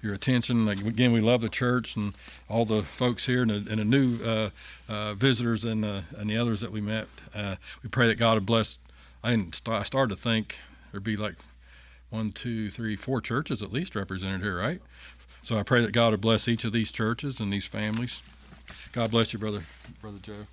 your 0.00 0.14
attention. 0.14 0.68
Again, 0.68 1.12
we 1.12 1.20
love 1.20 1.40
the 1.40 1.48
church 1.48 1.96
and 1.96 2.14
all 2.48 2.64
the 2.64 2.82
folks 2.82 3.26
here 3.26 3.42
and 3.42 3.50
the, 3.50 3.70
and 3.70 3.78
the 3.80 3.84
new 3.84 4.24
uh, 4.24 4.50
uh, 4.88 5.14
visitors 5.14 5.64
and, 5.64 5.84
uh, 5.84 6.02
and 6.16 6.30
the 6.30 6.36
others 6.36 6.60
that 6.60 6.70
we 6.70 6.80
met. 6.80 7.08
Uh, 7.34 7.56
we 7.82 7.88
pray 7.88 8.06
that 8.06 8.16
God 8.16 8.34
would 8.34 8.46
bless. 8.46 8.78
I 9.24 9.30
didn't. 9.30 9.56
St- 9.56 9.76
I 9.76 9.82
started 9.82 10.14
to 10.14 10.20
think 10.20 10.58
there'd 10.90 11.04
be 11.04 11.16
like 11.16 11.34
one, 12.10 12.30
two, 12.30 12.70
three, 12.70 12.94
four 12.94 13.20
churches 13.20 13.62
at 13.62 13.72
least 13.72 13.96
represented 13.96 14.42
here, 14.42 14.58
right? 14.58 14.80
So 15.42 15.58
I 15.58 15.62
pray 15.62 15.80
that 15.80 15.92
God 15.92 16.12
would 16.12 16.20
bless 16.20 16.46
each 16.46 16.64
of 16.64 16.72
these 16.72 16.92
churches 16.92 17.40
and 17.40 17.52
these 17.52 17.66
families. 17.66 18.22
God 18.92 19.10
bless 19.10 19.32
you, 19.32 19.38
brother, 19.38 19.62
brother 20.00 20.18
Joe. 20.22 20.46